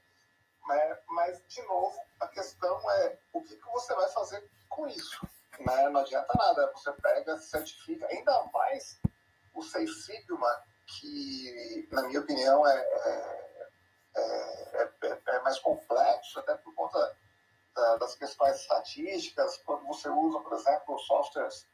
Né? 0.67 0.99
Mas, 1.11 1.41
de 1.47 1.63
novo, 1.63 1.97
a 2.19 2.27
questão 2.27 2.91
é 2.91 3.19
o 3.33 3.41
que, 3.43 3.55
que 3.55 3.71
você 3.71 3.95
vai 3.95 4.09
fazer 4.09 4.45
com 4.69 4.89
isso. 4.89 5.25
Né? 5.61 5.89
Não 5.89 6.01
adianta 6.01 6.33
nada, 6.37 6.73
você 6.73 6.93
pega, 6.95 7.39
certifica, 7.39 8.05
ainda 8.09 8.43
mais 8.53 9.01
o 9.55 9.63
Seis 9.63 10.05
Sigma, 10.05 10.65
que, 10.85 11.89
na 11.93 12.03
minha 12.03 12.19
opinião, 12.19 12.67
é, 12.67 12.77
é, 12.77 13.71
é, 14.17 14.93
é, 15.05 15.23
é 15.29 15.41
mais 15.43 15.61
complexo, 15.61 16.41
até 16.41 16.57
por 16.57 16.75
conta 16.75 17.17
da, 17.73 17.97
das 17.99 18.17
questões 18.17 18.57
estatísticas, 18.57 19.59
quando 19.59 19.87
você 19.87 20.09
usa, 20.09 20.41
por 20.41 20.55
exemplo, 20.55 20.99
softwares 20.99 21.69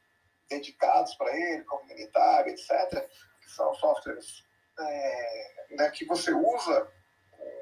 dedicados 0.46 1.14
para 1.14 1.34
ele, 1.34 1.64
como 1.64 1.86
militar, 1.86 2.46
etc., 2.48 3.08
que 3.40 3.50
são 3.50 3.72
softwares 3.76 4.46
é, 4.78 5.66
né, 5.70 5.90
que 5.90 6.04
você 6.04 6.32
usa 6.32 6.92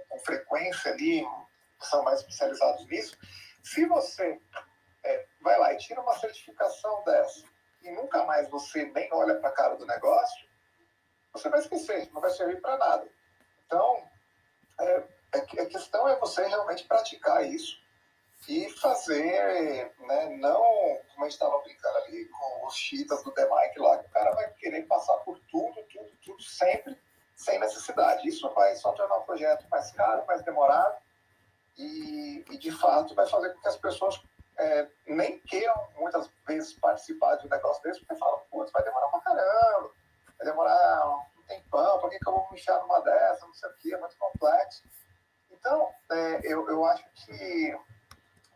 com, 0.08 0.18
frequência 0.20 0.92
ali, 0.92 1.26
são 1.80 2.02
mais 2.02 2.20
especializados 2.20 2.86
nisso. 2.86 3.16
Se 3.62 3.84
você 3.86 4.40
é, 5.04 5.26
vai 5.42 5.58
lá 5.58 5.72
e 5.72 5.78
tira 5.78 6.00
uma 6.00 6.18
certificação 6.18 7.04
dessa 7.04 7.44
e 7.82 7.90
nunca 7.90 8.24
mais 8.24 8.48
você 8.48 8.86
nem 8.86 9.12
olha 9.12 9.36
para 9.36 9.50
a 9.50 9.52
cara 9.52 9.76
do 9.76 9.86
negócio, 9.86 10.46
você 11.32 11.48
vai 11.48 11.60
esquecer, 11.60 12.10
não 12.12 12.20
vai 12.20 12.30
servir 12.30 12.60
para 12.60 12.78
nada. 12.78 13.08
Então, 13.66 14.08
é, 14.80 15.04
é 15.34 15.38
a 15.38 15.66
questão 15.66 16.08
é 16.08 16.16
você 16.18 16.46
realmente 16.46 16.84
praticar 16.84 17.44
isso 17.44 17.78
e 18.48 18.70
fazer, 18.70 19.92
né, 19.98 20.36
não 20.36 20.62
como 21.16 21.24
a 21.24 21.24
gente 21.24 21.32
estava 21.32 21.58
brincando 21.62 21.98
ali 21.98 22.26
com 22.26 22.66
os 22.66 22.76
cheetahs 22.76 23.22
do 23.24 23.32
The 23.32 23.42
Mike 23.42 23.78
lá, 23.78 23.98
que 23.98 24.06
o 24.06 24.10
cara 24.10 24.30
vai 24.34 24.52
querer 24.54 24.82
passar 24.82 25.16
por 25.18 25.38
tudo, 25.50 25.82
tudo, 25.84 26.10
tudo, 26.24 26.42
sempre, 26.42 26.96
sem 27.36 27.60
necessidade. 27.60 28.26
Isso 28.26 28.48
vai 28.50 28.74
só 28.74 28.92
tornar 28.92 29.16
o 29.16 29.24
projeto 29.24 29.64
mais 29.70 29.92
caro, 29.92 30.26
mais 30.26 30.42
demorado 30.42 30.96
e, 31.76 32.44
e 32.50 32.58
de 32.58 32.72
fato 32.72 33.14
vai 33.14 33.28
fazer 33.28 33.50
com 33.50 33.60
que 33.60 33.68
as 33.68 33.76
pessoas 33.76 34.20
é, 34.58 34.88
nem 35.06 35.38
queiram 35.40 35.88
muitas 35.96 36.28
vezes 36.48 36.72
participar 36.78 37.36
de 37.36 37.46
um 37.46 37.50
negócio 37.50 37.82
desse, 37.82 38.00
porque 38.00 38.16
falam, 38.16 38.40
putz, 38.50 38.72
vai 38.72 38.82
demorar 38.82 39.08
pra 39.08 39.20
caramba, 39.20 39.90
vai 40.38 40.46
demorar 40.46 41.10
um 41.10 41.46
tempão, 41.46 42.00
por 42.00 42.10
que, 42.10 42.18
que 42.18 42.28
eu 42.28 42.32
vou 42.32 42.48
me 42.50 42.58
enfiar 42.58 42.80
numa 42.80 43.00
dessa, 43.00 43.46
não 43.46 43.54
sei 43.54 43.68
o 43.68 43.74
que, 43.74 43.94
é 43.94 43.98
muito 43.98 44.16
complexo. 44.16 44.82
Então, 45.50 45.90
é, 46.10 46.40
eu, 46.42 46.68
eu 46.68 46.84
acho 46.86 47.04
que 47.14 47.76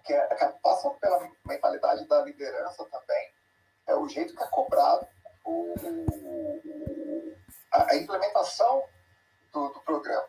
que, 0.04 0.14
é, 0.14 0.26
que 0.34 0.46
passa 0.62 0.90
pela 0.90 1.28
mentalidade 1.46 2.06
da 2.08 2.22
liderança 2.22 2.84
também, 2.86 3.34
é 3.86 3.94
o 3.94 4.08
jeito 4.08 4.34
que 4.34 4.42
é 4.42 4.46
cobrado 4.46 5.06
o, 5.44 5.74
a, 7.72 7.96
implementação 7.96 8.84
do, 9.52 9.68
do, 9.68 9.80
programa. 9.80 10.28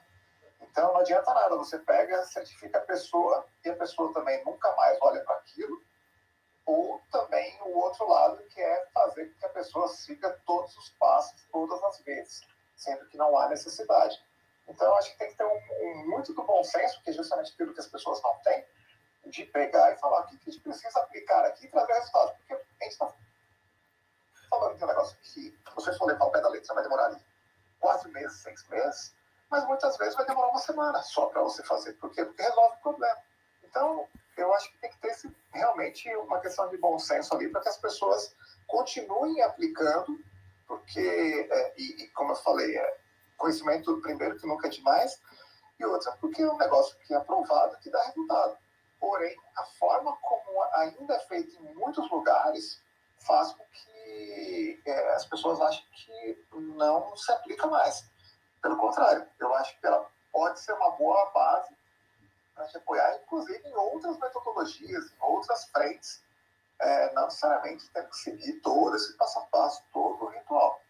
Então 0.62 0.94
não 0.94 1.02
adianta 1.02 1.34
nada, 1.34 1.56
você 1.56 1.80
pega, 1.80 2.24
certifica 2.26 2.78
a 2.78 2.82
pessoa 2.82 3.46
e 3.66 3.70
a 3.70 3.76
pessoa 3.76 4.14
também 4.14 4.44
nunca 4.46 4.74
mais 4.76 4.98
olha 5.02 5.22
para 5.24 5.36
aquilo, 5.36 5.82
ou 6.66 7.02
também 7.12 7.60
o 7.64 7.78
outro 7.80 8.08
lado, 8.08 8.44
que 8.46 8.62
é 8.62 8.86
fazer 8.94 9.26
com 9.26 9.40
que 9.40 9.46
a 9.46 9.50
pessoa 9.50 9.88
siga 9.90 10.40
todos 10.46 10.76
os 10.78 10.90
passos, 10.92 11.46
todas 11.52 11.84
as 11.84 12.00
vezes, 12.02 12.42
sendo 12.78 13.06
que 13.08 13.18
não 13.18 13.38
há 13.38 13.50
necessidade. 13.50 14.24
Então, 14.68 14.96
acho 14.96 15.12
que 15.12 15.18
tem 15.18 15.30
que 15.30 15.36
ter 15.36 15.44
um, 15.44 15.62
um 15.82 16.10
muito 16.10 16.34
do 16.34 16.44
bom 16.44 16.64
senso, 16.64 17.02
que 17.04 17.10
é 17.10 17.14
justamente 17.14 17.52
aquilo 17.52 17.74
que 17.74 17.80
as 17.80 17.88
pessoas 17.88 18.22
não 18.22 18.36
têm, 18.44 18.64
de 19.26 19.46
pegar 19.46 19.92
e 19.92 19.98
falar 19.98 20.22
o 20.22 20.28
que 20.28 20.36
a 20.36 20.52
gente 20.52 20.62
precisa 20.62 21.00
aplicar 21.00 21.44
aqui 21.46 21.66
e 21.66 21.70
trazer 21.70 21.94
resultados. 21.94 22.38
Porque 22.38 22.54
a 22.54 22.84
gente 22.84 22.94
está 22.94 23.14
falando 24.50 24.78
de 24.78 24.84
um 24.84 24.88
negócio 24.88 25.18
que, 25.18 25.28
se 25.28 25.60
você 25.76 25.94
for 25.98 26.06
levar 26.06 26.26
o 26.26 26.32
pé 26.32 26.42
da 26.42 26.50
letra, 26.50 26.74
vai 26.74 26.84
demorar 26.84 27.06
ali 27.08 27.31
quatro 27.82 28.10
meses, 28.12 28.38
seis 28.42 28.66
meses, 28.70 29.14
mas 29.50 29.68
muitas 29.68 29.98
vezes 29.98 30.16
vai 30.16 30.26
demorar 30.26 30.48
uma 30.48 30.60
semana 30.60 31.02
só 31.02 31.26
para 31.26 31.42
você 31.42 31.62
fazer. 31.64 31.94
Por 31.94 32.10
quê? 32.12 32.24
Porque 32.24 32.42
resolve 32.42 32.78
o 32.78 32.82
problema. 32.82 33.18
Então, 33.64 34.08
eu 34.38 34.54
acho 34.54 34.72
que 34.72 34.78
tem 34.78 34.90
que 34.90 35.00
ter 35.00 35.10
esse, 35.10 35.36
realmente 35.52 36.08
uma 36.16 36.40
questão 36.40 36.70
de 36.70 36.78
bom 36.78 36.98
senso 36.98 37.36
ali 37.36 37.50
para 37.50 37.62
que 37.62 37.70
as 37.70 37.78
pessoas 37.78 38.34
continuem 38.68 39.42
aplicando, 39.42 40.18
porque, 40.66 41.48
é, 41.52 41.74
e, 41.78 42.04
e, 42.04 42.08
como 42.10 42.32
eu 42.32 42.36
falei, 42.38 42.78
é, 42.78 42.98
conhecimento, 43.38 44.00
primeiro, 44.02 44.38
que 44.38 44.48
nunca 44.48 44.68
é 44.68 44.72
demais, 44.72 45.20
e 45.78 45.86
outra, 45.86 46.12
porque 46.22 46.42
é 46.42 46.50
um 46.50 46.58
negócio 46.58 46.96
que 47.00 47.14
é 47.14 47.18
aprovado, 47.18 47.78
que 47.80 47.90
dá 47.90 48.02
resultado. 48.04 48.58
Porém, 49.00 49.36
a 49.58 49.64
forma 49.64 50.16
como 50.22 50.64
ainda 50.76 51.16
é 51.16 51.20
feito 51.22 51.56
em 51.66 51.74
muitos 51.74 52.10
lugares 52.10 52.82
faz 53.26 53.54
com 53.54 53.64
que 53.66 54.82
é, 54.86 55.14
as 55.16 55.26
pessoas 55.26 55.60
achem 55.62 55.86
que 55.92 56.46
não 56.54 57.16
se 57.16 57.32
aplica 57.32 57.68
mais. 57.68 58.10
Pelo 58.62 58.78
contrário, 58.78 59.28
eu 59.40 59.54
acho 59.56 59.80
que 59.80 59.88
ela 59.88 60.08
pode 60.32 60.60
ser 60.60 60.74
uma 60.74 60.92
boa 60.92 61.26
base 61.32 61.76
para 62.56 62.68
te 62.68 62.78
apoiar, 62.78 63.20
inclusive 63.24 63.68
em 63.68 63.76
outras 63.76 64.18
metodologias, 64.20 65.12
em 65.12 65.22
outras 65.22 65.66
frentes, 65.66 66.24
é, 66.80 67.14
não 67.14 67.26
necessariamente 67.26 67.90
tem 67.92 68.06
que 68.06 68.18
seguir 68.18 68.54
todo 68.62 68.96
esse 68.96 69.16
passo 69.18 69.40
a 69.40 69.44
passo, 69.44 69.84
todo 69.94 70.26
o 70.26 70.30
ritual. 70.30 70.82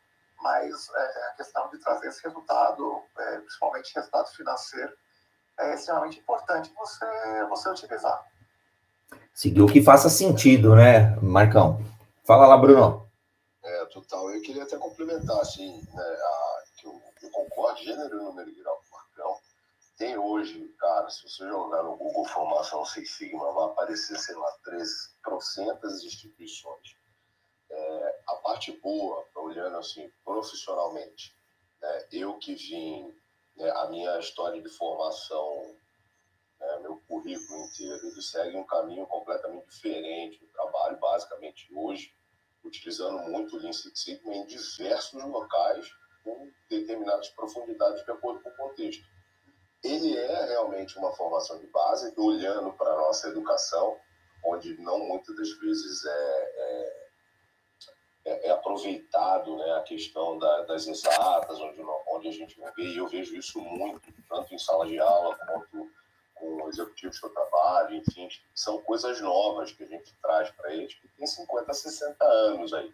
Mas 0.41 0.89
é, 0.95 1.27
a 1.27 1.33
questão 1.33 1.69
de 1.69 1.77
trazer 1.79 2.07
esse 2.07 2.23
resultado, 2.23 3.03
é, 3.17 3.37
principalmente 3.39 3.93
resultado 3.93 4.27
financeiro, 4.31 4.93
é 5.59 5.73
extremamente 5.75 6.19
importante 6.19 6.73
você, 6.75 7.45
você 7.49 7.69
utilizar. 7.69 8.25
Seguir 9.33 9.61
o 9.61 9.67
que 9.67 9.81
faça 9.81 10.09
sentido, 10.09 10.75
né, 10.75 11.15
Marcão? 11.21 11.79
Fala 12.31 12.47
lá, 12.47 12.55
Bruno. 12.55 13.11
É, 13.61 13.85
total. 13.87 14.31
Eu 14.31 14.41
queria 14.41 14.63
até 14.63 14.77
complementar, 14.77 15.37
assim, 15.41 15.85
né, 15.93 16.01
a, 16.01 16.63
que 16.77 16.87
eu, 16.87 17.01
eu 17.23 17.29
concordo, 17.29 17.83
gênero 17.83 18.21
e 18.21 18.23
número 18.23 18.55
grau 18.55 18.77
com 18.77 18.87
o 18.87 18.97
Marcão. 18.97 19.37
Tem 19.97 20.17
hoje, 20.17 20.73
cara, 20.79 21.09
se 21.09 21.23
você 21.23 21.45
jogar 21.45 21.83
no 21.83 21.97
Google 21.97 22.23
Formação 22.23 22.85
Six 22.85 23.17
Sigma, 23.17 23.51
vai 23.51 23.65
aparecer, 23.65 24.17
sei 24.17 24.33
lá, 24.35 24.49
300 24.63 26.05
instituições. 26.05 26.95
É, 27.69 28.19
a 28.27 28.35
parte 28.35 28.71
boa, 28.79 29.27
olhando 29.35 29.75
assim, 29.75 30.09
profissionalmente, 30.23 31.35
né, 31.81 32.07
eu 32.13 32.37
que 32.37 32.55
vim 32.55 33.13
né, 33.57 33.69
a 33.71 33.87
minha 33.87 34.17
história 34.19 34.61
de 34.61 34.69
formação, 34.69 35.75
né, 36.61 36.79
meu 36.79 36.95
currículo 37.09 37.65
inteiro, 37.65 38.07
ele 38.07 38.21
segue 38.21 38.55
um 38.55 38.65
caminho 38.65 39.05
completamente 39.07 39.67
diferente. 39.67 40.41
Eu 40.41 40.49
trabalho 40.53 40.97
basicamente 40.97 41.67
hoje 41.75 42.20
utilizando 42.63 43.19
muito 43.29 43.55
o 43.55 43.59
Lean 43.59 43.73
Six 43.73 43.99
Sigma 43.99 44.33
em 44.33 44.45
diversos 44.45 45.23
locais 45.23 45.89
com 46.23 46.51
determinadas 46.69 47.29
profundidades 47.29 48.03
de 48.05 48.11
acordo 48.11 48.41
com 48.41 48.49
o 48.49 48.55
contexto. 48.55 49.03
Ele 49.83 50.15
é 50.15 50.45
realmente 50.45 50.97
uma 50.97 51.11
formação 51.13 51.57
de 51.59 51.67
base, 51.67 52.13
olhando 52.15 52.71
para 52.73 52.91
a 52.91 52.97
nossa 52.97 53.29
educação, 53.29 53.97
onde 54.45 54.77
não 54.79 54.99
muitas 54.99 55.35
das 55.35 55.49
vezes 55.59 56.05
é, 56.05 56.11
é 56.11 57.01
é, 58.23 58.49
é, 58.49 58.51
aproveitado 58.51 59.57
né, 59.57 59.71
a 59.73 59.81
questão 59.81 60.37
da, 60.37 60.61
das 60.63 60.85
exatas, 60.85 61.59
onde, 61.59 61.81
onde 62.07 62.27
a 62.27 62.31
gente 62.31 62.59
vê, 62.75 62.83
e 62.83 62.97
eu 62.97 63.07
vejo 63.07 63.35
isso 63.35 63.59
muito, 63.59 64.13
tanto 64.29 64.53
em 64.53 64.59
sala 64.59 64.85
de 64.85 64.99
aula 64.99 65.35
quanto 65.37 65.91
com 66.41 66.67
executivos 66.67 67.19
que 67.19 67.25
eu 67.27 67.29
trabalho, 67.29 67.95
enfim, 67.95 68.27
são 68.55 68.81
coisas 68.81 69.21
novas 69.21 69.71
que 69.71 69.83
a 69.83 69.87
gente 69.87 70.11
traz 70.19 70.49
para 70.49 70.73
eles, 70.73 70.95
que 70.95 71.07
tem 71.09 71.27
50, 71.27 71.71
60 71.71 72.25
anos 72.25 72.73
aí. 72.73 72.91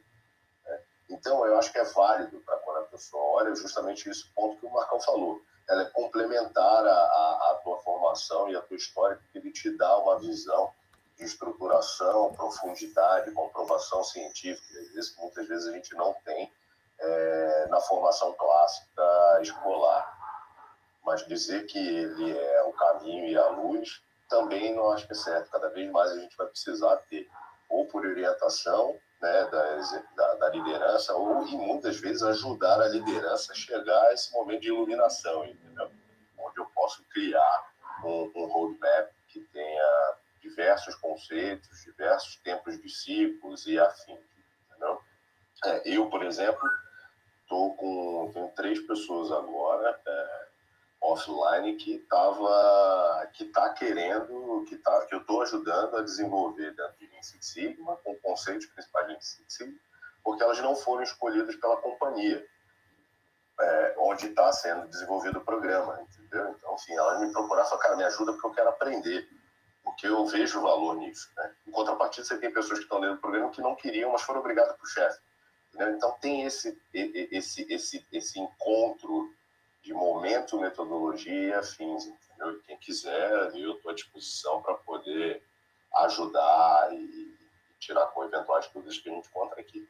Né? 0.65 0.81
Então, 1.09 1.45
eu 1.45 1.57
acho 1.57 1.71
que 1.71 1.79
é 1.79 1.85
válido 1.85 2.41
para 2.41 2.57
quando 2.57 2.79
a 2.79 2.87
pessoa 2.87 3.23
olha 3.41 3.55
justamente 3.55 4.09
esse 4.09 4.27
ponto 4.33 4.59
que 4.59 4.65
o 4.65 4.73
Marcão 4.73 4.99
falou. 4.99 5.41
Ela 5.69 5.83
é 5.83 5.85
complementar 5.91 6.85
a, 6.85 6.91
a, 6.91 7.51
a 7.51 7.61
tua 7.63 7.79
formação 7.79 8.49
e 8.49 8.55
a 8.57 8.61
tua 8.61 8.75
história, 8.75 9.15
porque 9.15 9.37
ele 9.37 9.51
te 9.51 9.75
dá 9.77 9.97
uma 9.97 10.19
visão 10.19 10.73
de 11.17 11.23
estruturação, 11.23 12.33
profundidade, 12.33 13.31
comprovação 13.31 14.03
científica, 14.03 14.79
isso 14.99 15.19
muitas 15.19 15.47
vezes 15.47 15.67
a 15.67 15.71
gente 15.71 15.95
não 15.95 16.13
tem 16.23 16.51
é, 16.99 17.67
na 17.69 17.79
formação 17.81 18.33
clássica 18.33 19.39
escolar. 19.41 20.16
Mas 21.07 21.25
dizer 21.25 21.65
que 21.67 21.79
ele 21.79 22.37
é 22.37 22.63
o 22.63 22.73
caminho 22.73 23.29
e 23.29 23.37
a 23.37 23.47
luz, 23.47 24.03
também 24.27 24.75
não 24.75 24.91
acho 24.91 25.07
que 25.07 25.13
é 25.13 25.15
certo. 25.15 25.49
Cada 25.49 25.69
vez 25.69 25.89
mais 25.89 26.11
a 26.11 26.19
gente 26.19 26.35
vai 26.35 26.47
precisar 26.47 26.97
ter, 27.09 27.25
ou 27.69 27.87
por 27.87 28.05
orientação 28.05 28.99
né, 29.21 29.45
da, 29.45 30.33
da, 30.35 30.49
liderança, 30.49 31.15
ou 31.15 31.47
e 31.47 31.55
muitas 31.55 31.97
vezes 31.97 32.21
ajudar 32.23 32.81
a 32.81 32.89
liderança 32.89 33.53
a 33.53 33.55
chegar 33.55 34.01
a 34.07 34.13
esse 34.13 34.33
momento 34.33 34.63
de 34.63 34.67
iluminação, 34.67 35.45
entendeu? 35.45 35.89
Onde 36.39 36.59
eu 36.59 36.65
posso 36.75 37.01
criar 37.05 37.71
um, 38.03 38.29
um 38.35 38.45
roadmap 38.47 39.09
que 39.29 39.39
tenha 39.39 40.17
diversos 40.41 40.93
conceitos, 40.95 41.83
diversos 41.85 42.35
tempos 42.43 42.81
de 42.81 42.89
ciclos 42.89 43.65
e 43.65 43.79
afins, 43.79 44.19
entendeu? 44.69 44.99
É, 45.63 45.81
eu, 45.85 46.09
por 46.09 46.21
exemplo, 46.25 46.69
tô 47.47 47.71
com 47.75 48.29
tenho 48.33 48.49
três 48.49 48.85
pessoas 48.85 49.31
agora 49.31 49.97
é, 50.05 50.46
offline 51.01 51.75
que 51.75 51.99
tava 52.09 53.29
que 53.33 53.45
tá 53.45 53.69
querendo 53.73 54.65
que 54.67 54.77
tá 54.77 55.05
que 55.05 55.15
eu 55.15 55.19
estou 55.19 55.41
ajudando 55.41 55.97
a 55.97 56.01
desenvolver 56.01 56.75
dentro 56.75 56.97
de 56.97 57.25
Six 57.25 57.45
Sigma 57.45 57.97
com 57.97 58.15
conceitos 58.17 58.65
principais 58.67 59.07
de 59.07 59.25
Six 59.25 59.53
Sigma, 59.53 59.79
porque 60.23 60.43
elas 60.43 60.59
não 60.59 60.75
foram 60.75 61.03
escolhidas 61.03 61.55
pela 61.55 61.77
companhia 61.77 62.45
é, 63.59 63.95
onde 63.99 64.27
está 64.27 64.51
sendo 64.51 64.87
desenvolvido 64.87 65.39
o 65.39 65.45
programa, 65.45 65.99
entendeu? 66.01 66.49
Então, 66.49 66.75
enfim, 66.75 66.93
elas 66.93 67.21
me 67.21 67.31
procuraram, 67.31 67.67
só 67.67 67.77
cara, 67.77 67.95
me 67.95 68.03
ajuda 68.03 68.33
porque 68.33 68.47
eu 68.47 68.51
quero 68.51 68.69
aprender 68.69 69.27
porque 69.87 70.07
eu 70.07 70.25
vejo 70.25 70.61
valor 70.61 70.97
nisso. 70.97 71.29
Né? 71.35 71.55
Em 71.65 71.71
contrapartida, 71.71 72.25
você 72.25 72.37
tem 72.37 72.51
pessoas 72.51 72.79
que 72.79 72.83
estão 72.83 72.99
dentro 72.99 73.15
do 73.15 73.21
programa 73.21 73.49
que 73.49 73.61
não 73.61 73.75
queriam, 73.75 74.11
mas 74.11 74.21
foram 74.21 74.41
obrigadas 74.41 74.75
por 74.75 74.87
chefe. 74.87 75.19
Então, 75.73 76.11
tem 76.19 76.43
esse, 76.43 76.77
esse, 76.93 77.65
esse, 77.71 78.05
esse 78.11 78.39
encontro 78.39 79.33
de 79.83 79.93
momento, 79.93 80.59
metodologia, 80.59 81.61
fins, 81.63 82.05
entendeu? 82.05 82.59
Quem 82.65 82.77
quiser, 82.77 83.51
eu 83.55 83.75
estou 83.75 83.91
à 83.91 83.93
disposição 83.93 84.61
para 84.61 84.73
poder 84.75 85.41
ajudar 86.03 86.89
e 86.93 87.37
tirar 87.79 88.05
com 88.07 88.23
eventuais 88.23 88.69
dúvidas 88.73 88.97
que 88.97 89.09
a 89.09 89.13
gente 89.13 89.27
encontra 89.29 89.61
aqui. 89.61 89.87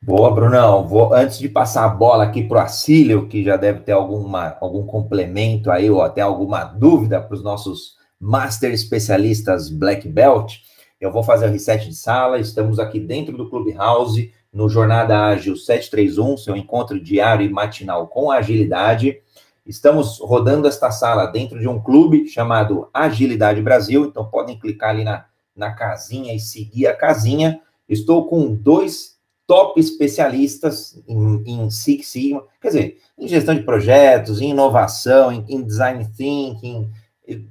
Boa, 0.00 0.30
Brunão. 0.30 0.86
Vou, 0.86 1.12
antes 1.12 1.38
de 1.38 1.48
passar 1.48 1.84
a 1.84 1.88
bola 1.88 2.24
aqui 2.24 2.46
para 2.46 2.58
o 2.58 2.60
Acílio, 2.60 3.28
que 3.28 3.42
já 3.42 3.56
deve 3.56 3.80
ter 3.80 3.92
alguma, 3.92 4.56
algum 4.60 4.86
complemento 4.86 5.70
aí, 5.70 5.90
ou 5.90 6.02
até 6.02 6.20
alguma 6.20 6.62
dúvida 6.64 7.20
para 7.20 7.34
os 7.34 7.42
nossos 7.42 7.96
Master 8.20 8.72
Especialistas 8.72 9.68
Black 9.70 10.08
Belt. 10.08 10.58
Eu 11.00 11.12
vou 11.12 11.22
fazer 11.22 11.46
o 11.46 11.50
reset 11.50 11.88
de 11.88 11.94
sala. 11.96 12.38
Estamos 12.38 12.78
aqui 12.78 13.00
dentro 13.00 13.36
do 13.36 13.50
Clubhouse, 13.50 14.32
no 14.58 14.68
Jornada 14.68 15.16
Ágil 15.24 15.54
731, 15.54 16.36
seu 16.36 16.56
encontro 16.56 16.98
diário 16.98 17.46
e 17.46 17.48
matinal 17.48 18.08
com 18.08 18.28
agilidade. 18.28 19.20
Estamos 19.64 20.18
rodando 20.18 20.66
esta 20.66 20.90
sala 20.90 21.26
dentro 21.26 21.60
de 21.60 21.68
um 21.68 21.80
clube 21.80 22.26
chamado 22.26 22.90
Agilidade 22.92 23.62
Brasil, 23.62 24.06
então 24.06 24.28
podem 24.28 24.58
clicar 24.58 24.90
ali 24.90 25.04
na, 25.04 25.26
na 25.54 25.70
casinha 25.70 26.34
e 26.34 26.40
seguir 26.40 26.88
a 26.88 26.96
casinha. 26.96 27.60
Estou 27.88 28.26
com 28.26 28.52
dois 28.52 29.16
top 29.46 29.78
especialistas 29.78 31.00
em, 31.06 31.40
em 31.46 31.70
Six 31.70 32.08
Sigma, 32.08 32.42
quer 32.60 32.68
dizer, 32.68 32.98
em 33.16 33.28
gestão 33.28 33.54
de 33.54 33.62
projetos, 33.62 34.40
em 34.40 34.50
inovação, 34.50 35.30
em, 35.30 35.44
em 35.48 35.62
design 35.62 36.04
thinking, 36.16 36.90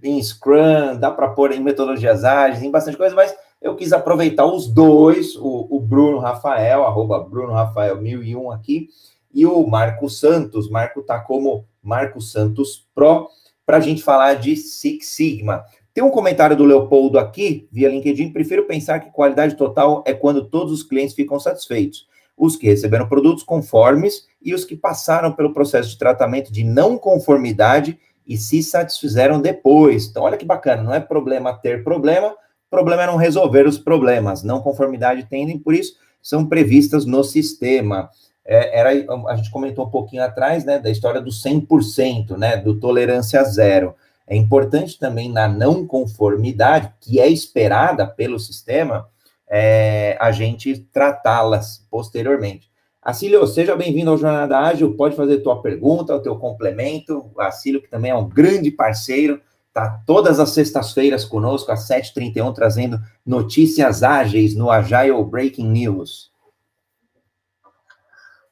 em 0.04 0.22
Scrum, 0.22 1.00
dá 1.00 1.10
para 1.10 1.30
pôr 1.30 1.54
em 1.54 1.62
metodologias 1.62 2.26
ágeis, 2.26 2.64
em 2.64 2.70
bastante 2.70 2.98
coisa, 2.98 3.16
mas 3.16 3.34
eu 3.62 3.76
quis 3.76 3.94
aproveitar 3.94 4.46
os 4.46 4.68
dois, 4.68 5.36
o, 5.36 5.68
o 5.70 5.80
Bruno 5.80 6.20
Rafael, 6.20 6.86
arroba 6.86 7.20
Bruno 7.20 7.54
Rafael 7.54 8.02
1001 8.02 8.52
aqui, 8.52 8.90
e 9.34 9.46
o 9.46 9.66
Marco 9.68 10.10
Santos, 10.10 10.70
Marco 10.70 11.02
tá 11.02 11.20
como 11.20 11.66
Marco 11.82 12.22
Santos 12.22 12.88
Pro, 12.94 13.28
para 13.66 13.78
a 13.78 13.82
gente 13.82 14.02
falar 14.02 14.36
de 14.36 14.56
Six 14.56 15.08
Sigma. 15.08 15.64
Tem 15.94 16.04
um 16.04 16.12
comentário 16.12 16.56
do 16.56 16.64
Leopoldo 16.64 17.18
aqui, 17.18 17.68
via 17.72 17.90
LinkedIn. 17.90 18.32
Prefiro 18.32 18.66
pensar 18.66 19.00
que 19.00 19.12
qualidade 19.12 19.56
total 19.56 20.04
é 20.06 20.14
quando 20.14 20.48
todos 20.48 20.72
os 20.72 20.84
clientes 20.84 21.16
ficam 21.16 21.40
satisfeitos. 21.40 22.08
Os 22.38 22.56
que 22.56 22.68
receberam 22.68 23.10
produtos 23.10 23.44
conformes 23.44 24.28
e 24.42 24.54
os 24.54 24.64
que 24.64 24.76
passaram 24.76 25.32
pelo 25.32 25.54
processo 25.54 25.90
de 25.90 25.98
tratamento 25.98 26.54
de 26.54 26.64
não 26.64 26.98
conformidade 26.98 28.00
e 28.28 28.38
se 28.38 28.62
satisfizeram 28.62 29.42
depois. 29.42 30.06
Então, 30.06 30.24
olha 30.24 30.38
que 30.38 30.46
bacana, 30.46 30.84
não 30.84 30.94
é 30.94 31.00
problema 31.00 31.52
ter 31.52 31.84
problema, 31.84 32.36
problema 32.70 33.04
é 33.04 33.08
não 33.08 33.16
resolver 33.16 33.68
os 33.68 33.78
problemas. 33.78 34.44
Não 34.44 34.62
conformidade 34.62 35.26
tendem, 35.26 35.58
por 35.58 35.74
isso, 35.74 35.96
são 36.22 36.46
previstas 36.46 37.06
no 37.06 37.24
sistema. 37.24 38.10
É, 38.46 38.80
era, 38.80 38.90
a 39.28 39.36
gente 39.36 39.52
comentou 39.52 39.86
um 39.86 39.90
pouquinho 39.90 40.24
atrás, 40.24 40.64
né, 40.64 40.80
da 40.80 40.90
história 40.90 41.22
do 41.22 41.30
100%, 41.30 42.38
né, 42.38 42.58
do 42.58 42.80
tolerância 42.80 43.44
zero. 43.44 43.96
É 44.26 44.36
importante 44.36 45.00
também 45.00 45.32
na 45.32 45.48
não 45.48 45.86
conformidade, 45.86 46.92
que 47.00 47.20
é 47.20 47.28
esperada 47.30 48.06
pelo 48.06 48.40
sistema, 48.40 49.08
é, 49.50 50.18
a 50.20 50.32
gente 50.32 50.78
tratá-las 50.92 51.86
posteriormente. 51.90 52.70
Acílio, 53.02 53.48
seja 53.48 53.74
bem-vindo 53.74 54.12
ao 54.12 54.18
Jornada 54.18 54.60
Ágil, 54.60 54.98
pode 54.98 55.16
fazer 55.16 55.38
tua 55.38 55.62
pergunta, 55.62 56.14
o 56.14 56.22
teu 56.22 56.36
complemento. 56.36 57.32
O 57.34 57.40
Acílio, 57.40 57.82
que 57.82 57.90
também 57.90 58.12
é 58.12 58.16
um 58.16 58.28
grande 58.28 58.70
parceiro, 58.70 59.40
está 59.78 60.02
todas 60.08 60.40
as 60.40 60.50
sextas-feiras 60.50 61.24
conosco, 61.24 61.72
às 61.72 61.88
7h31, 61.88 62.54
trazendo 62.54 63.00
notícias 63.24 64.02
ágeis 64.02 64.56
no 64.56 64.72
Agile 64.72 65.24
Breaking 65.24 65.70
News. 65.70 66.32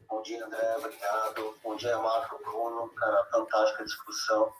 Bom 0.07 0.21
dia, 0.21 0.45
André, 0.45 0.75
obrigado. 0.77 1.55
Bom 1.63 1.75
dia, 1.75 1.97
Marco, 1.97 2.37
Bruno, 2.43 2.89
cara, 2.89 3.25
fantástica 3.31 3.83
discussão. 3.83 4.51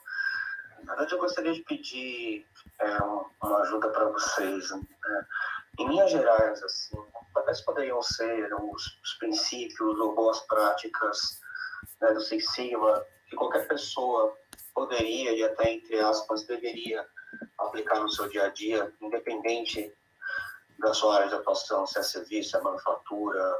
Na 0.82 0.94
verdade, 0.94 1.14
eu 1.14 1.20
gostaria 1.20 1.52
de 1.52 1.62
pedir 1.62 2.44
é, 2.80 2.98
uma 3.42 3.58
ajuda 3.60 3.88
para 3.90 4.08
vocês. 4.10 4.70
Né? 4.70 4.80
Em 5.78 5.88
linhas 5.88 6.10
gerais, 6.10 6.62
assim, 6.64 6.96
quais 7.32 7.60
poderiam 7.60 8.02
ser 8.02 8.52
os, 8.54 8.98
os 9.04 9.14
princípios 9.20 10.00
ou 10.00 10.14
boas 10.16 10.40
práticas 10.40 11.40
né, 12.00 12.12
do 12.12 12.20
Six 12.20 12.52
Sigma 12.52 13.04
que 13.28 13.36
qualquer 13.36 13.66
pessoa 13.66 14.36
poderia 14.76 15.32
e 15.32 15.42
até, 15.42 15.72
entre 15.72 15.98
aspas, 15.98 16.44
deveria 16.44 17.02
aplicar 17.58 17.98
no 17.98 18.10
seu 18.10 18.28
dia 18.28 18.44
a 18.44 18.48
dia, 18.50 18.92
independente 19.00 19.90
da 20.78 20.92
sua 20.92 21.16
área 21.16 21.28
de 21.28 21.34
atuação, 21.34 21.86
se 21.86 21.98
é 21.98 22.02
serviço, 22.02 22.50
se 22.50 22.56
é 22.58 22.60
manufatura, 22.60 23.54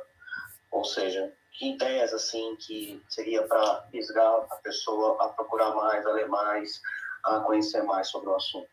ou 0.71 0.85
seja, 0.85 1.33
que 1.53 1.73
ideias 1.73 2.13
assim 2.13 2.55
que 2.57 3.03
seria 3.09 3.43
para 3.45 3.87
fisgar 3.91 4.31
a 4.51 4.57
pessoa 4.57 5.17
a 5.19 5.29
procurar 5.29 5.75
mais, 5.75 6.05
a 6.05 6.13
ler 6.13 6.29
mais, 6.29 6.83
a 7.25 7.41
conhecer 7.41 7.83
mais 7.83 8.09
sobre 8.09 8.29
o 8.29 8.37
assunto. 8.37 8.69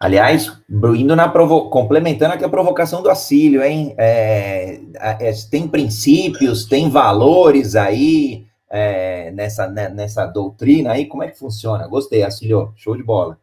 Aliás, 0.00 0.50
indo 0.96 1.14
na 1.14 1.28
provo... 1.28 1.68
complementando 1.68 2.34
aqui 2.34 2.44
a 2.44 2.48
provocação 2.48 3.02
do 3.02 3.10
Acílio, 3.10 3.62
hein? 3.62 3.94
É, 3.98 4.80
é, 4.98 5.32
tem 5.50 5.68
princípios, 5.68 6.64
tem 6.64 6.90
valores 6.90 7.76
aí 7.76 8.46
é, 8.74 9.30
nessa, 9.30 9.68
né, 9.68 9.88
nessa 9.88 10.26
doutrina 10.26 10.94
aí, 10.94 11.06
como 11.06 11.22
é 11.22 11.30
que 11.30 11.38
funciona? 11.38 11.86
Gostei, 11.86 12.24
Acílio, 12.24 12.74
show 12.76 12.96
de 12.96 13.04
bola. 13.04 13.40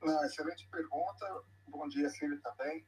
Não, 0.00 0.24
excelente 0.24 0.68
pergunta. 0.68 1.42
Bom 1.66 1.88
dia, 1.88 2.06
Acílio, 2.06 2.40
também. 2.40 2.86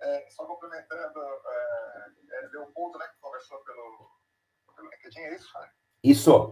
É, 0.00 0.30
só 0.30 0.46
complementando, 0.46 1.20
é, 1.20 2.06
é 2.32 2.48
Leopoldo, 2.52 2.98
né, 2.98 3.06
que 3.08 3.20
conversou 3.20 3.58
pelo, 3.58 4.10
pelo 4.74 4.88
LinkedIn, 4.88 5.20
é 5.20 5.34
isso? 5.34 5.58
Né? 5.58 5.70
Isso. 6.02 6.50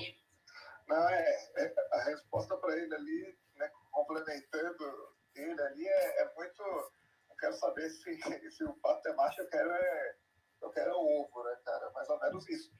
Não, 0.86 1.08
é, 1.08 1.50
é 1.56 1.74
a 1.92 2.04
resposta 2.04 2.54
para 2.58 2.76
ele 2.76 2.94
ali, 2.94 3.38
né, 3.56 3.70
complementando 3.90 5.14
ele 5.34 5.62
ali, 5.62 5.88
é, 5.88 6.22
é, 6.22 6.34
muito. 6.34 6.62
Eu 6.62 7.36
quero 7.40 7.54
saber 7.54 7.88
se, 7.88 8.20
se 8.50 8.64
o 8.64 8.74
pato 8.74 9.08
é 9.08 9.14
macho, 9.14 9.40
eu 9.40 9.48
quero 9.48 9.70
é, 9.70 10.16
eu 10.60 10.70
quero 10.70 10.92
o 10.92 11.22
ovo, 11.22 11.44
né, 11.44 11.56
cara? 11.64 11.90
Mais 11.92 12.10
ou 12.10 12.20
menos 12.20 12.46
isso. 12.50 12.70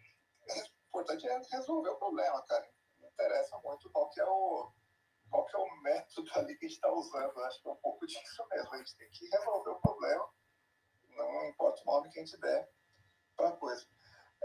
Importante 0.89 1.29
é 1.29 1.39
resolver 1.51 1.91
o 1.91 1.99
problema, 1.99 2.43
cara. 2.47 2.69
Não 2.99 3.09
interessa 3.09 3.59
muito 3.59 3.91
qual 3.91 4.09
que 4.09 4.21
é 4.21 4.25
o, 4.25 4.73
qual 5.31 5.45
que 5.45 5.57
é 5.57 5.59
o 5.59 5.83
método 5.83 6.31
ali 6.35 6.57
que 6.57 6.65
a 6.65 6.69
gente 6.69 6.77
está 6.77 6.91
usando. 6.91 7.39
Acho 7.41 7.63
que 7.63 7.69
é 7.69 7.73
um 7.73 7.77
pouco 7.77 8.07
disso 8.07 8.47
mesmo. 8.51 8.75
A 8.75 8.79
gente 8.79 8.97
tem 8.97 9.11
que 9.11 9.29
resolver 9.29 9.71
o 9.71 9.81
problema, 9.81 10.29
não 11.11 11.45
importa 11.47 11.83
o 11.83 11.85
nome 11.85 12.11
que 12.11 12.19
a 12.19 12.25
gente 12.25 12.41
der 12.41 12.71
para 13.37 13.51
a 13.51 13.57
coisa. 13.57 13.87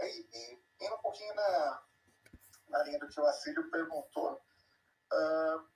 E, 0.00 0.28
e 0.32 0.62
indo 0.84 0.94
um 0.94 1.02
pouquinho 1.02 1.34
na, 1.34 1.82
na 2.68 2.82
linha 2.84 2.98
do 2.98 3.08
que 3.08 3.20
o 3.20 3.26
Assílio 3.26 3.70
perguntou. 3.70 4.34
Uh, 5.12 5.68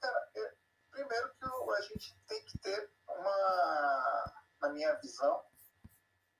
cara, 0.00 0.30
primeiro 0.90 1.34
que 1.34 1.44
a 1.44 1.80
gente 1.82 2.16
tem 2.26 2.44
que 2.44 2.58
ter 2.58 2.92
uma, 3.08 4.24
na 4.60 4.68
minha 4.70 4.94
visão, 5.00 5.44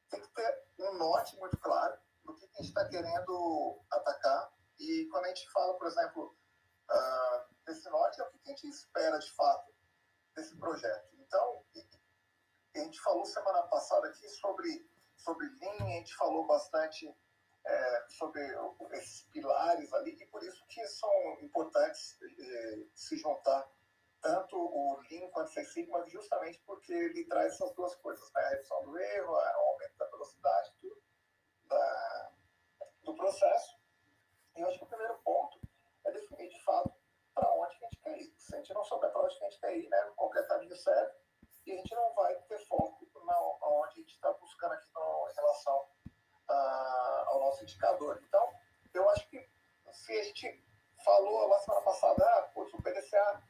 tem 0.08 0.20
que 0.20 0.28
ter 0.28 0.64
um 0.78 0.94
norte 0.94 1.36
muito 1.38 1.58
claro 1.58 1.99
do 2.30 2.38
que 2.38 2.44
a 2.44 2.62
gente 2.62 2.68
está 2.68 2.88
querendo 2.88 3.80
atacar. 3.90 4.52
E 4.78 5.06
quando 5.10 5.26
a 5.26 5.28
gente 5.28 5.50
fala, 5.50 5.76
por 5.78 5.86
exemplo, 5.86 6.36
uh, 6.90 7.54
desse 7.66 7.88
norte, 7.90 8.20
é 8.20 8.24
o 8.24 8.30
que 8.30 8.38
a 8.44 8.48
gente 8.50 8.68
espera 8.68 9.18
de 9.18 9.30
fato 9.32 9.72
desse 10.34 10.56
projeto. 10.56 11.08
Então, 11.18 11.64
a 12.74 12.78
gente 12.78 13.00
falou 13.00 13.24
semana 13.24 13.62
passada 13.64 14.08
aqui 14.08 14.28
sobre, 14.28 14.88
sobre 15.16 15.46
linha, 15.46 15.84
a 15.84 15.98
gente 15.98 16.14
falou 16.16 16.46
bastante 16.46 17.14
é, 17.66 18.06
sobre 18.08 18.40
esses 18.92 19.24
pilares 19.24 19.92
ali, 19.92 20.16
e 20.18 20.26
por 20.26 20.42
isso 20.42 20.64
que 20.68 20.86
são 20.86 21.10
importantes 21.40 22.18
é, 22.22 22.86
se 22.94 23.16
juntar 23.16 23.68
tanto 24.20 24.56
o 24.56 25.00
Lean 25.10 25.28
quanto 25.30 25.48
o 25.48 25.52
Six 25.52 25.72
Sigma, 25.72 26.06
justamente 26.08 26.60
porque 26.66 26.92
ele 26.92 27.24
traz 27.24 27.54
essas 27.54 27.74
duas 27.74 27.94
coisas, 27.96 28.30
né? 28.32 28.42
a 28.42 28.48
redução 28.50 28.82
do 28.84 28.98
erro, 28.98 29.32
o 29.32 29.36
aumento 29.36 29.96
da 29.96 30.06
velocidade 30.10 30.72
da, 31.70 32.30
do 33.02 33.14
processo. 33.14 33.78
E 34.56 34.60
eu 34.60 34.68
acho 34.68 34.78
que 34.78 34.84
o 34.84 34.88
primeiro 34.88 35.16
ponto 35.24 35.58
é 36.04 36.12
definir 36.12 36.48
de 36.48 36.62
fato 36.64 36.92
para 37.34 37.50
onde 37.54 37.78
que 37.78 37.84
a 37.84 37.88
gente 37.88 38.02
quer 38.02 38.18
ir. 38.18 38.34
Se 38.36 38.54
a 38.54 38.58
gente 38.58 38.74
não 38.74 38.84
souber 38.84 39.10
para 39.10 39.22
onde 39.22 39.38
que 39.38 39.44
a 39.44 39.48
gente 39.48 39.60
quer 39.60 39.76
ir, 39.78 39.88
né, 39.88 40.12
qualquer 40.16 40.46
caminho 40.46 40.76
serve, 40.76 41.14
e 41.66 41.72
a 41.72 41.76
gente 41.76 41.94
não 41.94 42.12
vai 42.14 42.34
ter 42.42 42.58
foco 42.66 43.06
na, 43.24 43.40
onde 43.40 43.92
a 43.92 44.02
gente 44.02 44.14
está 44.14 44.32
buscando 44.32 44.72
aqui 44.72 44.90
no, 44.94 45.28
em 45.30 45.34
relação 45.34 45.86
ao 46.48 47.40
nosso 47.40 47.62
indicador. 47.62 48.20
Então, 48.26 48.52
eu 48.92 49.08
acho 49.10 49.28
que 49.28 49.48
se 49.92 50.18
a 50.18 50.22
gente 50.24 50.64
falou 51.04 51.46
lá 51.46 51.58
semana 51.60 51.82
passada, 51.82 52.24
ah, 52.24 52.50
o 52.54 52.82
PDCA 52.82 53.42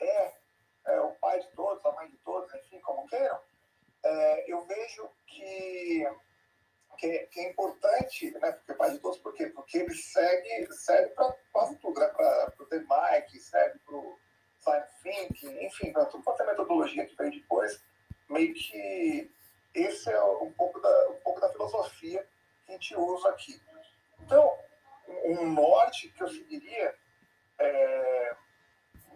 é, 0.00 0.34
é, 0.86 1.00
o 1.00 1.14
pai 1.16 1.40
de 1.40 1.48
todos, 1.52 1.84
a 1.84 1.92
mãe 1.92 2.08
de 2.08 2.16
todos, 2.18 2.52
enfim, 2.54 2.80
como 2.80 3.06
queiram, 3.08 3.40
é, 4.04 4.52
eu 4.52 4.60
vejo 4.66 5.10
que, 5.26 6.06
que, 6.96 7.18
que, 7.26 7.40
é 7.40 7.50
importante, 7.50 8.30
né, 8.32 8.52
porque 8.52 8.74
pai 8.74 8.90
de 8.90 8.98
todos, 8.98 9.18
por 9.18 9.34
quê? 9.34 9.46
Porque 9.46 9.78
ele 9.78 9.94
segue, 9.94 10.72
serve 10.72 11.08
para 11.10 11.34
quase 11.52 11.76
tudo, 11.76 12.00
né, 12.00 12.06
para 12.08 12.52
o 12.58 12.64
DMAIC, 12.66 13.40
serve 13.40 13.78
para 13.80 13.94
o 13.94 14.18
Design 14.58 14.86
Thinking, 15.02 15.64
enfim, 15.64 15.92
para 15.92 16.06
tudo 16.06 16.24
quanto 16.24 16.42
é 16.42 16.46
metodologia 16.46 17.06
que 17.06 17.16
veio 17.16 17.32
depois, 17.32 17.82
meio 18.28 18.54
que 18.54 19.30
esse 19.74 20.10
é 20.10 20.22
um 20.22 20.52
pouco 20.52 20.80
da, 20.80 21.08
um 21.10 21.20
pouco 21.20 21.40
da 21.40 21.50
filosofia 21.50 22.26
que 22.64 22.72
a 22.72 22.74
gente 22.74 22.96
usa 22.96 23.28
aqui. 23.30 23.60
Então, 24.20 24.56
um 25.24 25.46
norte 25.52 26.08
que 26.10 26.22
eu 26.22 26.28
seguiria, 26.28 26.94
é, 27.58 28.36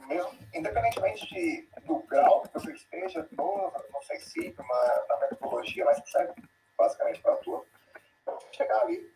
mesmo, 0.07 0.39
independentemente 0.55 1.27
de, 1.27 1.69
do 1.85 2.01
grau 2.01 2.43
que 2.43 2.53
você 2.53 2.73
esteja, 2.73 3.27
no, 3.33 3.73
no 3.93 4.03
sensível, 4.03 4.65
na, 4.69 5.07
na 5.09 5.21
metodologia, 5.21 5.85
mas 5.85 6.01
que 6.01 6.11
serve 6.11 6.35
basicamente 6.79 7.21
para 7.21 7.37
tudo, 7.37 7.67
chegar 8.53 8.81
ali, 8.83 9.13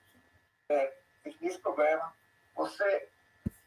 é, 0.69 0.93
definir 1.25 1.51
esse 1.51 1.61
problema, 1.61 2.13
você 2.55 3.09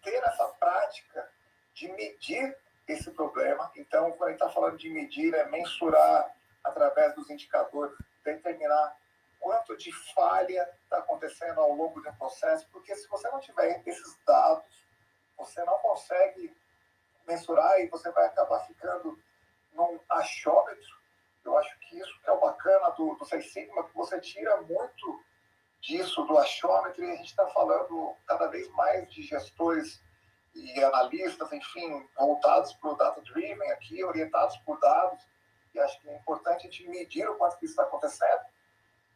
ter 0.03 0.21
essa 0.23 0.47
prática 0.59 1.27
de 1.73 1.91
medir 1.93 2.55
esse 2.87 3.09
problema. 3.11 3.71
Então, 3.75 4.11
quando 4.11 4.29
a 4.29 4.31
gente 4.31 4.41
está 4.41 4.53
falando 4.53 4.77
de 4.77 4.89
medir, 4.89 5.33
é 5.33 5.45
mensurar 5.45 6.35
através 6.63 7.15
dos 7.15 7.29
indicadores 7.29 7.97
determinar 8.23 8.97
quanto 9.39 9.77
de 9.77 9.91
falha 10.13 10.67
está 10.83 10.97
acontecendo 10.97 11.61
ao 11.61 11.71
longo 11.71 12.01
do 12.01 12.13
processo, 12.15 12.67
porque 12.71 12.95
se 12.95 13.07
você 13.07 13.29
não 13.29 13.39
tiver 13.39 13.81
esses 13.85 14.17
dados, 14.25 14.65
você 15.37 15.63
não 15.63 15.77
consegue 15.79 16.55
mensurar 17.27 17.79
e 17.79 17.87
você 17.87 18.11
vai 18.11 18.25
acabar 18.25 18.65
ficando 18.65 19.19
num 19.73 19.99
achômetro. 20.09 20.95
Eu 21.43 21.55
acho 21.57 21.77
que 21.79 21.99
isso 21.99 22.19
que 22.21 22.29
é 22.29 22.33
o 22.33 22.39
bacana 22.39 22.84
do, 22.95 23.15
do 23.15 23.25
Sigma, 23.25 23.83
que 23.87 23.95
você 23.95 24.19
tira 24.19 24.61
muito 24.61 25.23
disso 25.81 26.23
do 26.23 26.37
achômetro 26.37 27.03
e 27.03 27.11
a 27.11 27.15
gente 27.15 27.27
está 27.27 27.47
falando 27.47 28.15
cada 28.27 28.47
vez 28.47 28.67
mais 28.71 29.11
de 29.11 29.21
gestores 29.21 30.01
e 30.55 30.83
analistas, 30.83 31.51
enfim, 31.51 32.07
voltados 32.17 32.73
para 32.73 32.91
o 32.91 32.95
data-driven 32.95 33.71
aqui, 33.71 34.03
orientados 34.03 34.57
por 34.59 34.79
dados. 34.79 35.23
E 35.73 35.79
acho 35.79 35.99
que 36.01 36.09
é 36.09 36.15
importante 36.15 36.67
a 36.67 36.71
gente 36.71 36.87
medir 36.87 37.29
o 37.29 37.35
quanto 37.35 37.55
isso 37.57 37.73
está 37.73 37.83
acontecendo, 37.83 38.45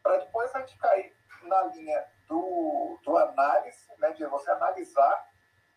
para 0.02 0.18
depois 0.18 0.54
a 0.54 0.60
gente 0.60 0.76
cair 0.78 1.16
na 1.42 1.62
linha 1.64 2.06
do, 2.28 2.98
do 3.02 3.16
análise, 3.16 3.88
né, 3.98 4.12
de 4.12 4.24
você 4.26 4.50
analisar 4.50 5.26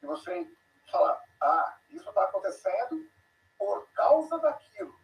e 0.02 0.06
você 0.06 0.48
falar, 0.92 1.24
ah, 1.42 1.78
isso 1.90 2.08
está 2.08 2.24
acontecendo 2.26 3.10
por 3.58 3.88
causa 3.94 4.38
daquilo. 4.40 5.03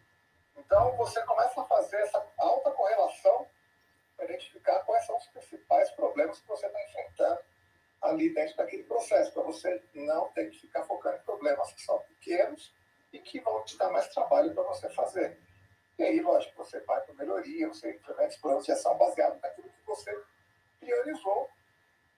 Então, 0.60 0.94
você 0.96 1.22
começa 1.22 1.60
a 1.60 1.64
fazer 1.64 1.96
essa 1.96 2.24
alta 2.38 2.70
correlação 2.72 3.46
para 4.14 4.26
identificar 4.26 4.80
quais 4.80 5.04
são 5.06 5.16
os 5.16 5.26
principais 5.28 5.90
problemas 5.92 6.38
que 6.38 6.46
você 6.46 6.66
está 6.66 6.84
enfrentando 6.84 7.40
ali 8.02 8.32
dentro 8.34 8.56
daquele 8.56 8.84
processo, 8.84 9.32
para 9.32 9.42
você 9.42 9.82
não 9.94 10.28
ter 10.28 10.50
que 10.50 10.60
ficar 10.60 10.84
focando 10.84 11.16
em 11.16 11.22
problemas 11.22 11.72
que 11.72 11.82
são 11.82 11.98
pequenos 12.00 12.72
e 13.12 13.18
que 13.18 13.40
vão 13.40 13.64
te 13.64 13.76
dar 13.78 13.90
mais 13.90 14.08
trabalho 14.08 14.54
para 14.54 14.62
você 14.64 14.88
fazer. 14.90 15.38
E 15.98 16.02
aí, 16.02 16.20
lógico, 16.20 16.56
você 16.56 16.80
vai 16.80 17.00
para 17.02 17.14
melhoria, 17.14 17.68
você 17.68 17.90
implementa 17.90 18.38
planos 18.40 18.64
de 18.64 18.72
ação 18.72 18.96
baseados 18.96 19.40
naquilo 19.40 19.68
que 19.68 19.86
você 19.86 20.24
priorizou 20.78 21.48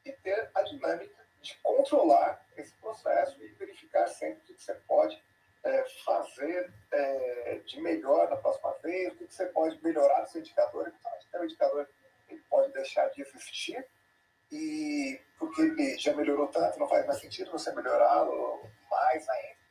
e 0.04 0.12
ter 0.12 0.50
a 0.54 0.62
dinâmica 0.62 1.24
de 1.40 1.56
controlar 1.62 2.44
esse 2.56 2.72
processo 2.74 3.42
e 3.42 3.48
verificar 3.54 4.06
sempre 4.08 4.42
o 4.42 4.54
que 4.54 4.62
você 4.62 4.74
pode 4.86 5.22
é, 5.64 5.84
fazer 6.04 6.72
é, 6.92 7.60
de 7.64 7.80
melhor 7.80 8.28
na 8.28 8.36
próxima 8.36 8.72
vez, 8.82 9.12
o 9.14 9.16
que 9.16 9.34
você 9.34 9.46
pode 9.46 9.82
melhorar 9.82 10.20
no 10.20 10.26
seu 10.26 10.40
indicador. 10.40 10.88
Então, 10.88 11.12
tem 11.30 11.40
um 11.40 11.44
indicador 11.44 11.88
que 12.28 12.36
pode 12.48 12.72
deixar 12.72 13.08
de 13.08 13.22
existir, 13.22 13.86
e 14.50 15.20
porque 15.38 15.62
ele 15.62 15.98
já 15.98 16.14
melhorou 16.14 16.48
tanto, 16.48 16.78
não 16.78 16.88
faz 16.88 17.06
mais 17.06 17.20
sentido 17.20 17.50
você 17.50 17.72
melhorá-lo 17.74 18.68
mais 18.90 19.28
ainda. 19.28 19.62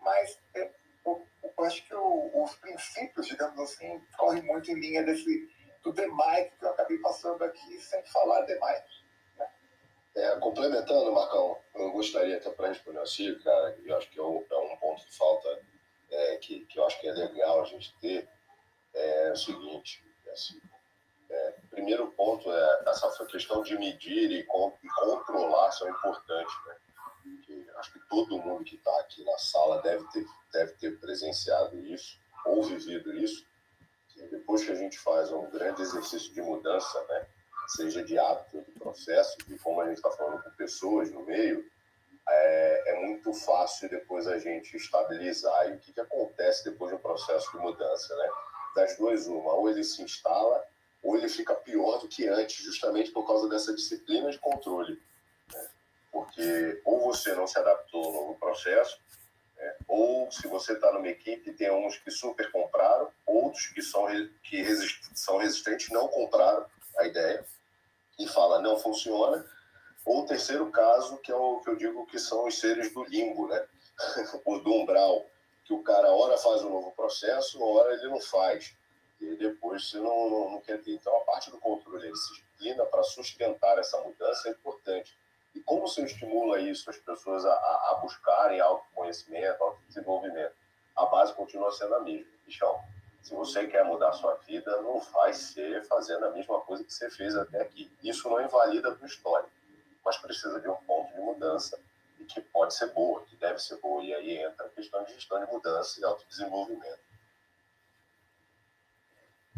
Mas 0.00 0.38
é, 0.54 0.70
eu, 1.04 1.26
eu, 1.42 1.64
acho 1.64 1.84
que 1.86 1.94
o, 1.94 2.44
os 2.44 2.54
princípios, 2.56 3.26
digamos 3.26 3.58
assim, 3.58 4.00
correm 4.16 4.42
muito 4.42 4.70
em 4.70 4.74
linha 4.74 5.02
desse 5.02 5.48
do 5.82 5.92
DMAIC 5.92 6.56
que 6.58 6.64
eu 6.64 6.70
acabei 6.70 6.98
passando 6.98 7.42
aqui 7.44 7.80
sem 7.80 8.04
falar 8.06 8.42
DMAIC. 8.42 8.97
É, 10.18 10.36
complementando, 10.40 11.12
Marcão, 11.12 11.56
eu 11.76 11.92
gostaria 11.92 12.38
até 12.38 12.50
para 12.50 12.70
responder 12.70 12.98
assim, 12.98 13.38
cara, 13.38 13.78
eu 13.84 13.96
acho 13.96 14.10
que 14.10 14.18
é 14.18 14.22
um, 14.22 14.44
é 14.50 14.76
ponto 14.76 15.06
que 15.06 15.16
falta, 15.16 15.48
é, 16.10 16.36
que, 16.38 16.66
que 16.66 16.76
eu 16.76 16.84
acho 16.84 17.00
que 17.00 17.06
é 17.06 17.12
legal 17.12 17.62
a 17.62 17.64
gente 17.64 17.96
ter, 18.00 18.28
é 18.94 19.30
o 19.30 19.36
seguinte, 19.36 20.04
é 20.26 20.32
assim, 20.32 20.60
é, 21.30 21.54
primeiro 21.70 22.10
ponto 22.12 22.50
é 22.50 22.82
essa 22.88 23.26
questão 23.26 23.62
de 23.62 23.78
medir 23.78 24.32
e, 24.32 24.42
com, 24.42 24.76
e 24.82 24.88
controlar 24.88 25.70
são 25.70 25.88
importantes, 25.88 26.54
né? 26.66 26.76
Acho 27.76 27.92
que 27.92 28.00
todo 28.08 28.40
mundo 28.40 28.64
que 28.64 28.74
está 28.74 28.98
aqui 29.00 29.22
na 29.22 29.38
sala 29.38 29.80
deve 29.82 30.04
ter, 30.08 30.26
deve 30.52 30.72
ter 30.72 30.98
presenciado 30.98 31.78
isso 31.86 32.18
ou 32.44 32.64
vivido 32.64 33.16
isso. 33.16 33.46
Que 34.08 34.22
depois 34.26 34.64
que 34.64 34.72
a 34.72 34.74
gente 34.74 34.98
faz 34.98 35.30
um 35.30 35.48
grande 35.48 35.82
exercício 35.82 36.34
de 36.34 36.42
mudança, 36.42 37.04
né? 37.04 37.28
Seja 37.68 38.02
de 38.02 38.18
hábito, 38.18 38.62
de 38.62 38.78
processo, 38.78 39.36
e 39.48 39.58
como 39.58 39.80
a 39.80 39.86
gente 39.86 39.98
está 39.98 40.10
falando 40.10 40.42
com 40.42 40.50
pessoas 40.52 41.10
no 41.10 41.22
meio, 41.22 41.64
é, 42.28 42.82
é, 42.86 43.00
muito 43.06 43.32
fácil 43.32 43.88
depois 43.88 44.26
a 44.26 44.38
gente 44.38 44.76
estabilizar. 44.76 45.70
E 45.70 45.74
o 45.74 45.78
que, 45.78 45.92
que 45.92 46.00
acontece 46.00 46.64
depois 46.64 46.90
do 46.90 46.98
processo 46.98 47.50
de 47.52 47.58
mudança? 47.58 48.16
Né? 48.16 48.28
Das 48.74 48.96
duas, 48.96 49.26
uma, 49.26 49.54
ou 49.54 49.68
ele 49.68 49.84
se 49.84 50.02
instala 50.02 50.64
ou 51.02 51.16
ele 51.16 51.28
fica 51.28 51.54
pior 51.54 51.98
do 51.98 52.08
que 52.08 52.26
antes, 52.26 52.56
justamente 52.64 53.12
por 53.12 53.26
causa 53.26 53.48
dessa 53.48 53.74
disciplina 53.74 54.30
de 54.30 54.38
controle. 54.38 55.00
Né? 55.52 55.68
Porque 56.10 56.80
ou 56.84 57.00
você 57.04 57.34
não 57.34 57.46
se 57.46 57.58
adaptou 57.58 58.04
ao 58.04 58.12
novo 58.12 58.34
processo, 58.34 58.98
né? 59.56 59.76
ou 59.86 60.30
se 60.30 60.48
você 60.48 60.72
está 60.72 60.92
numa 60.92 61.08
equipe, 61.08 61.52
tem 61.52 61.70
uns 61.70 61.98
que 61.98 62.10
super 62.10 62.50
compraram, 62.50 63.10
outros 63.24 63.68
que 63.68 63.80
são, 63.80 64.06
que 64.42 64.60
resist, 64.62 65.00
são 65.14 65.38
resistentes 65.38 65.88
não 65.90 66.08
compraram 66.08 66.66
a 66.98 67.06
ideia 67.06 67.44
e 68.18 68.26
fala 68.26 68.60
não 68.60 68.78
funciona. 68.78 69.44
Ou 70.04 70.22
o 70.22 70.26
terceiro 70.26 70.70
caso, 70.70 71.18
que 71.18 71.30
é 71.30 71.36
o 71.36 71.60
que 71.60 71.70
eu 71.70 71.76
digo 71.76 72.06
que 72.06 72.18
são 72.18 72.46
os 72.46 72.58
seres 72.58 72.92
do 72.92 73.04
limbo, 73.04 73.46
né? 73.46 73.66
o 74.44 74.58
do 74.58 74.72
umbral, 74.72 75.26
que 75.64 75.74
o 75.74 75.82
cara 75.82 76.10
hora 76.12 76.38
faz 76.38 76.62
um 76.62 76.70
novo 76.70 76.92
processo, 76.92 77.62
hora 77.62 77.92
ele 77.94 78.08
não 78.08 78.20
faz 78.20 78.74
e 79.20 79.36
depois 79.36 79.88
você 79.88 79.98
não, 79.98 80.30
não, 80.30 80.50
não, 80.52 80.60
quer 80.60 80.80
ter. 80.80 80.92
Então, 80.92 81.14
a 81.16 81.20
parte 81.24 81.50
do 81.50 81.58
controle, 81.58 82.06
a 82.06 82.12
disciplina 82.12 82.84
para 82.86 83.02
sustentar 83.02 83.78
essa 83.78 84.00
mudança 84.00 84.48
é 84.48 84.52
importante. 84.52 85.16
E 85.54 85.60
como 85.60 85.82
você 85.82 86.04
estimula 86.04 86.60
isso, 86.60 86.88
as 86.88 86.98
pessoas 86.98 87.44
a, 87.44 87.50
a 87.52 87.98
buscarem 88.00 88.60
autoconhecimento, 88.60 89.62
autodesenvolvimento? 89.62 90.54
A 90.94 91.06
base 91.06 91.34
continua 91.34 91.72
sendo 91.72 91.94
a 91.96 92.00
mesma. 92.00 92.26
Bichão, 92.46 92.80
se 93.22 93.34
você 93.34 93.66
quer 93.66 93.84
mudar 93.84 94.12
sua 94.12 94.34
vida, 94.46 94.80
não 94.82 95.00
vai 95.00 95.32
ser 95.32 95.84
fazendo 95.84 96.24
a 96.26 96.30
mesma 96.30 96.60
coisa 96.60 96.84
que 96.84 96.92
você 96.92 97.10
fez 97.10 97.36
até 97.36 97.60
aqui. 97.60 97.90
Isso 98.02 98.28
não 98.28 98.40
invalida 98.40 98.88
a 98.88 98.94
tua 98.94 99.06
história, 99.06 99.48
mas 100.04 100.16
precisa 100.16 100.60
de 100.60 100.68
um 100.68 100.76
ponto 100.76 101.12
de 101.12 101.20
mudança 101.20 101.78
e 102.18 102.24
que 102.24 102.40
pode 102.40 102.74
ser 102.74 102.86
boa, 102.88 103.22
que 103.22 103.36
deve 103.36 103.58
ser 103.58 103.76
boa. 103.76 104.02
E 104.02 104.14
aí 104.14 104.38
entra 104.38 104.66
a 104.66 104.70
questão 104.70 105.04
de 105.04 105.14
gestão 105.14 105.44
de 105.44 105.50
mudança 105.52 106.00
e 106.00 106.04
autodesenvolvimento. 106.04 107.07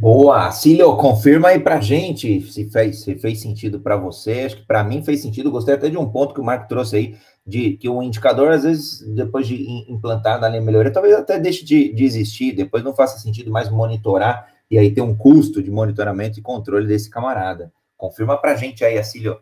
Boa, 0.00 0.50
Cílio, 0.50 0.96
confirma 0.96 1.48
aí 1.48 1.60
pra 1.60 1.78
gente 1.78 2.40
se 2.50 2.70
fez, 2.70 3.02
se 3.02 3.18
fez 3.18 3.38
sentido 3.38 3.78
para 3.80 3.98
você. 3.98 4.44
Acho 4.46 4.56
que 4.56 4.62
para 4.62 4.82
mim 4.82 5.04
fez 5.04 5.20
sentido. 5.20 5.50
Gostei 5.50 5.74
até 5.74 5.90
de 5.90 5.98
um 5.98 6.10
ponto 6.10 6.32
que 6.32 6.40
o 6.40 6.42
Marco 6.42 6.66
trouxe 6.66 6.96
aí, 6.96 7.18
de 7.46 7.76
que 7.76 7.86
o 7.86 8.02
indicador, 8.02 8.50
às 8.50 8.62
vezes, 8.62 9.02
depois 9.14 9.46
de 9.46 9.62
implantar 9.92 10.40
na 10.40 10.48
linha 10.48 10.62
melhoria, 10.62 10.90
talvez 10.90 11.14
até 11.14 11.38
deixe 11.38 11.62
de, 11.66 11.92
de 11.92 12.02
existir, 12.02 12.52
depois 12.52 12.82
não 12.82 12.96
faça 12.96 13.18
sentido 13.18 13.50
mais 13.50 13.68
monitorar 13.68 14.50
e 14.70 14.78
aí 14.78 14.90
ter 14.90 15.02
um 15.02 15.14
custo 15.14 15.62
de 15.62 15.70
monitoramento 15.70 16.38
e 16.38 16.42
controle 16.42 16.86
desse 16.86 17.10
camarada. 17.10 17.70
Confirma 17.94 18.40
pra 18.40 18.56
gente 18.56 18.82
aí, 18.82 18.96
Acílio. 18.96 19.38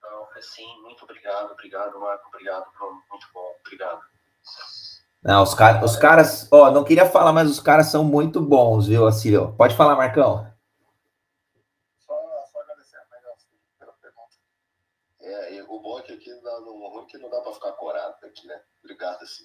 Não, 0.00 0.40
sim, 0.40 0.80
muito 0.84 1.02
obrigado, 1.02 1.50
obrigado, 1.50 1.98
Marco, 1.98 2.28
obrigado, 2.28 2.66
muito 3.10 3.26
bom, 3.34 3.50
obrigado. 3.66 3.98
Não, 5.22 5.42
os, 5.42 5.54
os 5.82 5.96
caras, 5.96 6.48
ó, 6.50 6.70
não 6.70 6.84
queria 6.84 7.04
falar, 7.04 7.32
mas 7.32 7.50
os 7.50 7.60
caras 7.60 7.88
são 7.88 8.04
muito 8.04 8.40
bons, 8.40 8.86
viu, 8.86 9.06
Acílio? 9.06 9.52
Pode 9.56 9.74
falar, 9.74 9.96
Marcão. 9.96 10.46
Só, 11.98 12.14
só 12.52 12.60
agradecer 12.60 12.96
a 12.96 13.00
pela 13.78 13.92
pergunta. 13.94 14.36
É, 15.20 15.62
o 15.68 15.80
bom 15.80 15.98
é 15.98 16.02
que 16.02 16.12
aqui 16.12 16.30
dá, 16.42 16.60
no 16.60 16.88
ruim 16.88 17.06
que 17.06 17.18
não 17.18 17.28
dá 17.28 17.40
para 17.40 17.52
ficar 17.52 17.72
corado 17.72 18.14
aqui, 18.24 18.46
né? 18.46 18.60
Obrigado, 18.82 19.22
assim. 19.22 19.44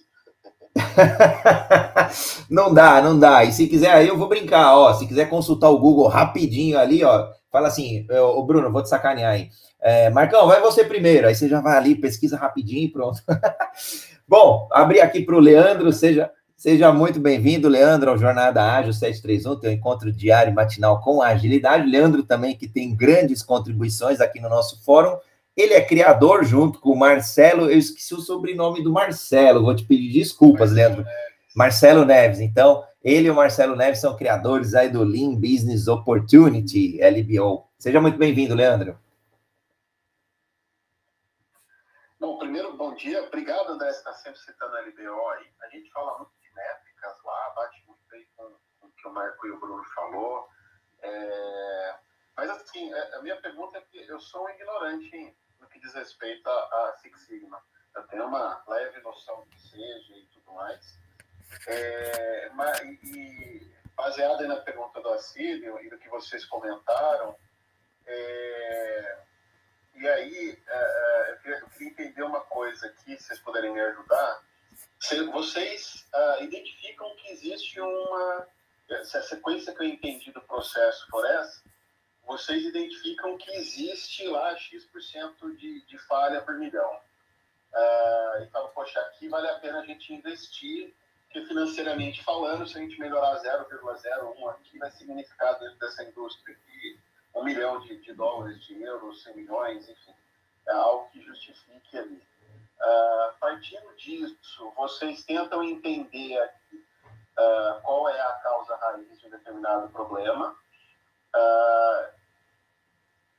não 2.50 2.74
dá, 2.74 3.02
não 3.02 3.18
dá. 3.20 3.44
E 3.44 3.52
se 3.52 3.68
quiser, 3.68 3.94
aí 3.94 4.08
eu 4.08 4.18
vou 4.18 4.30
brincar, 4.30 4.78
ó. 4.78 4.94
Se 4.94 5.08
quiser 5.08 5.28
consultar 5.30 5.70
o 5.70 5.80
Google 5.80 6.08
rapidinho 6.08 6.78
ali, 6.78 7.04
ó, 7.04 7.32
fala 7.52 7.68
assim, 7.68 8.06
ô 8.12 8.44
Bruno, 8.44 8.72
vou 8.72 8.84
te 8.84 8.90
sacanear 8.90 9.34
aí. 9.34 9.50
É, 9.82 10.10
Marcão, 10.12 10.48
vai 10.48 10.62
você 10.62 10.86
primeiro. 10.86 11.28
Aí 11.28 11.36
você 11.36 11.50
já 11.50 11.60
vai 11.60 11.76
ali, 11.78 11.96
pesquisa 11.96 12.38
rapidinho 12.38 12.84
e 12.84 12.92
pronto. 12.92 13.22
Bom, 14.36 14.68
abri 14.72 15.00
aqui 15.00 15.22
para 15.22 15.36
o 15.36 15.40
Leandro, 15.40 15.94
seja, 15.94 16.32
seja 16.58 16.92
muito 16.92 17.20
bem-vindo, 17.20 17.70
Leandro, 17.70 18.10
ao 18.10 18.18
Jornada 18.18 18.64
Ágil 18.64 18.92
731, 18.92 19.60
teu 19.60 19.72
encontro 19.72 20.12
diário 20.12 20.50
e 20.50 20.56
matinal 20.56 21.00
com 21.02 21.22
agilidade. 21.22 21.88
Leandro 21.88 22.24
também, 22.24 22.58
que 22.58 22.68
tem 22.68 22.96
grandes 22.96 23.44
contribuições 23.44 24.20
aqui 24.20 24.42
no 24.42 24.50
nosso 24.50 24.84
fórum. 24.84 25.16
Ele 25.56 25.76
é 25.76 25.82
criador 25.86 26.44
junto 26.44 26.80
com 26.80 26.90
o 26.90 26.98
Marcelo. 26.98 27.70
Eu 27.70 27.78
esqueci 27.78 28.16
o 28.16 28.22
sobrenome 28.22 28.84
do 28.84 28.92
Marcelo, 28.92 29.62
vou 29.62 29.76
te 29.76 29.86
pedir 29.86 30.12
desculpas, 30.12 30.72
Leandro. 30.72 31.06
Marcelo 31.56 32.04
Neves. 32.04 32.40
Então, 32.40 32.84
ele 33.04 33.28
e 33.28 33.30
o 33.30 33.36
Marcelo 33.36 33.76
Neves 33.76 34.00
são 34.00 34.18
criadores 34.18 34.74
aí 34.74 34.90
do 34.90 35.04
Lean 35.04 35.36
Business 35.36 35.88
Opportunity, 35.88 37.00
LBO. 37.00 37.66
Seja 37.78 38.02
muito 38.02 38.18
bem-vindo, 38.18 38.56
Leandro. 38.56 38.96
Bom, 42.24 42.38
primeiro, 42.38 42.78
bom 42.78 42.96
dia. 42.96 43.22
Obrigado, 43.22 43.74
André, 43.74 43.90
por 43.90 43.98
estar 43.98 44.14
sempre 44.14 44.40
citando 44.40 44.78
a 44.78 44.80
LBO 44.80 45.30
aí. 45.32 45.52
A 45.62 45.68
gente 45.68 45.92
fala 45.92 46.20
muito 46.20 46.32
de 46.42 46.54
métricas 46.54 47.22
lá, 47.22 47.50
bate 47.54 47.84
muito 47.86 48.00
bem 48.10 48.26
com, 48.38 48.50
com 48.80 48.88
o 48.88 48.92
que 48.94 49.08
o 49.10 49.12
Marco 49.12 49.46
e 49.46 49.52
o 49.52 49.60
Bruno 49.60 49.84
falou. 49.94 50.48
É... 51.02 51.96
Mas, 52.38 52.50
assim, 52.50 52.94
é, 52.94 53.16
a 53.18 53.22
minha 53.22 53.36
pergunta 53.42 53.78
é 53.78 53.82
que 53.82 54.08
eu 54.08 54.22
sou 54.22 54.46
um 54.46 54.50
ignorante 54.52 55.36
no 55.60 55.68
que 55.68 55.82
diz 55.82 55.94
respeito 55.94 56.50
a, 56.50 56.54
a 56.54 56.98
Six 57.02 57.26
Sigma. 57.26 57.62
Eu 57.94 58.08
tenho 58.08 58.26
uma 58.26 58.64
leve 58.70 59.02
noção 59.02 59.42
do 59.42 59.48
que 59.48 59.60
seja 59.60 60.16
e 60.16 60.26
tudo 60.28 60.54
mais. 60.54 60.98
É... 61.68 62.50
Mas, 62.54 62.80
e, 63.04 63.70
baseado 63.98 64.48
na 64.48 64.62
pergunta 64.62 65.02
do 65.02 65.10
Assílio 65.10 65.78
e 65.82 65.90
do 65.90 65.98
que 65.98 66.08
vocês 66.08 66.46
comentaram, 66.46 67.36
é, 68.06 69.24
e 69.96 70.08
aí 70.08 70.64
é, 70.68 71.32
eu, 71.32 71.38
queria, 71.38 71.58
eu, 71.60 71.68
queria, 71.70 71.88
entender 71.88 72.24
uma 72.24 72.42
coisa 72.42 72.88
aqui, 72.88 73.16
se 73.18 73.24
vocês 73.24 73.40
puderem 73.40 73.72
me 73.72 73.80
ajudar. 73.80 74.44
Se 75.00 75.24
vocês 75.26 76.06
uh, 76.14 76.44
identificam 76.44 77.16
que 77.18 77.32
existe 77.32 77.80
uma. 77.80 78.48
Se 79.04 79.18
a 79.18 79.22
sequência 79.24 79.74
que 79.74 79.82
eu 79.82 79.88
entendi 79.88 80.32
do 80.32 80.42
processo 80.42 81.08
for 81.10 81.26
essa, 81.26 81.62
vocês 82.26 82.64
identificam 82.64 83.38
que 83.38 83.52
existe 83.52 84.28
lá 84.28 84.56
X% 84.58 85.56
de, 85.58 85.86
de 85.86 85.98
falha 86.00 86.42
por 86.42 86.56
milhão. 86.58 87.00
Uh, 87.74 88.44
então, 88.44 88.70
poxa, 88.74 89.00
aqui 89.02 89.28
vale 89.28 89.48
a 89.48 89.60
pena 89.60 89.80
a 89.82 89.86
gente 89.86 90.14
investir, 90.14 90.94
porque 91.26 91.46
financeiramente 91.46 92.24
falando, 92.24 92.68
se 92.68 92.78
a 92.78 92.82
gente 92.82 93.00
melhorar 93.00 93.42
0,01 93.42 94.50
aqui, 94.52 94.78
vai 94.78 94.92
significar 94.92 95.60
dentro 95.60 95.78
dessa 95.80 96.04
indústria 96.04 96.56
aqui 96.56 97.00
um 97.36 97.44
milhão 97.44 97.80
de, 97.80 97.98
de 98.00 98.14
dólares, 98.14 98.64
de 98.64 98.82
euros, 98.82 99.24
100 99.24 99.36
milhões, 99.36 99.90
enfim, 99.90 100.14
é 100.68 100.72
algo 100.74 101.10
que 101.10 101.22
justifique 101.22 101.98
ali. 101.98 102.24
Uh, 102.80 103.40
partindo 103.40 103.96
disso, 103.96 104.72
vocês 104.76 105.24
tentam 105.24 105.64
entender 105.64 106.38
aqui 106.40 106.76
uh, 107.38 107.82
qual 107.82 108.10
é 108.10 108.20
a 108.20 108.34
causa 108.34 108.76
raiz 108.76 109.20
de 109.20 109.28
um 109.28 109.30
determinado 109.30 109.90
problema 109.90 110.56
uh, 111.36 112.14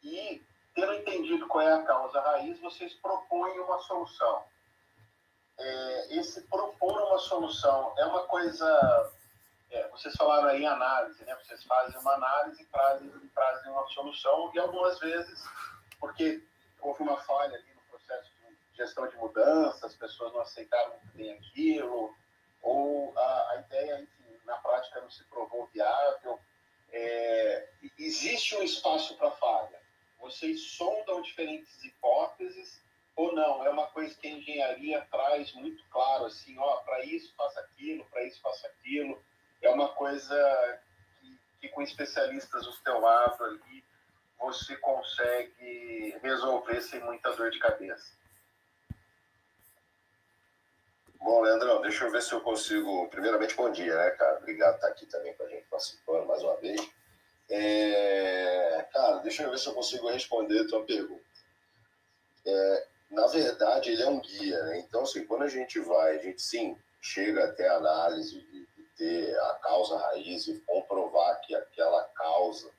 e, 0.02 0.42
tendo 0.74 0.94
entendido 0.94 1.46
qual 1.46 1.62
é 1.62 1.72
a 1.72 1.82
causa 1.82 2.20
raiz, 2.20 2.58
vocês 2.60 2.94
propõem 2.94 3.58
uma 3.60 3.78
solução. 3.80 4.44
É, 5.56 6.16
esse 6.16 6.42
propor 6.48 7.00
uma 7.00 7.18
solução 7.18 7.94
é 7.96 8.04
uma 8.06 8.24
coisa 8.24 9.12
é, 9.70 9.88
vocês 9.88 10.14
falaram 10.14 10.48
aí 10.48 10.64
análise, 10.64 11.24
né? 11.24 11.34
Vocês 11.36 11.62
fazem 11.64 11.98
uma 12.00 12.14
análise 12.14 12.62
e 12.62 12.66
trazem, 12.66 13.10
trazem 13.34 13.72
uma 13.72 13.86
solução, 13.88 14.50
e 14.54 14.58
algumas 14.58 14.98
vezes, 14.98 15.42
porque 15.98 16.42
houve 16.80 17.02
uma 17.02 17.16
falha 17.22 17.56
ali 17.56 17.74
no 17.74 17.80
processo 17.82 18.30
de 18.30 18.76
gestão 18.76 19.08
de 19.08 19.16
mudança, 19.16 19.86
as 19.86 19.96
pessoas 19.96 20.32
não 20.32 20.40
aceitaram 20.40 20.94
bem 21.14 21.32
aquilo, 21.32 22.14
ou 22.62 23.12
a, 23.16 23.50
a 23.50 23.56
ideia, 23.66 24.00
enfim, 24.00 24.40
na 24.44 24.56
prática 24.58 25.00
não 25.00 25.10
se 25.10 25.24
provou 25.24 25.66
viável. 25.66 26.38
É, 26.92 27.68
existe 27.98 28.54
um 28.56 28.62
espaço 28.62 29.16
para 29.16 29.30
falha. 29.32 29.80
Vocês 30.20 30.70
sondam 30.72 31.20
diferentes 31.22 31.84
hipóteses 31.84 32.80
ou 33.16 33.34
não? 33.34 33.64
É 33.64 33.70
uma 33.70 33.88
coisa 33.88 34.14
que 34.14 34.26
a 34.26 34.30
engenharia 34.30 35.06
traz 35.10 35.52
muito 35.54 35.84
claro, 35.90 36.26
assim, 36.26 36.56
ó, 36.58 36.76
para 36.78 37.04
isso 37.04 37.34
faça 37.36 37.60
aquilo, 37.60 38.04
para 38.06 38.22
isso 38.24 38.40
faça 38.40 38.66
aquilo 38.68 39.22
é 39.66 39.70
uma 39.70 39.88
coisa 39.94 40.80
que, 41.20 41.38
que 41.60 41.68
com 41.68 41.82
especialistas 41.82 42.64
do 42.66 42.72
teu 42.84 43.00
lado 43.00 43.44
ali 43.44 43.84
você 44.38 44.76
consegue 44.76 46.18
resolver 46.22 46.80
sem 46.80 47.00
muita 47.00 47.34
dor 47.34 47.50
de 47.50 47.58
cabeça. 47.58 48.12
Bom, 51.18 51.40
Leandrão, 51.40 51.80
deixa 51.80 52.04
eu 52.04 52.12
ver 52.12 52.20
se 52.20 52.34
eu 52.34 52.40
consigo. 52.42 53.08
Primeiramente, 53.08 53.56
bom 53.56 53.70
dia, 53.72 53.96
né, 53.96 54.10
cara? 54.10 54.36
Obrigado 54.38 54.72
por 54.72 54.76
estar 54.76 54.88
aqui 54.88 55.06
também 55.06 55.34
com 55.34 55.44
a 55.44 55.48
gente 55.48 55.66
participando 55.70 56.26
mais 56.26 56.42
uma 56.42 56.56
vez. 56.56 56.78
É... 57.48 58.86
Cara, 58.92 59.18
deixa 59.18 59.42
eu 59.42 59.50
ver 59.50 59.58
se 59.58 59.66
eu 59.66 59.72
consigo 59.72 60.10
responder 60.10 60.60
a 60.60 60.68
tua 60.68 60.84
pergunta. 60.84 61.24
É... 62.46 62.86
Na 63.10 63.26
verdade, 63.28 63.92
ele 63.92 64.02
é 64.02 64.08
um 64.08 64.20
guia, 64.20 64.62
né? 64.64 64.80
Então, 64.80 65.02
assim, 65.02 65.24
quando 65.24 65.44
a 65.44 65.48
gente 65.48 65.80
vai, 65.80 66.16
a 66.16 66.22
gente 66.22 66.42
sim 66.42 66.76
chega 67.00 67.44
até 67.44 67.68
a 67.68 67.76
análise 67.76 68.40
de 68.40 68.66
ter 68.96 69.38
a 69.38 69.54
causa 69.54 69.98
raiz 69.98 70.46
e 70.46 70.60
comprovar 70.60 71.40
que 71.40 71.54
aquela 71.54 72.04
causa 72.14 72.70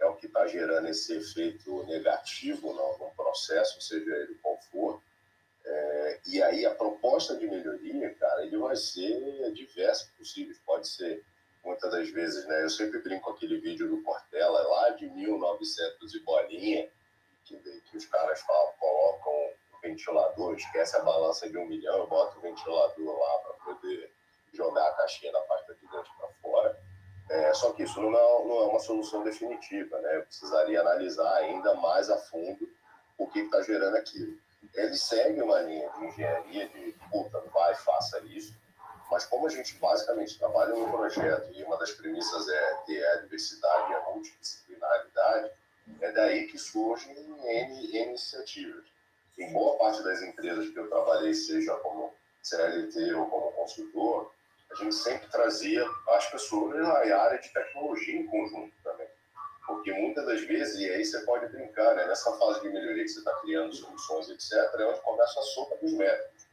é 0.00 0.06
o 0.06 0.16
que 0.16 0.26
está 0.26 0.46
gerando 0.46 0.88
esse 0.88 1.16
efeito 1.16 1.84
negativo 1.84 2.72
no, 2.72 2.98
no, 2.98 3.14
processo, 3.14 3.80
seja 3.80 4.14
ele 4.16 4.34
qual 4.42 4.58
for. 4.70 5.00
É, 5.64 6.20
e 6.26 6.42
aí 6.42 6.66
a 6.66 6.74
proposta 6.74 7.36
de 7.36 7.46
melhoria, 7.46 8.12
cara, 8.14 8.44
ele 8.44 8.56
vai 8.56 8.74
ser 8.74 9.52
diversas 9.52 10.08
possíveis. 10.18 10.58
Pode 10.66 10.88
ser, 10.88 11.24
muitas 11.64 11.90
das 11.92 12.10
vezes, 12.10 12.44
né? 12.46 12.64
Eu 12.64 12.70
sempre 12.70 12.98
brinco 12.98 13.22
com 13.22 13.30
aquele 13.30 13.58
vídeo 13.58 13.88
do 13.88 14.02
Cortella, 14.02 14.60
lá 14.62 14.90
de 14.90 15.08
1900 15.08 16.14
e 16.14 16.20
bolinha, 16.20 16.90
que, 17.44 17.56
que 17.56 17.96
os 17.96 18.06
caras 18.06 18.40
falam, 18.40 18.72
colocam 18.80 19.32
o 19.32 19.80
ventilador, 19.82 20.56
esquece 20.56 20.96
a 20.96 21.02
balança 21.02 21.48
de 21.48 21.56
um 21.56 21.66
milhão, 21.66 22.06
bota 22.06 22.38
o 22.38 22.42
ventilador 22.42 23.18
lá 23.18 23.38
para 23.38 23.74
poder 23.74 24.11
jogar 24.52 24.86
a 24.88 24.92
caixinha 24.94 25.32
da 25.32 25.40
parte 25.42 25.74
de 25.74 25.80
dentro 25.80 26.10
para 26.18 26.28
fora. 26.40 26.78
É, 27.30 27.54
só 27.54 27.72
que 27.72 27.84
isso 27.84 28.00
não 28.00 28.10
é, 28.10 28.44
não 28.44 28.60
é, 28.60 28.64
uma 28.66 28.80
solução 28.80 29.22
definitiva, 29.22 29.98
né? 30.00 30.16
Eu 30.16 30.22
precisaria 30.22 30.80
analisar 30.80 31.34
ainda 31.36 31.74
mais 31.74 32.10
a 32.10 32.18
fundo 32.18 32.68
o 33.16 33.26
que 33.26 33.40
está 33.40 33.62
gerando 33.62 33.96
aquilo. 33.96 34.36
Ele 34.74 34.96
segue 34.96 35.40
uma 35.40 35.60
linha 35.60 35.88
de 35.90 36.06
engenharia 36.06 36.68
de, 36.68 36.94
puta, 37.10 37.40
vai, 37.52 37.74
faça 37.74 38.18
isso, 38.20 38.54
mas 39.10 39.24
como 39.26 39.46
a 39.46 39.50
gente 39.50 39.74
basicamente 39.76 40.38
trabalha 40.38 40.74
no 40.74 40.90
projeto 40.90 41.52
e 41.52 41.62
uma 41.64 41.76
das 41.76 41.90
premissas 41.92 42.48
é 42.48 42.74
ter 42.86 43.06
a 43.08 43.16
diversidade 43.16 43.92
e 43.92 43.94
a 43.94 44.00
multidisciplinaridade, 44.10 45.50
é 46.00 46.12
daí 46.12 46.46
que 46.46 46.58
surgem 46.58 47.14
N, 47.16 47.42
N 47.44 48.08
iniciativas. 48.08 48.84
Em 49.38 49.52
boa 49.52 49.76
parte 49.78 50.02
das 50.02 50.22
empresas 50.22 50.70
que 50.70 50.78
eu 50.78 50.88
trabalhei, 50.88 51.34
seja 51.34 51.74
como 51.76 52.14
CLT 52.42 53.14
ou 53.14 53.26
como 53.26 53.52
consultor, 53.52 54.32
a 54.72 54.74
gente 54.76 54.94
sempre 54.94 55.28
trazia 55.28 55.86
as 56.08 56.30
pessoas 56.30 56.74
na 56.80 56.92
área 56.92 57.38
de 57.38 57.52
tecnologia 57.52 58.16
em 58.16 58.26
conjunto 58.26 58.72
também. 58.82 59.06
Porque 59.66 59.92
muitas 59.92 60.26
das 60.26 60.40
vezes, 60.42 60.80
e 60.80 60.90
aí 60.90 61.04
você 61.04 61.20
pode 61.20 61.46
brincar, 61.48 61.94
né, 61.94 62.06
nessa 62.06 62.32
fase 62.36 62.62
de 62.62 62.70
melhoria 62.70 63.04
que 63.04 63.08
você 63.08 63.20
está 63.20 63.32
criando 63.40 63.74
soluções, 63.74 64.28
etc., 64.30 64.52
é 64.80 64.84
onde 64.86 65.00
começa 65.00 65.38
a 65.38 65.42
sopa 65.42 65.76
dos 65.76 65.92
métodos. 65.92 66.46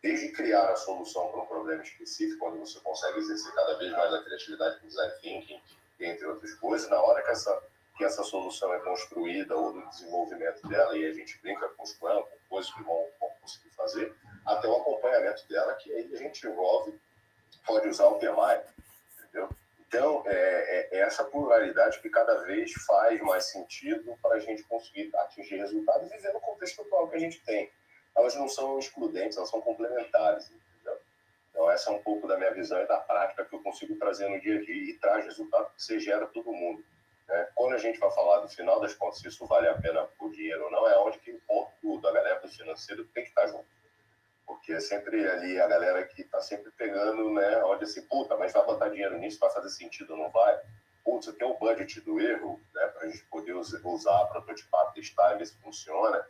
Desde 0.00 0.32
criar 0.32 0.70
a 0.70 0.76
solução 0.76 1.28
para 1.28 1.40
um 1.40 1.46
problema 1.46 1.82
específico, 1.82 2.46
onde 2.46 2.58
você 2.58 2.78
consegue 2.80 3.18
exercer 3.18 3.52
cada 3.54 3.78
vez 3.78 3.90
mais 3.92 4.12
a 4.12 4.22
criatividade 4.22 4.80
do 4.80 4.86
design 4.86 5.12
thinking, 5.20 5.62
entre 6.00 6.26
outras 6.26 6.54
coisas, 6.54 6.88
na 6.88 7.00
hora 7.00 7.22
que 7.22 7.30
essa, 7.30 7.62
que 7.96 8.04
essa 8.04 8.22
solução 8.22 8.72
é 8.74 8.80
construída 8.80 9.56
ou 9.56 9.72
no 9.72 9.88
desenvolvimento 9.88 10.66
dela, 10.68 10.96
e 10.96 11.06
a 11.06 11.12
gente 11.12 11.38
brinca 11.40 11.68
com 11.68 11.82
os 11.82 11.92
planos, 11.94 12.24
com 12.24 12.36
coisas 12.48 12.72
que 12.72 12.82
vão, 12.82 13.06
vão 13.20 13.30
conseguir 13.40 13.70
fazer, 13.70 14.14
até 14.46 14.68
o 14.68 14.76
acompanhamento 14.76 15.46
dela, 15.48 15.74
que 15.74 15.92
aí 15.92 16.10
a 16.12 16.18
gente 16.18 16.46
envolve 16.46 16.98
pode 17.66 17.88
usar 17.88 18.06
o 18.06 18.18
PMI, 18.18 18.60
entendeu? 19.18 19.48
Então, 19.86 20.22
é, 20.26 20.32
é, 20.32 20.88
é, 20.90 21.00
essa 21.00 21.22
pluralidade 21.22 22.00
que 22.00 22.08
cada 22.08 22.34
vez 22.44 22.72
faz 22.86 23.20
mais 23.20 23.50
sentido 23.50 24.16
para 24.22 24.36
a 24.36 24.40
gente 24.40 24.62
conseguir 24.64 25.14
atingir 25.16 25.56
resultados 25.56 26.10
e 26.10 26.16
viver 26.16 26.32
no 26.32 26.40
contexto 26.40 26.80
atual 26.80 27.08
que 27.08 27.16
a 27.16 27.20
gente 27.20 27.44
tem. 27.44 27.70
Elas 28.16 28.34
não 28.34 28.48
são 28.48 28.78
excludentes, 28.78 29.36
elas 29.36 29.50
são 29.50 29.60
complementares, 29.60 30.50
entendeu? 30.50 30.98
Então, 31.50 31.70
essa 31.70 31.90
é 31.90 31.92
um 31.92 32.02
pouco 32.02 32.26
da 32.26 32.38
minha 32.38 32.52
visão 32.54 32.80
e 32.80 32.86
da 32.86 32.98
prática 32.98 33.44
que 33.44 33.54
eu 33.54 33.62
consigo 33.62 33.94
trazer 33.96 34.28
no 34.28 34.40
dia 34.40 34.56
a 34.56 34.62
dia 34.62 34.74
e 34.74 34.98
traz 34.98 35.24
resultado 35.26 35.70
que 35.74 35.82
você 35.82 36.00
gera 36.00 36.26
todo 36.26 36.52
mundo. 36.52 36.82
Né? 37.28 37.48
Quando 37.54 37.74
a 37.74 37.78
gente 37.78 37.98
vai 37.98 38.10
falar 38.12 38.40
do 38.40 38.48
final 38.48 38.80
das 38.80 38.94
contas, 38.94 39.18
se 39.18 39.28
isso 39.28 39.46
vale 39.46 39.68
a 39.68 39.74
pena 39.74 40.04
por 40.18 40.30
dinheiro 40.32 40.64
ou 40.64 40.70
não, 40.70 40.88
é 40.88 40.98
onde 40.98 41.18
que 41.18 41.32
o 41.32 41.40
ponto 41.46 42.00
da 42.00 42.12
galera 42.12 42.40
do 42.40 42.48
financeiro 42.48 43.04
tem 43.12 43.24
que 43.24 43.28
estar 43.28 43.46
junto 43.46 43.66
porque 44.62 44.74
é 44.74 44.80
sempre 44.80 45.28
ali 45.28 45.60
a 45.60 45.66
galera 45.66 46.06
que 46.06 46.22
tá 46.22 46.40
sempre 46.40 46.70
pegando, 46.70 47.30
né? 47.32 47.60
Olha 47.64 47.82
assim, 47.82 48.00
puta, 48.02 48.36
mas 48.36 48.52
vai 48.52 48.64
botar 48.64 48.90
dinheiro 48.90 49.18
nisso, 49.18 49.40
vai 49.40 49.50
fazer 49.50 49.68
sentido 49.70 50.16
não 50.16 50.30
vai? 50.30 50.56
Putz, 51.04 51.26
tem 51.34 51.48
o 51.48 51.58
budget 51.58 52.00
do 52.02 52.20
erro, 52.20 52.60
né? 52.72 52.86
Para 52.86 53.02
a 53.02 53.10
gente 53.10 53.24
poder 53.24 53.54
usar, 53.54 54.24
prototipar, 54.26 54.92
testar 54.92 55.34
e 55.34 55.38
ver 55.38 55.46
se 55.46 55.60
funciona. 55.60 56.24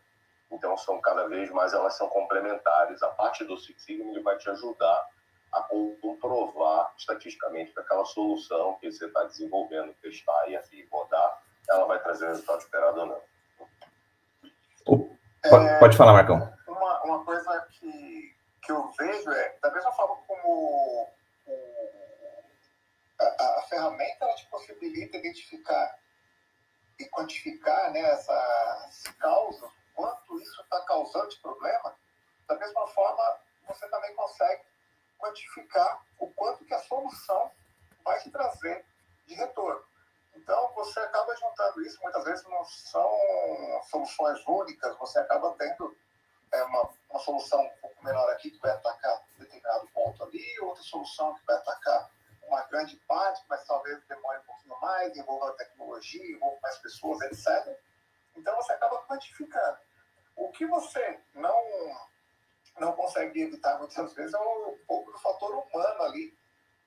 Então, 0.50 0.74
são 0.78 0.98
cada 1.02 1.28
vez 1.28 1.50
mais, 1.50 1.74
elas 1.74 1.94
são 1.94 2.08
complementares. 2.08 3.02
A 3.02 3.08
parte 3.08 3.44
do 3.44 3.58
Six 3.58 3.82
Sigma 3.82 4.10
ele 4.10 4.22
vai 4.22 4.38
te 4.38 4.48
ajudar 4.48 5.06
a 5.52 5.62
comprovar 6.00 6.94
estatisticamente 6.96 7.74
que 7.74 7.80
aquela 7.80 8.06
solução 8.06 8.78
que 8.80 8.90
você 8.90 9.04
está 9.04 9.24
desenvolvendo, 9.24 9.94
testar 10.00 10.48
e 10.48 10.56
assim, 10.56 10.86
rodar, 10.90 11.42
ela 11.68 11.84
vai 11.84 12.02
trazer 12.02 12.24
o 12.24 12.28
resultado 12.28 12.60
esperado 12.60 12.98
ou 13.00 13.06
não. 13.06 13.20
Pode 15.78 15.96
falar, 15.98 16.14
Marcão 16.14 16.61
uma, 16.61 16.61
uma 16.61 16.61
coisa 16.61 16.61
que, 18.62 18.72
eu 18.72 18.90
vejo 18.92 19.30
é, 19.30 19.58
da 19.60 19.70
mesma 19.70 19.92
forma 19.92 20.16
como 20.26 21.08
o, 21.46 22.02
a, 23.18 23.58
a, 23.58 23.62
ferramenta 23.68 24.24
ela 24.24 24.34
te 24.34 24.46
possibilita 24.46 25.16
identificar 25.16 25.98
e 26.98 27.04
quantificar 27.06 27.90
né, 27.92 28.00
essas 28.00 29.02
causas, 29.18 29.70
quanto 29.94 30.40
isso 30.40 30.62
está 30.62 30.80
causando 30.82 31.28
de 31.28 31.40
problema, 31.40 31.96
da 32.46 32.56
mesma 32.56 32.86
forma 32.88 33.40
você 33.66 33.88
também 33.88 34.14
consegue 34.14 34.62
quantificar 35.18 36.04
o 36.18 36.28
quanto 36.32 36.64
que 36.64 36.74
a 36.74 36.80
solução 36.80 37.50
vai 38.04 38.18
te 38.20 38.30
trazer 38.30 38.84
de 39.26 39.34
retorno. 39.34 39.82
Então, 40.34 40.72
você 40.74 40.98
acaba 41.00 41.34
juntando 41.36 41.82
isso, 41.82 42.00
muitas 42.02 42.24
vezes 42.24 42.44
não 42.48 42.64
são 42.64 43.10
soluções 43.90 44.42
únicas, 44.46 44.96
você 44.98 45.18
acaba 45.18 45.54
tendo 45.58 45.96
é 46.52 46.62
uma, 46.64 46.90
uma 47.10 47.20
solução 47.20 47.70
menor 48.02 48.30
aqui 48.30 48.50
que 48.50 48.58
vai 48.58 48.70
atacar 48.72 49.22
determinado 49.38 49.88
ponto 49.88 50.22
ali, 50.24 50.60
outra 50.60 50.82
solução 50.82 51.34
que 51.34 51.44
vai 51.46 51.56
atacar 51.56 52.10
uma 52.46 52.62
grande 52.64 52.96
parte, 53.08 53.42
mas 53.48 53.64
talvez 53.66 54.02
demore 54.06 54.38
um 54.38 54.42
pouquinho 54.42 54.80
mais, 54.80 55.16
envolva 55.16 55.52
tecnologia, 55.56 56.36
envolva 56.36 56.58
mais 56.62 56.78
pessoas, 56.78 57.20
etc. 57.22 57.78
Então 58.36 58.54
você 58.56 58.72
acaba 58.72 59.02
quantificando. 59.06 59.78
O 60.36 60.50
que 60.50 60.66
você 60.66 61.20
não, 61.34 61.56
não 62.78 62.92
consegue 62.92 63.42
evitar 63.42 63.78
muitas 63.78 64.12
vezes 64.14 64.34
é 64.34 64.38
um 64.38 64.78
pouco 64.86 65.12
do 65.12 65.18
fator 65.18 65.54
humano 65.54 66.02
ali, 66.02 66.36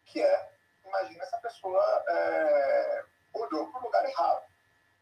que 0.06 0.22
é, 0.22 0.52
imagina 0.86 1.24
essa 1.24 1.38
pessoa 1.40 2.04
é, 2.08 3.06
olhou 3.34 3.72
para 3.72 3.82
o 3.82 3.84
lugar 3.84 4.06
errado, 4.06 4.46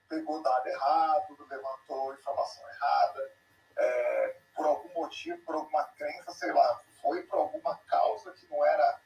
pegou 0.08 0.42
dado 0.42 0.68
errado, 0.68 1.48
levantou 1.50 2.14
informação 2.14 2.70
errada, 2.70 3.32
é, 3.78 4.43
por 4.56 4.66
algum 4.66 4.94
motivo, 4.94 5.38
por 5.46 5.56
alguma 5.56 5.84
crença, 5.98 6.32
sei 6.32 6.52
lá, 6.52 6.82
foi 7.02 7.24
por 7.24 7.40
alguma 7.40 7.76
causa 7.88 8.32
que 8.34 8.48
não 8.50 8.66
era 8.66 9.00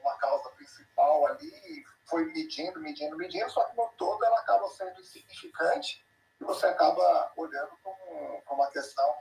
uma 0.00 0.16
causa 0.16 0.48
principal 0.50 1.26
ali, 1.26 1.84
foi 2.06 2.26
medindo, 2.26 2.80
medindo, 2.80 3.16
medindo, 3.16 3.50
só 3.50 3.64
que 3.64 3.76
no 3.76 3.88
todo 3.96 4.24
ela 4.24 4.40
acaba 4.40 4.68
sendo 4.68 5.00
insignificante 5.00 6.04
e 6.40 6.44
você 6.44 6.66
acaba 6.66 7.32
olhando 7.36 7.70
para 7.82 8.54
uma 8.54 8.66
questão 8.68 9.14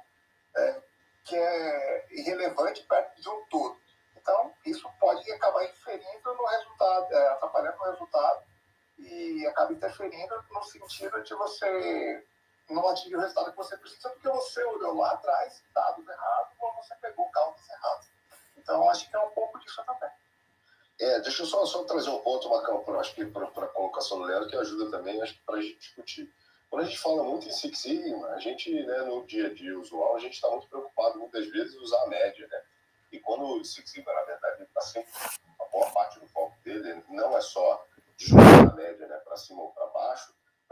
é, 0.55 0.81
que 1.23 1.35
é 1.35 2.07
irrelevante 2.11 2.83
perto 2.83 3.21
de 3.21 3.29
um 3.29 3.45
todo. 3.45 3.81
Então, 4.15 4.53
isso 4.65 4.89
pode 4.99 5.29
acabar 5.31 5.65
inferindo 5.65 6.33
no 6.33 6.45
resultado, 6.45 7.13
é, 7.13 7.27
atrapalhando 7.29 7.77
o 7.77 7.91
resultado 7.91 8.43
e 8.99 9.45
acaba 9.47 9.73
interferindo 9.73 10.45
no 10.49 10.63
sentido 10.63 11.21
de 11.23 11.33
você 11.35 12.25
não 12.69 12.87
atingir 12.89 13.15
o 13.15 13.19
resultado 13.19 13.51
que 13.51 13.57
você 13.57 13.77
precisa 13.77 14.09
porque 14.09 14.29
você 14.29 14.63
olhou 14.63 14.95
lá 14.95 15.11
atrás 15.11 15.63
dados 15.73 16.07
errados 16.07 16.53
ou 16.59 16.73
você 16.75 16.95
pegou 16.95 17.29
causos 17.29 17.69
errados. 17.69 18.07
Então, 18.57 18.89
acho 18.89 19.09
que 19.09 19.15
é 19.15 19.19
um 19.19 19.31
pouco 19.31 19.59
disso 19.59 19.83
também. 19.85 20.09
É, 20.99 21.19
deixa 21.19 21.41
eu 21.41 21.47
só, 21.47 21.65
só 21.65 21.83
trazer 21.83 22.09
um 22.09 22.19
ponto, 22.19 22.49
que 23.13 23.25
para 23.25 23.45
a 23.45 23.67
colocação 23.67 24.19
do 24.19 24.25
Leandro, 24.25 24.47
que 24.47 24.55
ajuda 24.55 24.89
também 24.91 25.19
para 25.45 25.57
a 25.57 25.61
gente 25.61 25.79
discutir. 25.79 26.33
Quando 26.69 26.83
a 26.83 26.85
gente 26.85 26.99
fala 26.99 27.23
muito 27.23 27.47
em 27.47 27.51
Six 27.51 27.77
Sigma, 27.77 28.27
a 28.29 28.39
gente, 28.39 28.71
né, 28.71 28.97
no 28.99 29.25
dia 29.25 29.47
a 29.47 29.53
dia 29.53 29.77
usual, 29.77 30.15
a 30.15 30.19
gente 30.19 30.33
está 30.33 30.49
muito 30.49 30.67
preocupado 30.67 31.19
muitas 31.19 31.47
vezes 31.49 31.75
em 31.75 31.79
usar 31.79 32.01
a 32.03 32.07
média, 32.07 32.47
né? 32.47 32.63
E 33.11 33.19
quando 33.19 33.43
o 33.43 33.63
Six 33.65 33.91
Sigma, 33.91 34.11
na 34.13 34.23
verdade, 34.23 34.63
está 34.63 34.81
sempre, 34.81 35.11
a 35.59 35.65
boa 35.65 35.89
parte 35.91 36.19
do 36.19 36.27
foco 36.27 36.55
dele 36.63 37.03
não 37.09 37.37
é 37.37 37.41
só 37.41 37.85
jogar 38.17 38.71
a 38.71 38.75
média 38.75 39.07
né, 39.07 39.17
para 39.17 39.37
cima 39.37 39.61
ou 39.61 39.71
para 39.71 39.82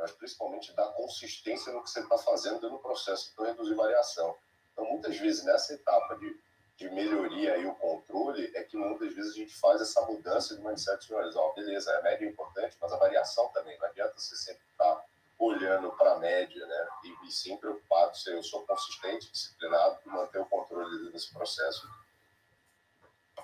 mas 0.02 0.12
principalmente 0.12 0.76
dar 0.76 0.88
consistência 0.93 1.72
no 1.72 1.84
que 1.84 1.89
você 1.89 2.02
está 2.02 2.18
fazendo 2.18 2.70
no 2.70 2.80
processo 2.80 3.34
para 3.36 3.47
reduzir 3.47 3.76
variação. 3.76 4.36
Então, 4.74 4.86
muitas 4.86 5.18
vezes, 5.18 5.45
nessa 5.45 5.74
etapa 5.74 6.18
de 6.18 6.36
de 6.82 6.89
melhoria 6.89 7.58
e 7.58 7.66
o 7.68 7.76
controle 7.76 8.52
é 8.56 8.64
que 8.64 8.76
muitas 8.76 9.14
vezes 9.14 9.34
a 9.34 9.38
gente 9.38 9.54
faz 9.54 9.80
essa 9.82 10.02
mudança 10.02 10.56
de 10.56 10.64
mindset 10.64 11.06
de 11.06 11.14
ó, 11.14 11.54
beleza, 11.54 11.95
a 11.95 12.02
média 12.02 12.26
é 12.26 12.30
importante, 12.30 12.76
mas 12.82 12.91
a 12.91 12.97
variação 12.97 13.47
também. 13.49 13.78
Não 13.78 13.88
adianta 13.88 14.16
você 14.18 14.36
sempre 14.36 14.64
estar 14.72 14.95
tá 14.95 15.04
olhando 15.38 15.91
para 15.91 16.14
a 16.14 16.20
média, 16.20 16.66
né? 16.66 16.88
E, 17.04 17.28
e 17.28 17.32
sim 17.32 17.56
preocupado 17.58 18.18
se 18.18 18.32
eu 18.32 18.41
sou 18.41 18.66
consistente, 18.66 19.32
disciplinado 19.32 19.99
e 20.06 20.10
manter 20.10 20.39
o 20.39 20.45
controle 20.45 21.12
desse 21.12 21.32
processo. 21.32 21.88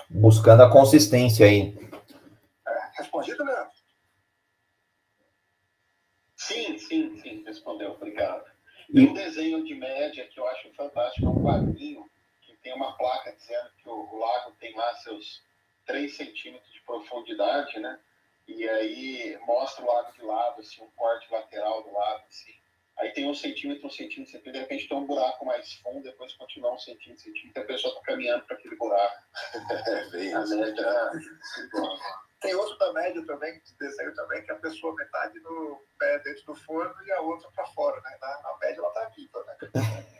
Buscando 0.10 0.64
a 0.64 0.72
consistência 0.72 1.45
aí. 1.45 1.78
É, 2.68 2.91
respondido, 2.97 3.43
né? 3.45 3.70
Sim, 6.48 6.78
sim, 6.78 7.18
sim, 7.20 7.43
respondeu, 7.45 7.91
obrigado. 7.91 8.45
E... 8.89 9.02
um 9.02 9.14
desenho 9.14 9.64
de 9.64 9.76
média 9.76 10.28
que 10.28 10.39
eu 10.39 10.48
acho 10.48 10.72
fantástico, 10.74 11.26
é 11.26 11.30
um 11.30 11.43
quadrinho 11.43 12.10
tem 12.68 12.76
uma 12.76 12.98
placa 12.98 13.32
dizendo 13.32 13.70
que 13.82 13.88
o, 13.88 14.18
lago 14.18 14.52
tem 14.60 14.76
lá 14.76 14.93
seus 14.95 15.41
3 15.86 16.14
centímetros 16.14 16.70
de 16.74 16.82
profundidade, 16.82 17.80
né? 17.80 17.98
E 18.45 18.68
aí 18.68 19.39
mostra 19.45 19.86
o 19.86 19.88
lago 19.88 20.12
de 20.12 20.22
lado, 20.22 20.60
assim, 20.60 20.84
um 20.84 20.89
corte 20.91 21.32
lateral 21.32 21.84
do 21.84 21.93
lado, 21.93 22.24
assim. 22.28 22.54
Aí 22.98 23.12
tem 23.12 23.30
um 23.30 23.34
centímetro, 23.34 23.88
um 23.88 23.89
centímetro, 23.89 24.32
centímetro, 24.32 24.52
de 24.52 24.60
repente 24.60 24.89
tem 24.89 24.98
um 24.98 25.06
buraco 25.06 25.45
mais 25.45 25.74
fundo, 25.76 26.04
depois 26.04 26.34
continua 26.34 26.74
um 26.74 26.80
centímetro, 26.80 27.14
um 27.14 27.18
centímetro, 27.18 27.62
e 27.62 27.64
a 27.64 27.68
pessoa 27.68 27.93
está 27.93 28.06
caminhando 28.06 28.43
para 28.45 28.58
aquele 28.58 28.76
buraco. 28.76 29.24
Bem, 30.12 30.34
a 30.34 30.45
média... 30.45 31.12
Tem 32.39 32.53
outro 32.55 32.77
da 32.77 32.93
média 32.93 33.25
também, 33.25 33.53
de 33.53 33.77
desenho 33.79 34.13
também, 34.15 34.43
que 34.43 34.51
a 34.51 34.55
pessoa 34.55 34.93
metade 34.95 35.39
do 35.39 35.81
pé 35.97 36.19
dentro 36.19 36.45
do 36.45 36.55
forno 36.55 36.93
e 37.05 37.11
a 37.11 37.21
outra 37.21 37.49
para 37.55 37.65
fora, 37.67 37.99
né? 38.01 38.11
Na, 38.21 38.27
na 38.27 38.57
média 38.59 38.79
ela 38.79 38.91
tá 38.91 39.11
viva, 39.15 39.43
né? 39.45 40.03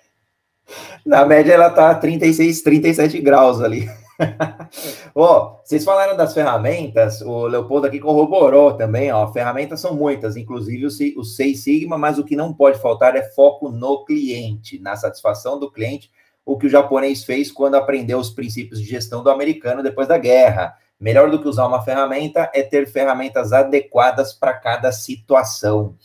Na 1.05 1.26
média, 1.26 1.53
ela 1.53 1.68
está 1.68 1.95
36, 1.95 2.61
37 2.61 3.22
graus 3.22 3.61
ali. 3.61 3.88
ó, 5.15 5.59
oh, 5.59 5.61
vocês 5.63 5.86
falaram 5.86 6.18
das 6.18 6.34
ferramentas, 6.34 7.22
o 7.22 7.45
Leopoldo 7.45 7.88
aqui 7.88 7.99
corroborou 7.99 8.76
também, 8.76 9.11
ó, 9.11 9.32
ferramentas 9.32 9.80
são 9.80 9.93
muitas, 9.95 10.36
inclusive 10.36 10.86
o, 10.86 11.20
o 11.20 11.24
Seis 11.24 11.63
Sigma, 11.63 11.97
mas 11.97 12.18
o 12.18 12.24
que 12.24 12.36
não 12.36 12.51
pode 12.51 12.80
faltar 12.80 13.15
é 13.15 13.22
foco 13.22 13.70
no 13.70 14.03
cliente, 14.05 14.80
na 14.80 14.95
satisfação 14.95 15.59
do 15.59 15.72
cliente, 15.72 16.11
o 16.43 16.57
que 16.57 16.65
o 16.65 16.70
japonês 16.70 17.24
fez 17.24 17.51
quando 17.51 17.76
aprendeu 17.76 18.18
os 18.18 18.30
princípios 18.30 18.82
de 18.82 18.88
gestão 18.88 19.22
do 19.22 19.30
americano 19.30 19.84
depois 19.84 20.07
da 20.07 20.18
guerra. 20.18 20.76
Melhor 21.00 21.30
do 21.30 21.39
que 21.39 21.48
usar 21.48 21.68
uma 21.68 21.82
ferramenta 21.82 22.50
é 22.54 22.64
ter 22.64 22.88
ferramentas 22.88 23.54
adequadas 23.54 24.34
para 24.34 24.54
cada 24.54 24.91
situação. 24.91 25.95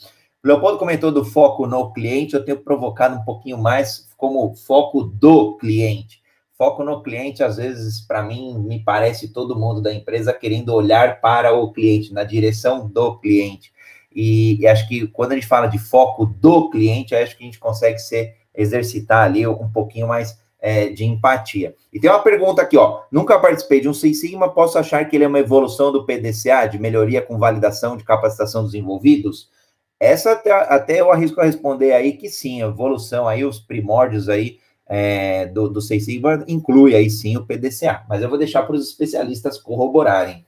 Leopoldo 0.44 0.78
comentou 0.78 1.10
do 1.10 1.24
foco 1.24 1.66
no 1.66 1.92
cliente, 1.92 2.34
eu 2.34 2.44
tenho 2.44 2.58
provocado 2.58 3.16
um 3.16 3.24
pouquinho 3.24 3.56
mais 3.56 4.08
como 4.16 4.54
foco 4.54 5.02
do 5.02 5.56
cliente. 5.56 6.20
Foco 6.52 6.84
no 6.84 7.02
cliente, 7.02 7.42
às 7.42 7.56
vezes, 7.56 8.00
para 8.00 8.22
mim, 8.22 8.58
me 8.58 8.82
parece 8.84 9.32
todo 9.32 9.58
mundo 9.58 9.80
da 9.80 9.92
empresa 9.94 10.32
querendo 10.32 10.74
olhar 10.74 11.20
para 11.20 11.54
o 11.54 11.72
cliente, 11.72 12.12
na 12.12 12.22
direção 12.22 12.86
do 12.86 13.18
cliente. 13.18 13.72
E, 14.14 14.60
e 14.60 14.66
acho 14.66 14.86
que 14.88 15.06
quando 15.08 15.32
a 15.32 15.34
gente 15.36 15.46
fala 15.46 15.66
de 15.66 15.78
foco 15.78 16.26
do 16.26 16.70
cliente, 16.70 17.14
acho 17.14 17.36
que 17.36 17.42
a 17.42 17.46
gente 17.46 17.58
consegue 17.58 17.98
ser, 17.98 18.36
exercitar 18.54 19.24
ali 19.24 19.46
um 19.46 19.70
pouquinho 19.70 20.06
mais 20.06 20.41
é, 20.62 20.88
de 20.88 21.04
empatia. 21.04 21.74
E 21.92 21.98
tem 21.98 22.08
uma 22.08 22.22
pergunta 22.22 22.62
aqui, 22.62 22.76
ó. 22.76 23.02
Nunca 23.10 23.38
participei 23.40 23.80
de 23.80 23.88
um 23.88 23.92
Six 23.92 24.20
Sigma, 24.20 24.54
posso 24.54 24.78
achar 24.78 25.04
que 25.08 25.16
ele 25.16 25.24
é 25.24 25.28
uma 25.28 25.40
evolução 25.40 25.90
do 25.90 26.06
PDCA, 26.06 26.68
de 26.68 26.78
melhoria 26.78 27.20
com 27.20 27.36
validação 27.36 27.96
de 27.96 28.04
capacitação 28.04 28.62
dos 28.62 28.72
envolvidos? 28.72 29.50
Essa 29.98 30.32
até, 30.32 30.52
até 30.52 31.00
eu 31.00 31.10
arrisco 31.10 31.40
a 31.40 31.44
responder 31.44 31.92
aí 31.92 32.16
que 32.16 32.28
sim, 32.28 32.62
evolução 32.62 33.26
aí, 33.26 33.44
os 33.44 33.58
primórdios 33.58 34.28
aí 34.28 34.60
é, 34.86 35.46
do, 35.46 35.68
do 35.68 35.80
Seis 35.80 36.04
Sigma 36.04 36.44
inclui 36.46 36.94
aí 36.94 37.10
sim 37.10 37.36
o 37.36 37.44
PDCA, 37.44 38.04
mas 38.08 38.22
eu 38.22 38.28
vou 38.28 38.38
deixar 38.38 38.62
para 38.62 38.76
os 38.76 38.88
especialistas 38.88 39.58
corroborarem. 39.58 40.46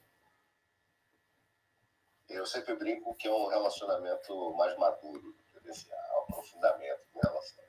Eu 2.29 2.47
sempre 2.47 2.77
brinco 2.77 3.15
que 3.17 3.27
é 3.27 3.33
um 3.33 3.49
relacionamento 3.49 4.55
mais 4.57 4.77
maduro 4.79 5.21
do 5.21 5.61
PDCA, 5.61 5.95
um 6.19 6.33
aprofundamento 6.33 7.01
em 7.17 7.21
relação. 7.21 7.64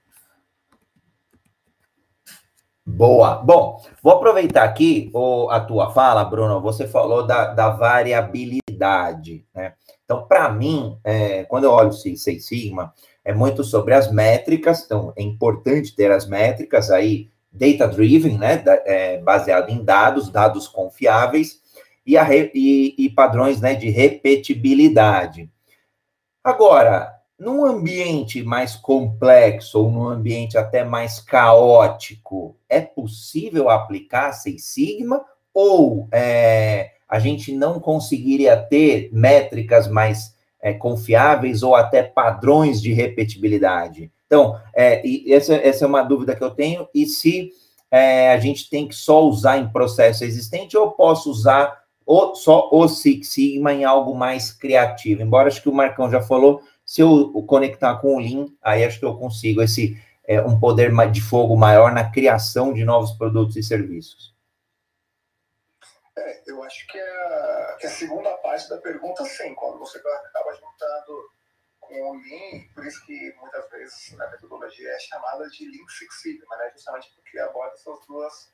Boa. 2.88 3.38
Bom, 3.38 3.82
vou 4.04 4.14
aproveitar 4.14 4.64
aqui 4.64 5.10
o, 5.12 5.50
a 5.50 5.60
tua 5.60 5.92
fala, 5.92 6.24
Bruno. 6.24 6.62
Você 6.62 6.88
falou 6.88 7.26
da, 7.26 7.48
da 7.48 7.70
variabilidade, 7.70 9.44
né? 9.56 9.74
Então, 10.04 10.28
para 10.28 10.50
mim, 10.50 10.96
é, 11.04 11.46
quando 11.46 11.64
eu 11.64 11.72
olho 11.72 11.90
o 11.90 11.94
Six 11.94 12.46
Sigma, 12.46 12.94
é 13.24 13.34
muito 13.34 13.64
sobre 13.64 13.96
as 13.96 14.12
métricas, 14.12 14.84
então 14.86 15.12
é 15.18 15.24
importante 15.24 15.96
ter 15.96 16.12
as 16.12 16.28
métricas 16.28 16.92
aí, 16.92 17.28
data-driven, 17.52 18.38
né, 18.38 18.62
é, 18.86 19.18
baseado 19.18 19.70
em 19.70 19.84
dados, 19.84 20.30
dados 20.30 20.68
confiáveis, 20.68 21.60
e, 22.06 22.16
a, 22.16 22.28
e, 22.32 22.94
e 22.96 23.10
padrões 23.10 23.60
né, 23.60 23.74
de 23.74 23.90
repetibilidade. 23.90 25.50
Agora, 26.44 27.15
num 27.38 27.66
ambiente 27.66 28.42
mais 28.44 28.76
complexo, 28.76 29.80
ou 29.80 29.92
num 29.92 30.08
ambiente 30.08 30.58
até 30.58 30.84
mais 30.84 31.20
caótico, 31.20 32.56
é 32.70 32.80
possível 32.82 33.70
aplicar 33.70 34.32
Seis 34.34 34.66
Sigma? 34.66 35.24
Ou 35.54 36.08
é, 36.12 36.92
a 37.08 37.20
gente 37.20 37.54
não 37.54 37.80
conseguiria 37.80 38.58
ter 38.58 39.10
métricas 39.12 39.88
mais 39.88 40.36
é, 40.62 40.74
confiáveis 40.74 41.62
ou 41.62 41.76
até 41.76 42.04
padrões 42.04 42.82
de 42.82 42.94
repetibilidade? 42.94 44.12
Então, 44.26 44.60
é, 44.74 45.02
essa, 45.32 45.56
essa, 45.56 45.86
é 45.86 45.88
uma 45.88 46.04
dúvida 46.04 46.36
que 46.36 46.44
eu 46.44 46.52
tenho. 46.52 46.88
E 46.94 47.06
se 47.06 47.52
é, 47.92 48.32
a 48.32 48.40
gente 48.40 48.70
tem 48.70 48.88
que 48.88 48.96
só 48.96 49.24
usar 49.24 49.58
em 49.58 49.70
processo 49.70 50.24
existente 50.24 50.76
ou 50.78 50.92
posso 50.92 51.30
usar 51.30 51.84
o, 52.06 52.36
só 52.36 52.70
o 52.72 52.88
Six 52.88 53.30
Sigma 53.30 53.74
em 53.74 53.84
algo 53.84 54.16
mais 54.16 54.52
criativo? 54.52 55.22
Embora 55.22 55.48
acho 55.48 55.62
que 55.62 55.70
o 55.70 55.74
Marcão 55.74 56.10
já 56.10 56.22
falou, 56.22 56.62
se 56.86 57.02
eu 57.02 57.34
conectar 57.48 57.98
com 57.98 58.16
o 58.16 58.20
Lean, 58.20 58.48
aí 58.62 58.86
acho 58.86 59.00
que 59.00 59.06
eu 59.06 59.18
consigo 59.18 59.62
esse 59.62 60.00
é, 60.28 60.42
um 60.42 60.60
poder 60.60 60.92
de 61.12 61.22
fogo 61.22 61.58
maior 61.58 61.92
na 61.92 62.12
criação 62.12 62.74
de 62.74 62.84
novos 62.84 63.12
produtos 63.14 63.56
e 63.56 63.64
serviços. 63.64 64.36
É, 66.18 66.44
eu 66.48 66.64
acho 66.64 66.88
que 66.88 67.00
a, 67.00 67.78
que 67.80 67.88
a 67.88 67.90
segunda 67.90 68.32
parte 68.38 68.70
da 68.70 68.78
pergunta, 68.78 69.24
sim, 69.26 69.54
quando 69.56 69.80
você 69.80 69.98
acaba 69.98 70.54
juntando 70.54 71.30
com 71.80 71.94
o 71.94 72.14
Lean, 72.14 72.64
por 72.74 72.86
isso 72.86 73.06
que 73.06 73.34
muitas 73.40 73.70
vezes 73.70 74.20
a 74.20 74.30
metodologia 74.32 74.90
é 74.90 75.00
chamada 75.00 75.48
de 75.50 75.66
Lean 75.66 75.88
Six 75.88 76.22
Sigma, 76.22 76.58
né? 76.58 76.72
justamente 76.72 77.12
porque 77.16 77.38
aborda 77.40 77.74
essas 77.74 78.00
duas, 78.08 78.52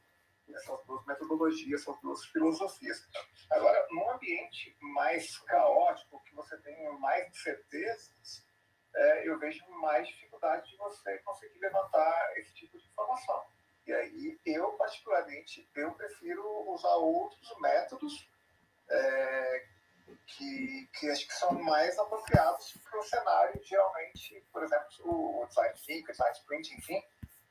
essas 0.49 0.85
duas 0.85 1.05
metodologias, 1.05 1.81
essas 1.81 1.99
duas 2.01 2.25
filosofias. 2.25 3.07
Agora, 3.51 3.87
num 3.91 4.09
ambiente 4.11 4.75
mais 4.79 5.37
caótico, 5.39 6.23
que 6.23 6.35
você 6.35 6.57
tem 6.57 6.99
mais 6.99 7.27
incertezas, 7.29 8.45
é, 8.93 9.27
eu 9.27 9.39
vejo 9.39 9.65
mais 9.79 10.07
dificuldade 10.07 10.69
de 10.69 10.77
você 10.77 11.17
conseguir 11.19 11.59
levantar 11.59 12.37
esse 12.37 12.53
tipo 12.53 12.77
de 12.77 12.85
informação. 12.85 13.45
E 13.87 13.93
aí, 13.93 14.39
eu, 14.45 14.71
particularmente, 14.73 15.67
eu 15.75 15.91
prefiro 15.93 16.43
usar 16.71 16.95
outros 16.95 17.59
métodos 17.59 18.29
é, 18.89 19.65
que, 20.27 20.89
que 20.93 21.09
acho 21.09 21.27
que 21.27 21.33
são 21.33 21.53
mais 21.53 21.97
apropriados 21.97 22.77
para 22.83 22.99
o 22.99 23.03
cenário, 23.03 23.61
geralmente, 23.63 24.45
por 24.51 24.63
exemplo, 24.63 24.87
o, 25.03 25.45
design 25.47 25.73
thinking, 25.85 26.03
o 26.03 26.11
design 26.11 26.37
sprint, 26.37 26.73
enfim, 26.75 27.03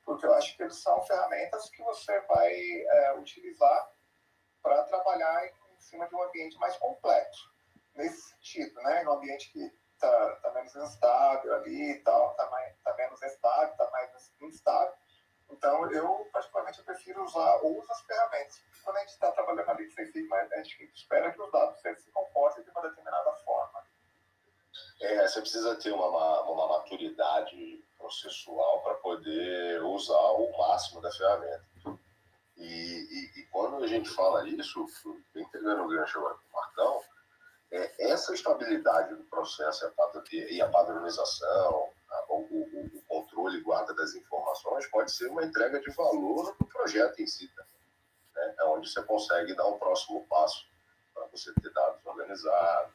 porque 0.05 0.27
eu 0.27 0.35
acho 0.35 0.57
que 0.57 0.63
eles 0.63 0.77
são 0.77 1.03
ferramentas 1.03 1.69
que 1.71 1.83
você 1.83 2.21
vai 2.23 2.53
é, 2.53 3.15
utilizar 3.15 3.93
para 4.63 4.83
trabalhar 4.85 5.47
em 5.47 5.81
cima 5.81 6.09
de 6.09 6.15
um 6.15 6.23
ambiente 6.23 6.59
mais 6.59 6.77
complexo. 6.79 7.51
Nesse 7.95 8.31
sentido, 8.31 8.81
né? 8.83 9.05
Um 9.07 9.13
ambiente 9.13 9.51
que 9.53 9.73
está 9.95 10.37
tá 10.37 10.53
menos 10.53 10.75
instável 10.75 11.55
ali 11.55 11.93
e 11.93 11.99
tal, 12.01 12.31
está 12.31 12.47
tá 12.85 12.95
menos 12.97 13.23
estável, 13.23 13.71
está 13.71 13.91
mais 13.91 14.33
instável. 14.41 14.95
Então, 15.51 15.91
eu, 15.91 16.29
particularmente, 16.33 16.79
eu 16.79 16.85
prefiro 16.85 17.25
usar 17.25 17.57
outras 17.63 18.01
ferramentas. 18.03 18.63
Quando 18.85 18.97
a 18.97 19.01
gente 19.01 19.11
está 19.11 19.33
trabalhando 19.33 19.69
ali 19.69 19.91
sem 19.91 20.07
Sigma, 20.07 20.37
a 20.37 20.57
gente 20.59 20.91
espera 20.95 21.33
que 21.33 21.41
os 21.41 21.51
dados 21.51 21.81
se 21.81 22.11
comportem 22.13 22.63
de 22.65 22.71
uma 22.71 22.83
determinada 22.83 23.33
forma. 23.45 23.85
É, 25.01 25.27
você 25.27 25.41
precisa 25.41 25.77
ter 25.77 25.93
uma, 25.93 26.43
uma 26.43 26.69
maturidade 26.69 27.85
processual 28.01 28.83
para 28.83 28.95
poder 28.95 29.83
usar 29.85 30.33
o 30.33 30.51
máximo 30.59 31.01
da 31.01 31.13
ferramenta. 31.13 31.65
E, 32.57 32.65
e, 32.65 33.41
e, 33.41 33.47
quando 33.47 33.83
a 33.83 33.87
gente 33.87 34.11
fala 34.11 34.47
isso, 34.49 34.85
bem 35.33 35.49
pegando 35.49 35.85
o 35.85 35.89
gancho 35.89 36.19
agora 36.19 36.35
com 36.35 36.59
o 36.59 36.61
Marcão, 36.61 37.01
é, 37.71 38.11
essa 38.11 38.35
estabilidade 38.35 39.15
do 39.15 39.25
processo 39.25 39.91
e 40.33 40.61
a 40.61 40.69
padronização, 40.69 41.89
o, 42.29 42.35
o, 42.35 42.87
o, 42.97 43.03
controle 43.07 43.59
e 43.59 43.63
guarda 43.63 43.95
das 43.95 44.15
informações 44.15 44.87
pode 44.89 45.13
ser 45.13 45.29
uma 45.29 45.45
entrega 45.45 45.81
de 45.81 45.91
valor 45.91 46.55
do 46.59 46.67
projeto 46.67 47.21
em 47.21 47.27
si. 47.27 47.51
Né? 48.35 48.55
É 48.59 48.65
onde 48.65 48.91
você 48.91 49.03
consegue 49.05 49.55
dar 49.55 49.67
um 49.69 49.79
próximo 49.79 50.27
passo 50.27 50.67
para 51.15 51.27
você 51.27 51.53
ter 51.55 51.73
dados 51.73 52.05
organizados, 52.05 52.93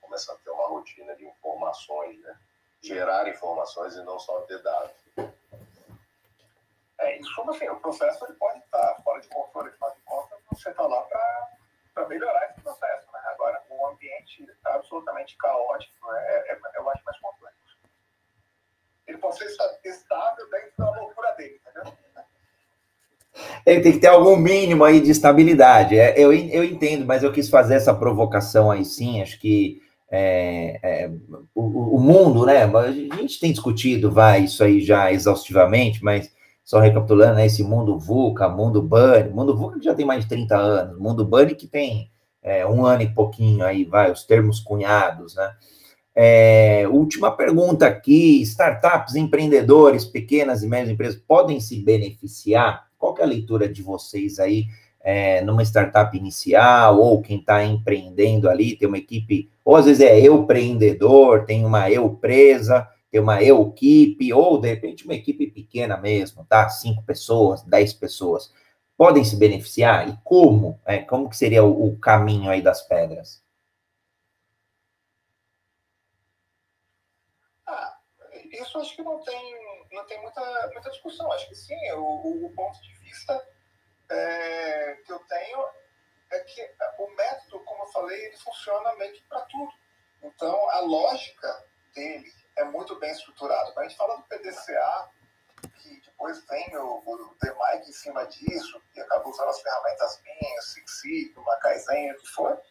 começar 0.00 0.32
a 0.32 0.36
ter 0.36 0.50
uma 0.50 0.68
rotina 0.68 1.14
de 1.16 1.26
informações, 1.26 2.18
né? 2.20 2.38
Gerar 2.82 3.28
informações 3.28 3.94
e 3.94 4.02
não 4.02 4.18
só 4.18 4.40
ter 4.42 4.60
dados. 4.62 4.90
É, 6.98 7.18
em 7.18 7.22
suma, 7.22 7.52
assim, 7.52 7.68
o 7.68 7.80
processo 7.80 8.24
ele 8.24 8.34
pode 8.34 8.58
estar 8.58 9.00
fora 9.02 9.20
de 9.20 9.28
controle, 9.28 9.68
afinal 9.70 9.94
de 9.94 10.00
contas, 10.02 10.38
você 10.52 10.70
está 10.70 10.86
lá 10.86 11.02
para 11.94 12.08
melhorar 12.08 12.50
esse 12.50 12.60
processo. 12.60 13.06
Né? 13.12 13.20
Agora, 13.26 13.62
o 13.70 13.86
ambiente 13.86 14.42
está 14.44 14.74
absolutamente 14.74 15.36
caótico, 15.36 16.12
né? 16.12 16.20
é, 16.28 16.52
é, 16.52 16.58
eu 16.76 16.90
acho 16.90 17.04
mais 17.04 17.18
complexo. 17.18 17.58
Ele 19.06 19.18
pode 19.18 19.36
ser 19.36 19.46
estável 19.84 20.50
dentro 20.50 20.72
da 20.78 20.90
loucura 20.90 21.32
dele, 21.32 21.60
entendeu? 21.60 21.92
Ele 23.64 23.80
tem 23.80 23.92
que 23.92 23.98
ter 23.98 24.08
algum 24.08 24.36
mínimo 24.36 24.84
aí 24.84 25.00
de 25.00 25.10
estabilidade. 25.10 25.98
É, 25.98 26.18
eu, 26.18 26.32
eu 26.32 26.64
entendo, 26.64 27.06
mas 27.06 27.22
eu 27.22 27.32
quis 27.32 27.48
fazer 27.48 27.74
essa 27.74 27.94
provocação 27.94 28.70
aí 28.70 28.84
sim. 28.84 29.22
Acho 29.22 29.40
que 29.40 29.82
é, 30.14 30.78
é, 30.82 31.10
o, 31.54 31.96
o, 31.96 31.98
mundo, 31.98 32.44
né? 32.44 32.64
A 32.64 33.16
gente 33.16 33.40
tem 33.40 33.50
discutido, 33.50 34.12
vai, 34.12 34.44
isso 34.44 34.62
aí 34.62 34.82
já 34.82 35.10
exaustivamente, 35.10 36.04
mas 36.04 36.30
só 36.62 36.78
recapitulando, 36.80 37.36
né? 37.36 37.46
Esse 37.46 37.64
mundo 37.64 37.98
VUCA, 37.98 38.46
mundo 38.46 38.82
Bunny, 38.82 39.30
mundo 39.30 39.56
VUCA 39.56 39.78
que 39.78 39.86
já 39.86 39.94
tem 39.94 40.04
mais 40.04 40.22
de 40.22 40.28
30 40.28 40.54
anos, 40.54 40.98
mundo 40.98 41.24
Bunny 41.24 41.54
que 41.54 41.66
tem 41.66 42.10
é, 42.42 42.66
um 42.66 42.84
ano 42.84 43.02
e 43.02 43.08
pouquinho 43.08 43.64
aí, 43.64 43.84
vai, 43.84 44.12
os 44.12 44.24
termos 44.24 44.60
cunhados, 44.60 45.34
né? 45.34 45.54
É, 46.14 46.86
última 46.88 47.30
pergunta 47.30 47.86
aqui: 47.86 48.42
startups, 48.42 49.14
empreendedores, 49.14 50.04
pequenas 50.04 50.62
e 50.62 50.68
médias 50.68 50.90
empresas 50.90 51.22
podem 51.26 51.58
se 51.58 51.82
beneficiar? 51.82 52.86
Qual 52.98 53.16
é 53.18 53.22
a 53.22 53.26
leitura 53.26 53.66
de 53.66 53.82
vocês 53.82 54.38
aí 54.38 54.66
é, 55.02 55.42
numa 55.42 55.62
startup 55.62 56.16
inicial, 56.16 57.00
ou 57.00 57.22
quem 57.22 57.38
está 57.38 57.64
empreendendo 57.64 58.48
ali, 58.48 58.76
tem 58.76 58.86
uma 58.86 58.98
equipe, 58.98 59.50
ou 59.64 59.76
às 59.76 59.86
vezes 59.86 60.00
é 60.00 60.20
eu 60.20 60.42
empreendedor, 60.42 61.44
tem 61.44 61.64
uma 61.64 61.90
eu 61.90 62.08
presa, 62.16 62.88
tem 63.10 63.20
uma 63.20 63.42
eu 63.42 63.68
equipe, 63.68 64.32
ou 64.32 64.60
de 64.60 64.68
repente 64.68 65.04
uma 65.04 65.14
equipe 65.14 65.46
pequena 65.50 65.96
mesmo, 65.96 66.44
tá? 66.44 66.68
Cinco 66.68 67.02
pessoas, 67.04 67.62
dez 67.62 67.92
pessoas. 67.92 68.52
Podem 68.96 69.24
se 69.24 69.36
beneficiar? 69.36 70.08
E 70.08 70.18
como? 70.24 70.80
É, 70.86 70.98
como 70.98 71.28
que 71.28 71.36
seria 71.36 71.64
o, 71.64 71.88
o 71.88 71.98
caminho 71.98 72.50
aí 72.50 72.62
das 72.62 72.82
pedras? 72.82 73.42
isso 78.52 78.78
acho 78.78 78.94
que 78.94 79.02
não 79.02 79.20
tem, 79.22 79.86
não 79.92 80.04
tem 80.06 80.20
muita, 80.20 80.70
muita 80.72 80.90
discussão. 80.90 81.30
Acho 81.32 81.48
que 81.48 81.54
sim, 81.54 81.92
o, 81.92 82.46
o 82.46 82.52
ponto 82.54 82.80
de 82.82 82.94
vista 82.98 83.42
é, 84.10 84.94
que 85.04 85.12
eu 85.12 85.18
tenho 85.20 85.64
é 86.32 86.40
que 86.40 86.74
o 86.98 87.08
método, 87.14 87.60
como 87.60 87.84
eu 87.84 87.88
falei, 87.88 88.26
ele 88.26 88.36
funciona 88.38 88.94
meio 88.96 89.12
que 89.12 89.22
para 89.24 89.40
tudo. 89.42 89.72
Então, 90.22 90.70
a 90.70 90.80
lógica 90.80 91.64
dele 91.94 92.32
é 92.56 92.64
muito 92.64 92.98
bem 92.98 93.10
estruturada. 93.10 93.72
Quando 93.72 93.86
a 93.86 93.88
gente 93.88 93.96
fala 93.96 94.16
do 94.16 94.22
PDCA, 94.24 95.10
que 95.78 96.00
depois 96.00 96.44
vem 96.46 96.76
o, 96.76 97.02
o 97.04 97.36
em 97.74 97.92
cima 97.92 98.26
disso, 98.26 98.80
e 98.94 99.00
acaba 99.00 99.28
usando 99.28 99.48
as 99.48 99.60
ferramentas 99.60 100.22
minhas, 100.22 100.64
Six 100.66 101.00
Sigma, 101.00 101.56
Kaizen, 101.56 102.12
o 102.12 102.18
que 102.18 102.28
for, 102.28 102.62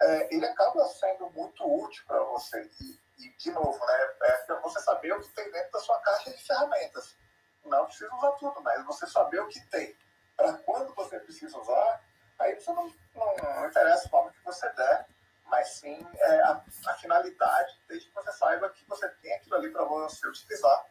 é, 0.00 0.34
ele 0.34 0.44
acaba 0.46 0.84
sendo 0.88 1.30
muito 1.30 1.64
útil 1.64 2.04
para 2.06 2.22
você. 2.24 2.68
E, 2.80 3.00
e, 3.18 3.36
de 3.36 3.50
novo, 3.52 3.78
né, 3.86 4.14
é 4.48 4.60
você 4.60 4.80
saber 4.80 5.12
o 5.12 5.20
que 5.20 5.28
tem 5.30 5.50
dentro 5.50 5.72
da 5.72 5.80
sua 5.80 5.98
caixa 6.00 6.30
de 6.30 6.42
ferramentas. 6.44 7.16
Não 7.64 7.86
precisa 7.86 8.14
usar 8.14 8.32
tudo, 8.32 8.60
mas 8.62 8.84
você 8.84 9.06
saber 9.06 9.40
o 9.40 9.48
que 9.48 9.60
tem. 9.68 9.96
Para 10.36 10.52
quando 10.58 10.94
você 10.94 11.18
precisa 11.20 11.58
usar, 11.58 12.04
aí 12.38 12.54
você 12.54 12.72
não, 12.72 12.92
não, 13.14 13.36
não 13.36 13.66
interessa 13.66 14.06
a 14.06 14.10
forma 14.10 14.32
que 14.32 14.44
você 14.44 14.68
der, 14.72 15.06
mas 15.46 15.68
sim 15.68 16.06
é, 16.14 16.40
a, 16.42 16.64
a, 16.86 16.94
finalidade, 16.94 17.80
desde 17.88 18.08
que 18.08 18.14
você 18.14 18.32
saiba 18.32 18.68
que 18.70 18.84
você 18.88 19.08
tem 19.22 19.32
aquilo 19.34 19.56
ali 19.56 19.70
para 19.70 19.84
você 19.84 20.26
utilizar 20.28 20.86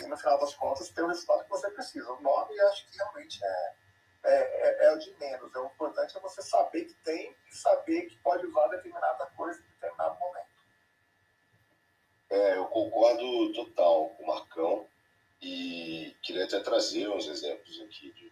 e 0.00 0.06
no 0.06 0.16
final 0.16 0.38
das 0.38 0.54
contas 0.54 0.90
ter 0.90 1.02
o 1.02 1.08
resultado 1.08 1.44
que 1.44 1.50
você 1.50 1.70
precisa. 1.70 2.12
O 2.12 2.20
nome 2.20 2.60
acho 2.60 2.86
que 2.86 2.96
realmente 2.96 3.44
é, 3.44 3.74
é, 4.24 4.34
é, 4.34 4.86
é 4.86 4.92
o 4.92 4.98
de 4.98 5.14
menos. 5.18 5.54
O 5.54 5.66
importante 5.66 6.16
é 6.16 6.20
você 6.20 6.42
saber 6.42 6.84
que 6.84 6.94
tem 7.02 7.36
e 7.50 7.54
saber 7.54 8.02
que 8.02 8.16
pode 8.18 8.46
usar 8.46 8.68
determinada 8.68 9.26
coisa 9.36 9.60
em 9.60 9.72
determinado 9.74 10.18
momento. 10.18 10.50
É, 12.30 12.56
eu 12.56 12.66
concordo 12.66 13.52
total 13.52 14.10
com 14.10 14.22
o 14.22 14.26
Marcão 14.26 14.86
e 15.42 16.16
queria 16.22 16.44
até 16.44 16.60
trazer 16.60 17.08
uns 17.08 17.26
exemplos 17.26 17.80
aqui 17.80 18.12
de 18.12 18.29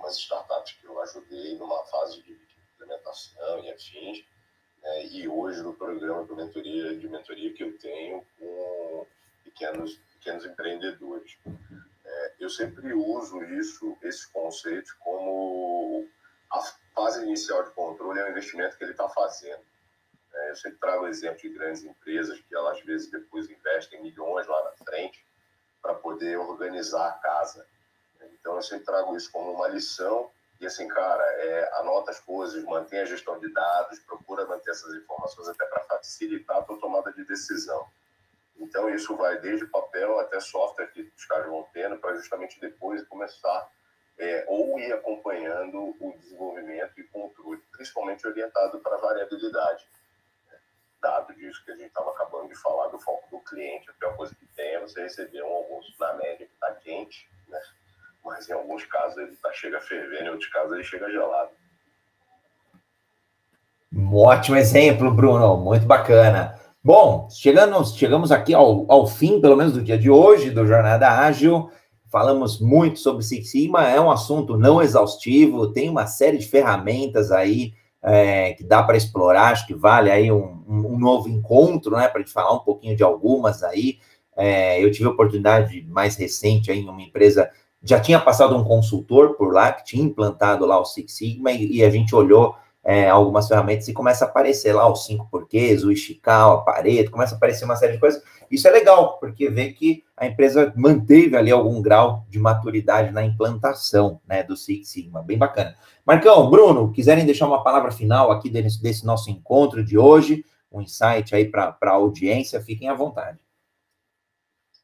umas 0.00 0.16
startups 0.16 0.72
que 0.72 0.86
eu 0.86 1.00
ajudei 1.00 1.56
numa 1.56 1.84
fase 1.84 2.22
de 2.22 2.38
implementação 2.74 3.64
e 3.64 3.70
afins, 3.70 4.24
né, 4.82 5.06
e 5.06 5.28
hoje 5.28 5.62
no 5.62 5.74
programa 5.74 6.24
de 6.24 6.34
mentoria, 6.34 6.96
de 6.96 7.08
mentoria 7.08 7.52
que 7.52 7.62
eu 7.62 7.78
tenho 7.78 8.26
com 8.38 9.06
pequenos, 9.44 9.96
pequenos 10.14 10.44
empreendedores. 10.44 11.38
É, 12.04 12.34
eu 12.40 12.48
sempre 12.48 12.92
uso 12.94 13.42
isso, 13.44 13.96
esse 14.02 14.30
conceito, 14.32 14.96
como 15.00 16.08
a 16.50 16.60
fase 16.94 17.22
inicial 17.22 17.62
de 17.62 17.70
controle 17.70 18.18
é 18.18 18.24
o 18.24 18.30
investimento 18.30 18.76
que 18.76 18.84
ele 18.84 18.92
está 18.92 19.08
fazendo. 19.08 19.62
É, 20.32 20.50
eu 20.50 20.56
sempre 20.56 20.78
trago 20.78 21.04
o 21.04 21.08
exemplo 21.08 21.40
de 21.40 21.50
grandes 21.50 21.84
empresas 21.84 22.40
que 22.40 22.54
elas 22.54 22.78
às 22.78 22.84
vezes 22.84 23.10
depois 23.10 23.50
investem 23.50 24.02
milhões 24.02 24.46
lá 24.46 24.64
na 24.64 24.84
frente 24.84 25.24
para 25.82 25.94
poder 25.94 26.38
organizar 26.38 27.08
a 27.08 27.12
casa. 27.12 27.66
Então 28.40 28.56
eu 28.56 28.62
sempre 28.62 28.84
trago 28.84 29.16
isso 29.16 29.30
como 29.30 29.52
uma 29.52 29.68
lição 29.68 30.30
e 30.60 30.66
assim, 30.66 30.86
cara, 30.88 31.22
é, 31.22 31.70
anota 31.78 32.10
as 32.10 32.20
coisas, 32.20 32.62
mantém 32.64 33.00
a 33.00 33.04
gestão 33.06 33.38
de 33.38 33.50
dados, 33.52 33.98
procura 34.00 34.44
manter 34.46 34.70
essas 34.70 34.94
informações 34.94 35.48
até 35.48 35.64
para 35.66 35.84
facilitar 35.84 36.58
a 36.58 36.62
tua 36.62 36.78
tomada 36.78 37.12
de 37.12 37.24
decisão. 37.24 37.86
Então 38.58 38.88
isso 38.90 39.16
vai 39.16 39.38
desde 39.38 39.66
papel 39.66 40.18
até 40.18 40.38
software 40.38 40.88
que 40.88 41.10
os 41.16 41.24
caras 41.24 41.46
vão 41.46 41.66
tendo 41.72 41.96
para 41.98 42.14
justamente 42.16 42.60
depois 42.60 43.06
começar 43.08 43.70
é, 44.18 44.44
ou 44.48 44.78
ir 44.78 44.92
acompanhando 44.92 45.96
o 45.98 46.14
desenvolvimento 46.18 47.00
e 47.00 47.04
controle, 47.04 47.62
principalmente 47.72 48.26
orientado 48.26 48.78
para 48.80 48.98
variabilidade 48.98 49.86
dado 51.00 51.34
disso 51.34 51.64
que 51.64 51.72
a 51.72 51.76
gente 51.76 51.88
estava 51.88 52.10
acabando 52.10 52.48
de 52.48 52.54
falar 52.56 52.88
do 52.88 52.98
foco 52.98 53.28
do 53.30 53.42
cliente, 53.42 53.90
a 53.90 53.94
pior 53.94 54.16
coisa 54.16 54.34
que 54.34 54.46
tem 54.46 54.74
é 54.74 54.80
você 54.80 55.02
receber 55.02 55.42
um 55.42 55.52
almoço 55.52 55.92
na 55.98 56.12
média 56.14 56.46
que 56.46 56.52
está 56.52 56.72
quente, 56.74 57.28
né? 57.48 57.60
Mas 58.24 58.48
em 58.48 58.52
alguns 58.52 58.84
casos 58.84 59.16
ele 59.18 59.32
tá, 59.42 59.52
chega 59.52 59.80
fervendo, 59.80 60.24
em 60.24 60.30
outros 60.30 60.50
casos 60.50 60.72
ele 60.72 60.84
chega 60.84 61.10
gelado. 61.10 61.50
Um 63.92 64.14
ótimo 64.16 64.56
exemplo, 64.56 65.10
Bruno, 65.10 65.56
muito 65.56 65.86
bacana. 65.86 66.54
Bom, 66.82 67.28
chegamos, 67.30 67.94
chegamos 67.96 68.32
aqui 68.32 68.54
ao, 68.54 68.90
ao 68.90 69.06
fim, 69.06 69.40
pelo 69.40 69.56
menos 69.56 69.72
do 69.72 69.82
dia 69.82 69.98
de 69.98 70.08
hoje, 70.08 70.50
do 70.50 70.66
Jornada 70.66 71.10
Ágil. 71.10 71.70
Falamos 72.10 72.60
muito 72.60 72.98
sobre 72.98 73.24
Six 73.24 73.50
Sigma, 73.50 73.88
é 73.88 74.00
um 74.00 74.10
assunto 74.10 74.56
não 74.56 74.82
exaustivo, 74.82 75.72
tem 75.72 75.88
uma 75.88 76.06
série 76.06 76.38
de 76.38 76.46
ferramentas 76.46 77.30
aí 77.30 77.72
é, 78.02 78.54
que 78.54 78.64
dá 78.64 78.82
para 78.82 78.96
explorar, 78.96 79.52
acho 79.52 79.66
que 79.66 79.74
vale 79.74 80.10
aí 80.10 80.32
um, 80.32 80.64
um 80.66 80.98
novo 80.98 81.28
encontro, 81.28 81.96
né, 81.96 82.08
para 82.08 82.20
gente 82.20 82.32
falar 82.32 82.52
um 82.52 82.60
pouquinho 82.60 82.96
de 82.96 83.02
algumas 83.02 83.62
aí. 83.62 83.98
É, 84.36 84.82
eu 84.82 84.90
tive 84.90 85.06
a 85.06 85.12
oportunidade 85.12 85.84
mais 85.88 86.16
recente 86.16 86.72
em 86.72 86.88
uma 86.88 87.02
empresa, 87.02 87.50
já 87.82 88.00
tinha 88.00 88.20
passado 88.20 88.56
um 88.56 88.64
consultor 88.64 89.34
por 89.36 89.52
lá, 89.52 89.72
que 89.72 89.84
tinha 89.84 90.04
implantado 90.04 90.66
lá 90.66 90.78
o 90.78 90.84
Six 90.84 91.16
Sigma, 91.16 91.50
e, 91.52 91.76
e 91.76 91.84
a 91.84 91.90
gente 91.90 92.14
olhou 92.14 92.54
é, 92.82 93.08
algumas 93.08 93.46
ferramentas 93.46 93.88
e 93.88 93.92
começa 93.92 94.24
a 94.24 94.28
aparecer 94.28 94.72
lá 94.72 94.90
os 94.90 95.04
cinco 95.04 95.28
porquês, 95.30 95.84
o 95.84 95.92
Ishikawa, 95.92 96.60
a 96.60 96.62
Pareto, 96.62 97.10
começa 97.10 97.34
a 97.34 97.36
aparecer 97.36 97.64
uma 97.64 97.76
série 97.76 97.94
de 97.94 97.98
coisas. 97.98 98.22
Isso 98.50 98.66
é 98.66 98.70
legal, 98.70 99.18
porque 99.18 99.48
vê 99.48 99.72
que 99.72 100.02
a 100.16 100.26
empresa 100.26 100.72
manteve 100.76 101.36
ali 101.36 101.50
algum 101.50 101.80
grau 101.80 102.26
de 102.28 102.38
maturidade 102.38 103.12
na 103.12 103.24
implantação 103.24 104.20
né, 104.26 104.42
do 104.42 104.56
Six 104.56 104.88
Sigma. 104.88 105.22
Bem 105.22 105.38
bacana. 105.38 105.76
Marcão, 106.04 106.48
Bruno, 106.50 106.90
quiserem 106.92 107.24
deixar 107.24 107.46
uma 107.46 107.62
palavra 107.62 107.92
final 107.92 108.30
aqui 108.30 108.50
desse, 108.50 108.82
desse 108.82 109.06
nosso 109.06 109.30
encontro 109.30 109.84
de 109.84 109.96
hoje, 109.96 110.44
um 110.72 110.80
insight 110.80 111.34
aí 111.34 111.44
para 111.44 111.76
a 111.80 111.90
audiência, 111.90 112.60
fiquem 112.60 112.88
à 112.88 112.94
vontade. 112.94 113.38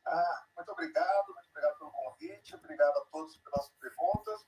Ah, 0.06 0.42
muito 0.56 0.70
obrigado, 0.70 1.25
obrigado 2.76 2.98
a 2.98 3.04
todos 3.06 3.36
pelas 3.38 3.68
perguntas. 3.80 4.46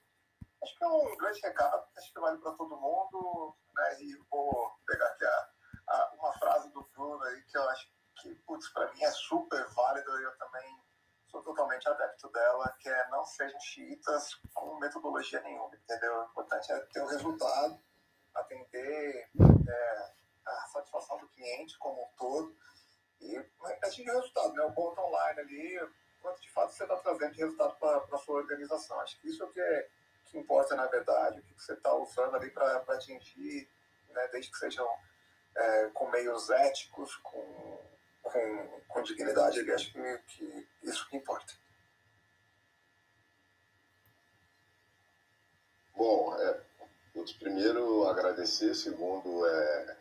Acho 0.62 0.76
que 0.76 0.85
é 0.85 0.89
um 0.89 1.16
grande 1.16 1.41
recado, 1.41 1.87
acho 1.97 2.12
que 2.12 2.20
vale 2.20 2.39
para 2.39 2.53
todo 2.53 2.76
mundo, 2.76 3.57
né? 3.74 4.03
E 4.03 4.16
vou 4.31 4.70
pegar 4.87 5.07
aqui 5.07 5.24
a, 5.24 5.51
a, 5.89 6.14
uma 6.14 6.33
frase 6.35 6.70
do 6.72 6.83
Bruno 6.95 7.22
aí 7.24 7.43
que 7.45 7.57
eu 7.57 7.68
acho 7.70 7.89
que, 8.20 8.35
putz, 8.47 8.68
para 8.70 8.93
mim 8.93 9.03
é 9.03 9.11
super 9.12 9.66
válida 9.68 10.11
e 10.20 10.24
eu 10.24 10.37
também 10.37 10.83
sou 11.29 11.43
totalmente 11.43 11.89
adepto 11.89 12.29
dela, 12.31 12.76
que 12.81 12.89
é 12.89 13.09
não 13.09 13.24
sejam 13.24 13.59
xiitas 13.61 14.35
com 14.53 14.79
metodologia 14.79 15.41
nenhuma, 15.41 15.74
entendeu? 15.74 16.20
O 16.20 16.24
importante 16.24 16.72
é 16.72 16.81
ter 16.81 17.01
o 17.01 17.07
resultado, 17.07 17.81
atender 18.35 19.31
é, 19.41 20.12
a 20.45 20.66
satisfação 20.72 21.18
do 21.18 21.29
cliente 21.29 21.79
como 21.79 22.03
um 22.03 22.09
todo 22.16 22.57
e 23.20 23.37
atingir 23.85 24.11
o 24.11 24.20
resultado, 24.20 24.53
né? 24.53 24.64
O 24.64 24.72
ponto 24.72 25.01
online 25.01 25.41
ali, 25.41 25.81
quanto 26.21 26.41
de 26.41 26.51
fato 26.51 26.73
você 26.73 26.83
está 26.83 26.97
trazendo 26.97 27.33
de 27.33 27.39
resultado 27.39 27.77
para 27.79 28.05
a 28.12 28.19
sua 28.19 28.37
organização. 28.37 29.01
Acho 29.01 29.21
que 29.21 29.29
isso 29.29 29.43
é 29.43 29.47
o 29.47 29.51
que, 29.51 29.61
é, 29.61 29.89
que 30.27 30.39
importa 30.39 30.75
na 30.75 30.87
verdade, 30.87 31.41
o 31.41 31.43
que 31.43 31.62
você 31.62 31.73
está 31.73 31.95
usando 31.95 32.35
ali 32.35 32.51
para 32.51 32.77
atingir, 32.89 33.69
né? 34.11 34.29
desde 34.29 34.51
que 34.51 34.59
sejam 34.59 34.89
é, 35.57 35.91
com 35.95 36.09
meios 36.11 36.51
éticos, 36.51 37.16
com 37.16 37.79
com, 38.23 38.81
com 38.89 39.03
dignidade 39.03 39.61
ali. 39.61 39.73
Acho 39.73 39.93
que, 39.93 40.19
que 40.29 40.69
isso 40.83 41.09
que 41.09 41.16
importa. 41.16 41.53
Bom, 45.97 46.37
é, 46.39 46.61
primeiro 47.39 48.07
agradecer, 48.07 48.75
segundo 48.75 49.47
é 49.47 49.97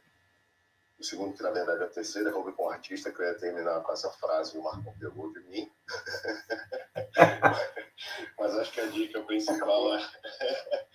o 0.99 1.03
segundo 1.03 1.35
que 1.35 1.43
na 1.43 1.51
verdade 1.51 1.83
é 1.83 1.85
a 1.85 1.89
terceira, 1.89 2.31
vou 2.31 2.43
ver 2.43 2.53
com 2.53 2.65
o 2.65 2.69
artista 2.69 3.11
que 3.11 3.21
eu 3.21 3.25
ia 3.25 3.35
terminar 3.35 3.81
com 3.81 3.91
essa 3.91 4.09
frase 4.11 4.57
o 4.57 4.63
Marcon 4.63 4.93
pegou 4.99 5.31
de 5.31 5.39
mim. 5.41 5.71
Mas 8.39 8.55
acho 8.55 8.71
que 8.71 8.81
a 8.81 8.87
dica 8.87 9.21
principal 9.23 9.95
é, 9.95 10.01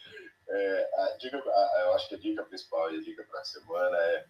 é 0.49 0.91
a 0.95 1.17
dica, 1.19 1.39
a, 1.39 1.83
eu 1.87 1.95
acho 1.95 2.09
que 2.09 2.17
a 2.17 2.19
dica 2.19 2.43
principal 2.45 2.93
e 2.93 2.99
a 2.99 3.03
dica 3.03 3.23
para 3.25 3.41
a 3.41 3.45
semana 3.45 3.97
é 3.97 4.27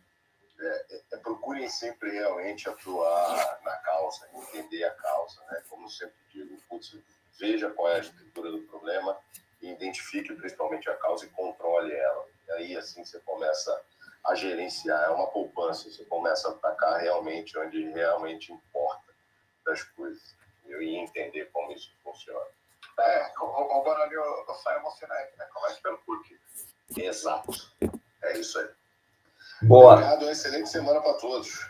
é, 0.63 0.67
é, 0.67 1.03
é, 1.15 1.17
procurem 1.17 1.69
sempre 1.69 2.13
realmente 2.13 2.69
atuar 2.69 3.61
na 3.65 3.77
causa, 3.79 4.29
entender 4.33 4.85
a 4.85 4.93
causa, 4.93 5.41
né? 5.51 5.61
Como 5.69 5.91
sempre 5.91 6.15
digo, 6.33 6.57
putz, 6.69 6.97
veja 7.39 7.69
qual 7.71 7.91
é 7.91 7.97
a 7.97 8.01
estrutura 8.01 8.53
do 8.53 8.63
problema 8.63 9.19
e 9.61 9.73
identifique 9.73 10.33
principalmente 10.35 10.89
a 10.89 10.95
causa 10.95 11.25
e 11.25 11.31
controle 11.31 11.93
ela. 11.93 12.27
E 12.47 12.53
aí, 12.53 12.77
assim, 12.77 13.05
você 13.05 13.19
começa 13.21 13.83
a 14.25 14.35
gerenciar, 14.35 15.05
é 15.05 15.11
uma 15.11 15.27
poupança, 15.27 15.91
você 15.91 16.05
começa 16.05 16.49
a 16.49 16.53
atacar 16.53 17.01
realmente 17.01 17.59
onde 17.59 17.91
realmente 17.91 18.53
importa 18.53 19.13
das 19.65 19.83
coisas 19.83 20.35
e 20.67 20.97
entender 20.97 21.51
como 21.53 21.73
isso 21.73 21.91
funciona. 22.03 22.47
É, 22.99 23.33
roubando 23.37 24.03
ali 24.03 24.17
o, 24.17 24.23
o 24.23 24.55
Simon 24.55 24.91
Sinek, 24.91 25.39
né? 25.39 25.47
Comece 25.53 25.81
pelo 25.83 25.99
porquê. 25.99 26.37
Exato. 26.97 27.53
É 28.23 28.39
isso 28.39 28.59
aí. 28.59 28.69
Boa. 29.63 29.95
Obrigado, 29.95 30.31
excelente 30.31 30.69
semana 30.69 31.01
para 31.01 31.15
todos. 31.15 31.67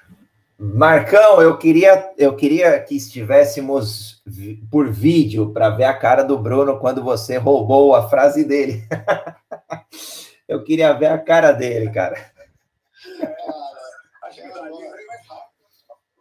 Marcão, 0.59 1.42
eu 1.42 1.59
queria, 1.59 2.12
eu 2.16 2.36
queria 2.36 2.78
que 2.80 2.96
estivéssemos 2.96 4.22
por 4.70 4.88
vídeo 4.90 5.53
para 5.53 5.70
ver 5.70 5.84
a 5.84 5.94
cara 5.94 6.22
do 6.22 6.38
Bruno 6.38 6.78
quando 6.78 7.03
você 7.03 7.36
roubou 7.36 7.94
a 7.94 8.09
frase 8.09 8.44
dele. 8.44 8.86
eu 10.46 10.62
queria 10.62 10.92
ver 10.92 11.07
a 11.07 11.18
cara 11.18 11.53
dele, 11.53 11.90
cara. 11.90 12.32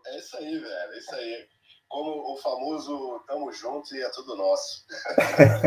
É 0.08 0.18
isso 0.18 0.38
aí, 0.38 0.58
velho. 0.58 0.94
É 0.94 0.98
isso 0.98 1.16
aí 1.16 1.48
como 1.92 2.34
o 2.34 2.38
famoso 2.38 3.22
tamo 3.28 3.52
junto 3.52 3.94
e 3.94 4.02
é 4.02 4.10
tudo 4.12 4.38
nosso. 4.38 4.86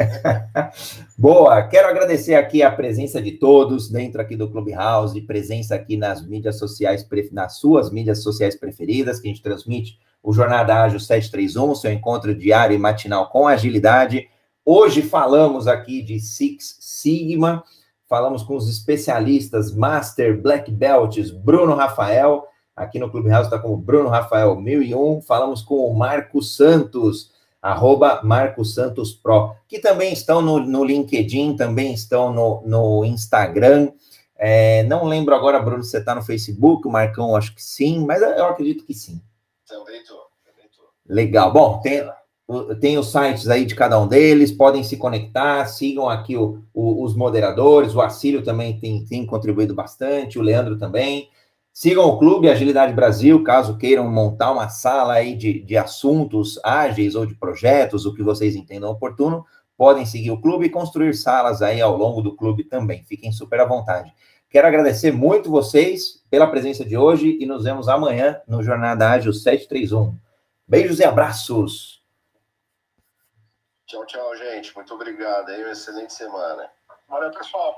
Boa, 1.19 1.63
quero 1.69 1.87
agradecer 1.87 2.35
aqui 2.35 2.63
a 2.63 2.73
presença 2.73 3.21
de 3.21 3.33
todos 3.33 3.91
dentro 3.91 4.23
aqui 4.23 4.35
do 4.35 4.51
Clubhouse, 4.51 5.21
presença 5.21 5.75
aqui 5.75 5.99
nas 5.99 6.27
mídias 6.27 6.59
sociais, 6.59 7.07
nas 7.31 7.59
suas 7.59 7.93
mídias 7.93 8.23
sociais 8.23 8.59
preferidas, 8.59 9.21
que 9.21 9.29
a 9.29 9.31
gente 9.31 9.43
transmite 9.43 9.99
o 10.23 10.33
Jornada 10.33 10.83
Ágil 10.83 10.99
731, 10.99 11.75
seu 11.75 11.93
encontro 11.93 12.35
diário 12.35 12.75
e 12.75 12.79
matinal 12.79 13.29
com 13.29 13.47
agilidade. 13.47 14.27
Hoje 14.65 15.03
falamos 15.03 15.69
aqui 15.69 16.03
de 16.03 16.19
Six 16.19 16.79
Sigma, 16.81 17.63
falamos 18.15 18.45
com 18.45 18.55
os 18.55 18.69
especialistas 18.69 19.75
Master 19.75 20.41
Black 20.41 20.71
Belts, 20.71 21.33
Bruno 21.33 21.75
Rafael, 21.75 22.47
Aqui 22.77 22.99
no 22.99 23.11
Clubhouse 23.11 23.47
está 23.47 23.59
com 23.59 23.73
o 23.73 23.77
Bruno 23.77 24.09
Rafael 24.09 24.57
1001. 24.57 25.23
Falamos 25.23 25.63
com 25.63 25.77
o 25.89 25.95
Marco 25.97 26.43
Santos, 26.43 27.33
arroba 27.63 28.21
Marco 28.25 28.65
Santos 28.65 29.13
Pro, 29.13 29.55
que 29.69 29.79
também 29.79 30.13
estão 30.13 30.43
no, 30.43 30.59
no 30.59 30.85
LinkedIn, 30.85 31.57
também 31.57 31.95
estão 31.95 32.33
no, 32.33 32.63
no 32.67 33.05
Instagram. 33.05 33.93
É, 34.37 34.83
não 34.85 35.05
lembro 35.05 35.35
agora, 35.35 35.61
Bruno, 35.61 35.85
se 35.85 35.91
você 35.91 35.99
está 35.99 36.15
no 36.17 36.23
Facebook, 36.23 36.87
o 36.87 36.91
Marcão, 36.91 37.37
acho 37.37 37.55
que 37.55 37.63
sim, 37.63 38.05
mas 38.05 38.21
eu 38.21 38.47
acredito 38.47 38.85
que 38.85 38.95
sim. 38.95 39.21
Também 39.69 40.01
estou. 40.01 40.25
Legal. 41.07 41.53
Bom, 41.53 41.81
tem, 41.81 42.11
tem 42.81 42.99
os 42.99 43.11
sites 43.11 43.49
aí 43.49 43.65
de 43.65 43.75
cada 43.75 43.99
um 43.99 44.07
deles, 44.07 44.53
podem 44.53 44.83
se 44.83 44.97
conectar, 44.97 45.67
sigam 45.67 46.09
aqui 46.09 46.37
o, 46.37 46.63
o, 46.75 47.03
os 47.03 47.17
moderadores, 47.17 47.95
o 47.95 48.03
Acílio 48.03 48.43
também 48.43 48.79
tem, 48.79 49.05
tem 49.05 49.25
contribuído 49.25 49.75
bastante, 49.75 50.39
o 50.39 50.43
Leandro 50.43 50.77
também. 50.77 51.31
Sigam 51.73 52.05
o 52.05 52.19
Clube 52.19 52.49
Agilidade 52.49 52.93
Brasil, 52.93 53.43
caso 53.43 53.77
queiram 53.77 54.09
montar 54.09 54.53
uma 54.53 54.69
sala 54.69 55.15
aí 55.15 55.35
de, 55.35 55.61
de 55.63 55.77
assuntos 55.77 56.61
ágeis 56.63 57.15
ou 57.15 57.27
de 57.27 57.35
projetos, 57.35 58.07
o 58.07 58.15
que 58.15 58.23
vocês 58.23 58.55
entendam 58.55 58.91
oportuno, 58.91 59.45
podem 59.77 60.07
seguir 60.07 60.31
o 60.31 60.41
clube 60.41 60.67
e 60.67 60.71
construir 60.71 61.15
salas 61.15 61.63
aí 61.63 61.81
ao 61.81 61.97
longo 61.97 62.23
do 62.23 62.37
clube 62.37 62.65
também. 62.65 63.03
Fiquem 63.05 63.33
super 63.33 63.61
à 63.61 63.65
vontade. 63.65 64.13
Quero 64.49 64.69
agradecer 64.69 65.11
muito 65.11 65.51
vocês 65.51 66.23
pela 66.31 66.47
presença 66.47 66.85
de 66.85 66.97
hoje 66.97 67.37
e 67.41 67.47
nos 67.47 67.65
vemos 67.65 67.89
amanhã 67.89 68.41
no 68.47 68.63
Jornada 68.63 69.11
Ágil 69.11 69.33
731. 69.33 70.15
Beijos 70.69 71.01
e 71.01 71.05
abraços. 71.05 71.94
Tchau, 73.95 74.07
tchau, 74.07 74.37
gente. 74.37 74.75
Muito 74.75 74.93
obrigado. 74.93 75.51
Aí, 75.51 75.63
uma 75.63 75.71
excelente 75.71 76.13
semana. 76.13 76.69
Valeu, 77.09 77.31
pessoal. 77.31 77.77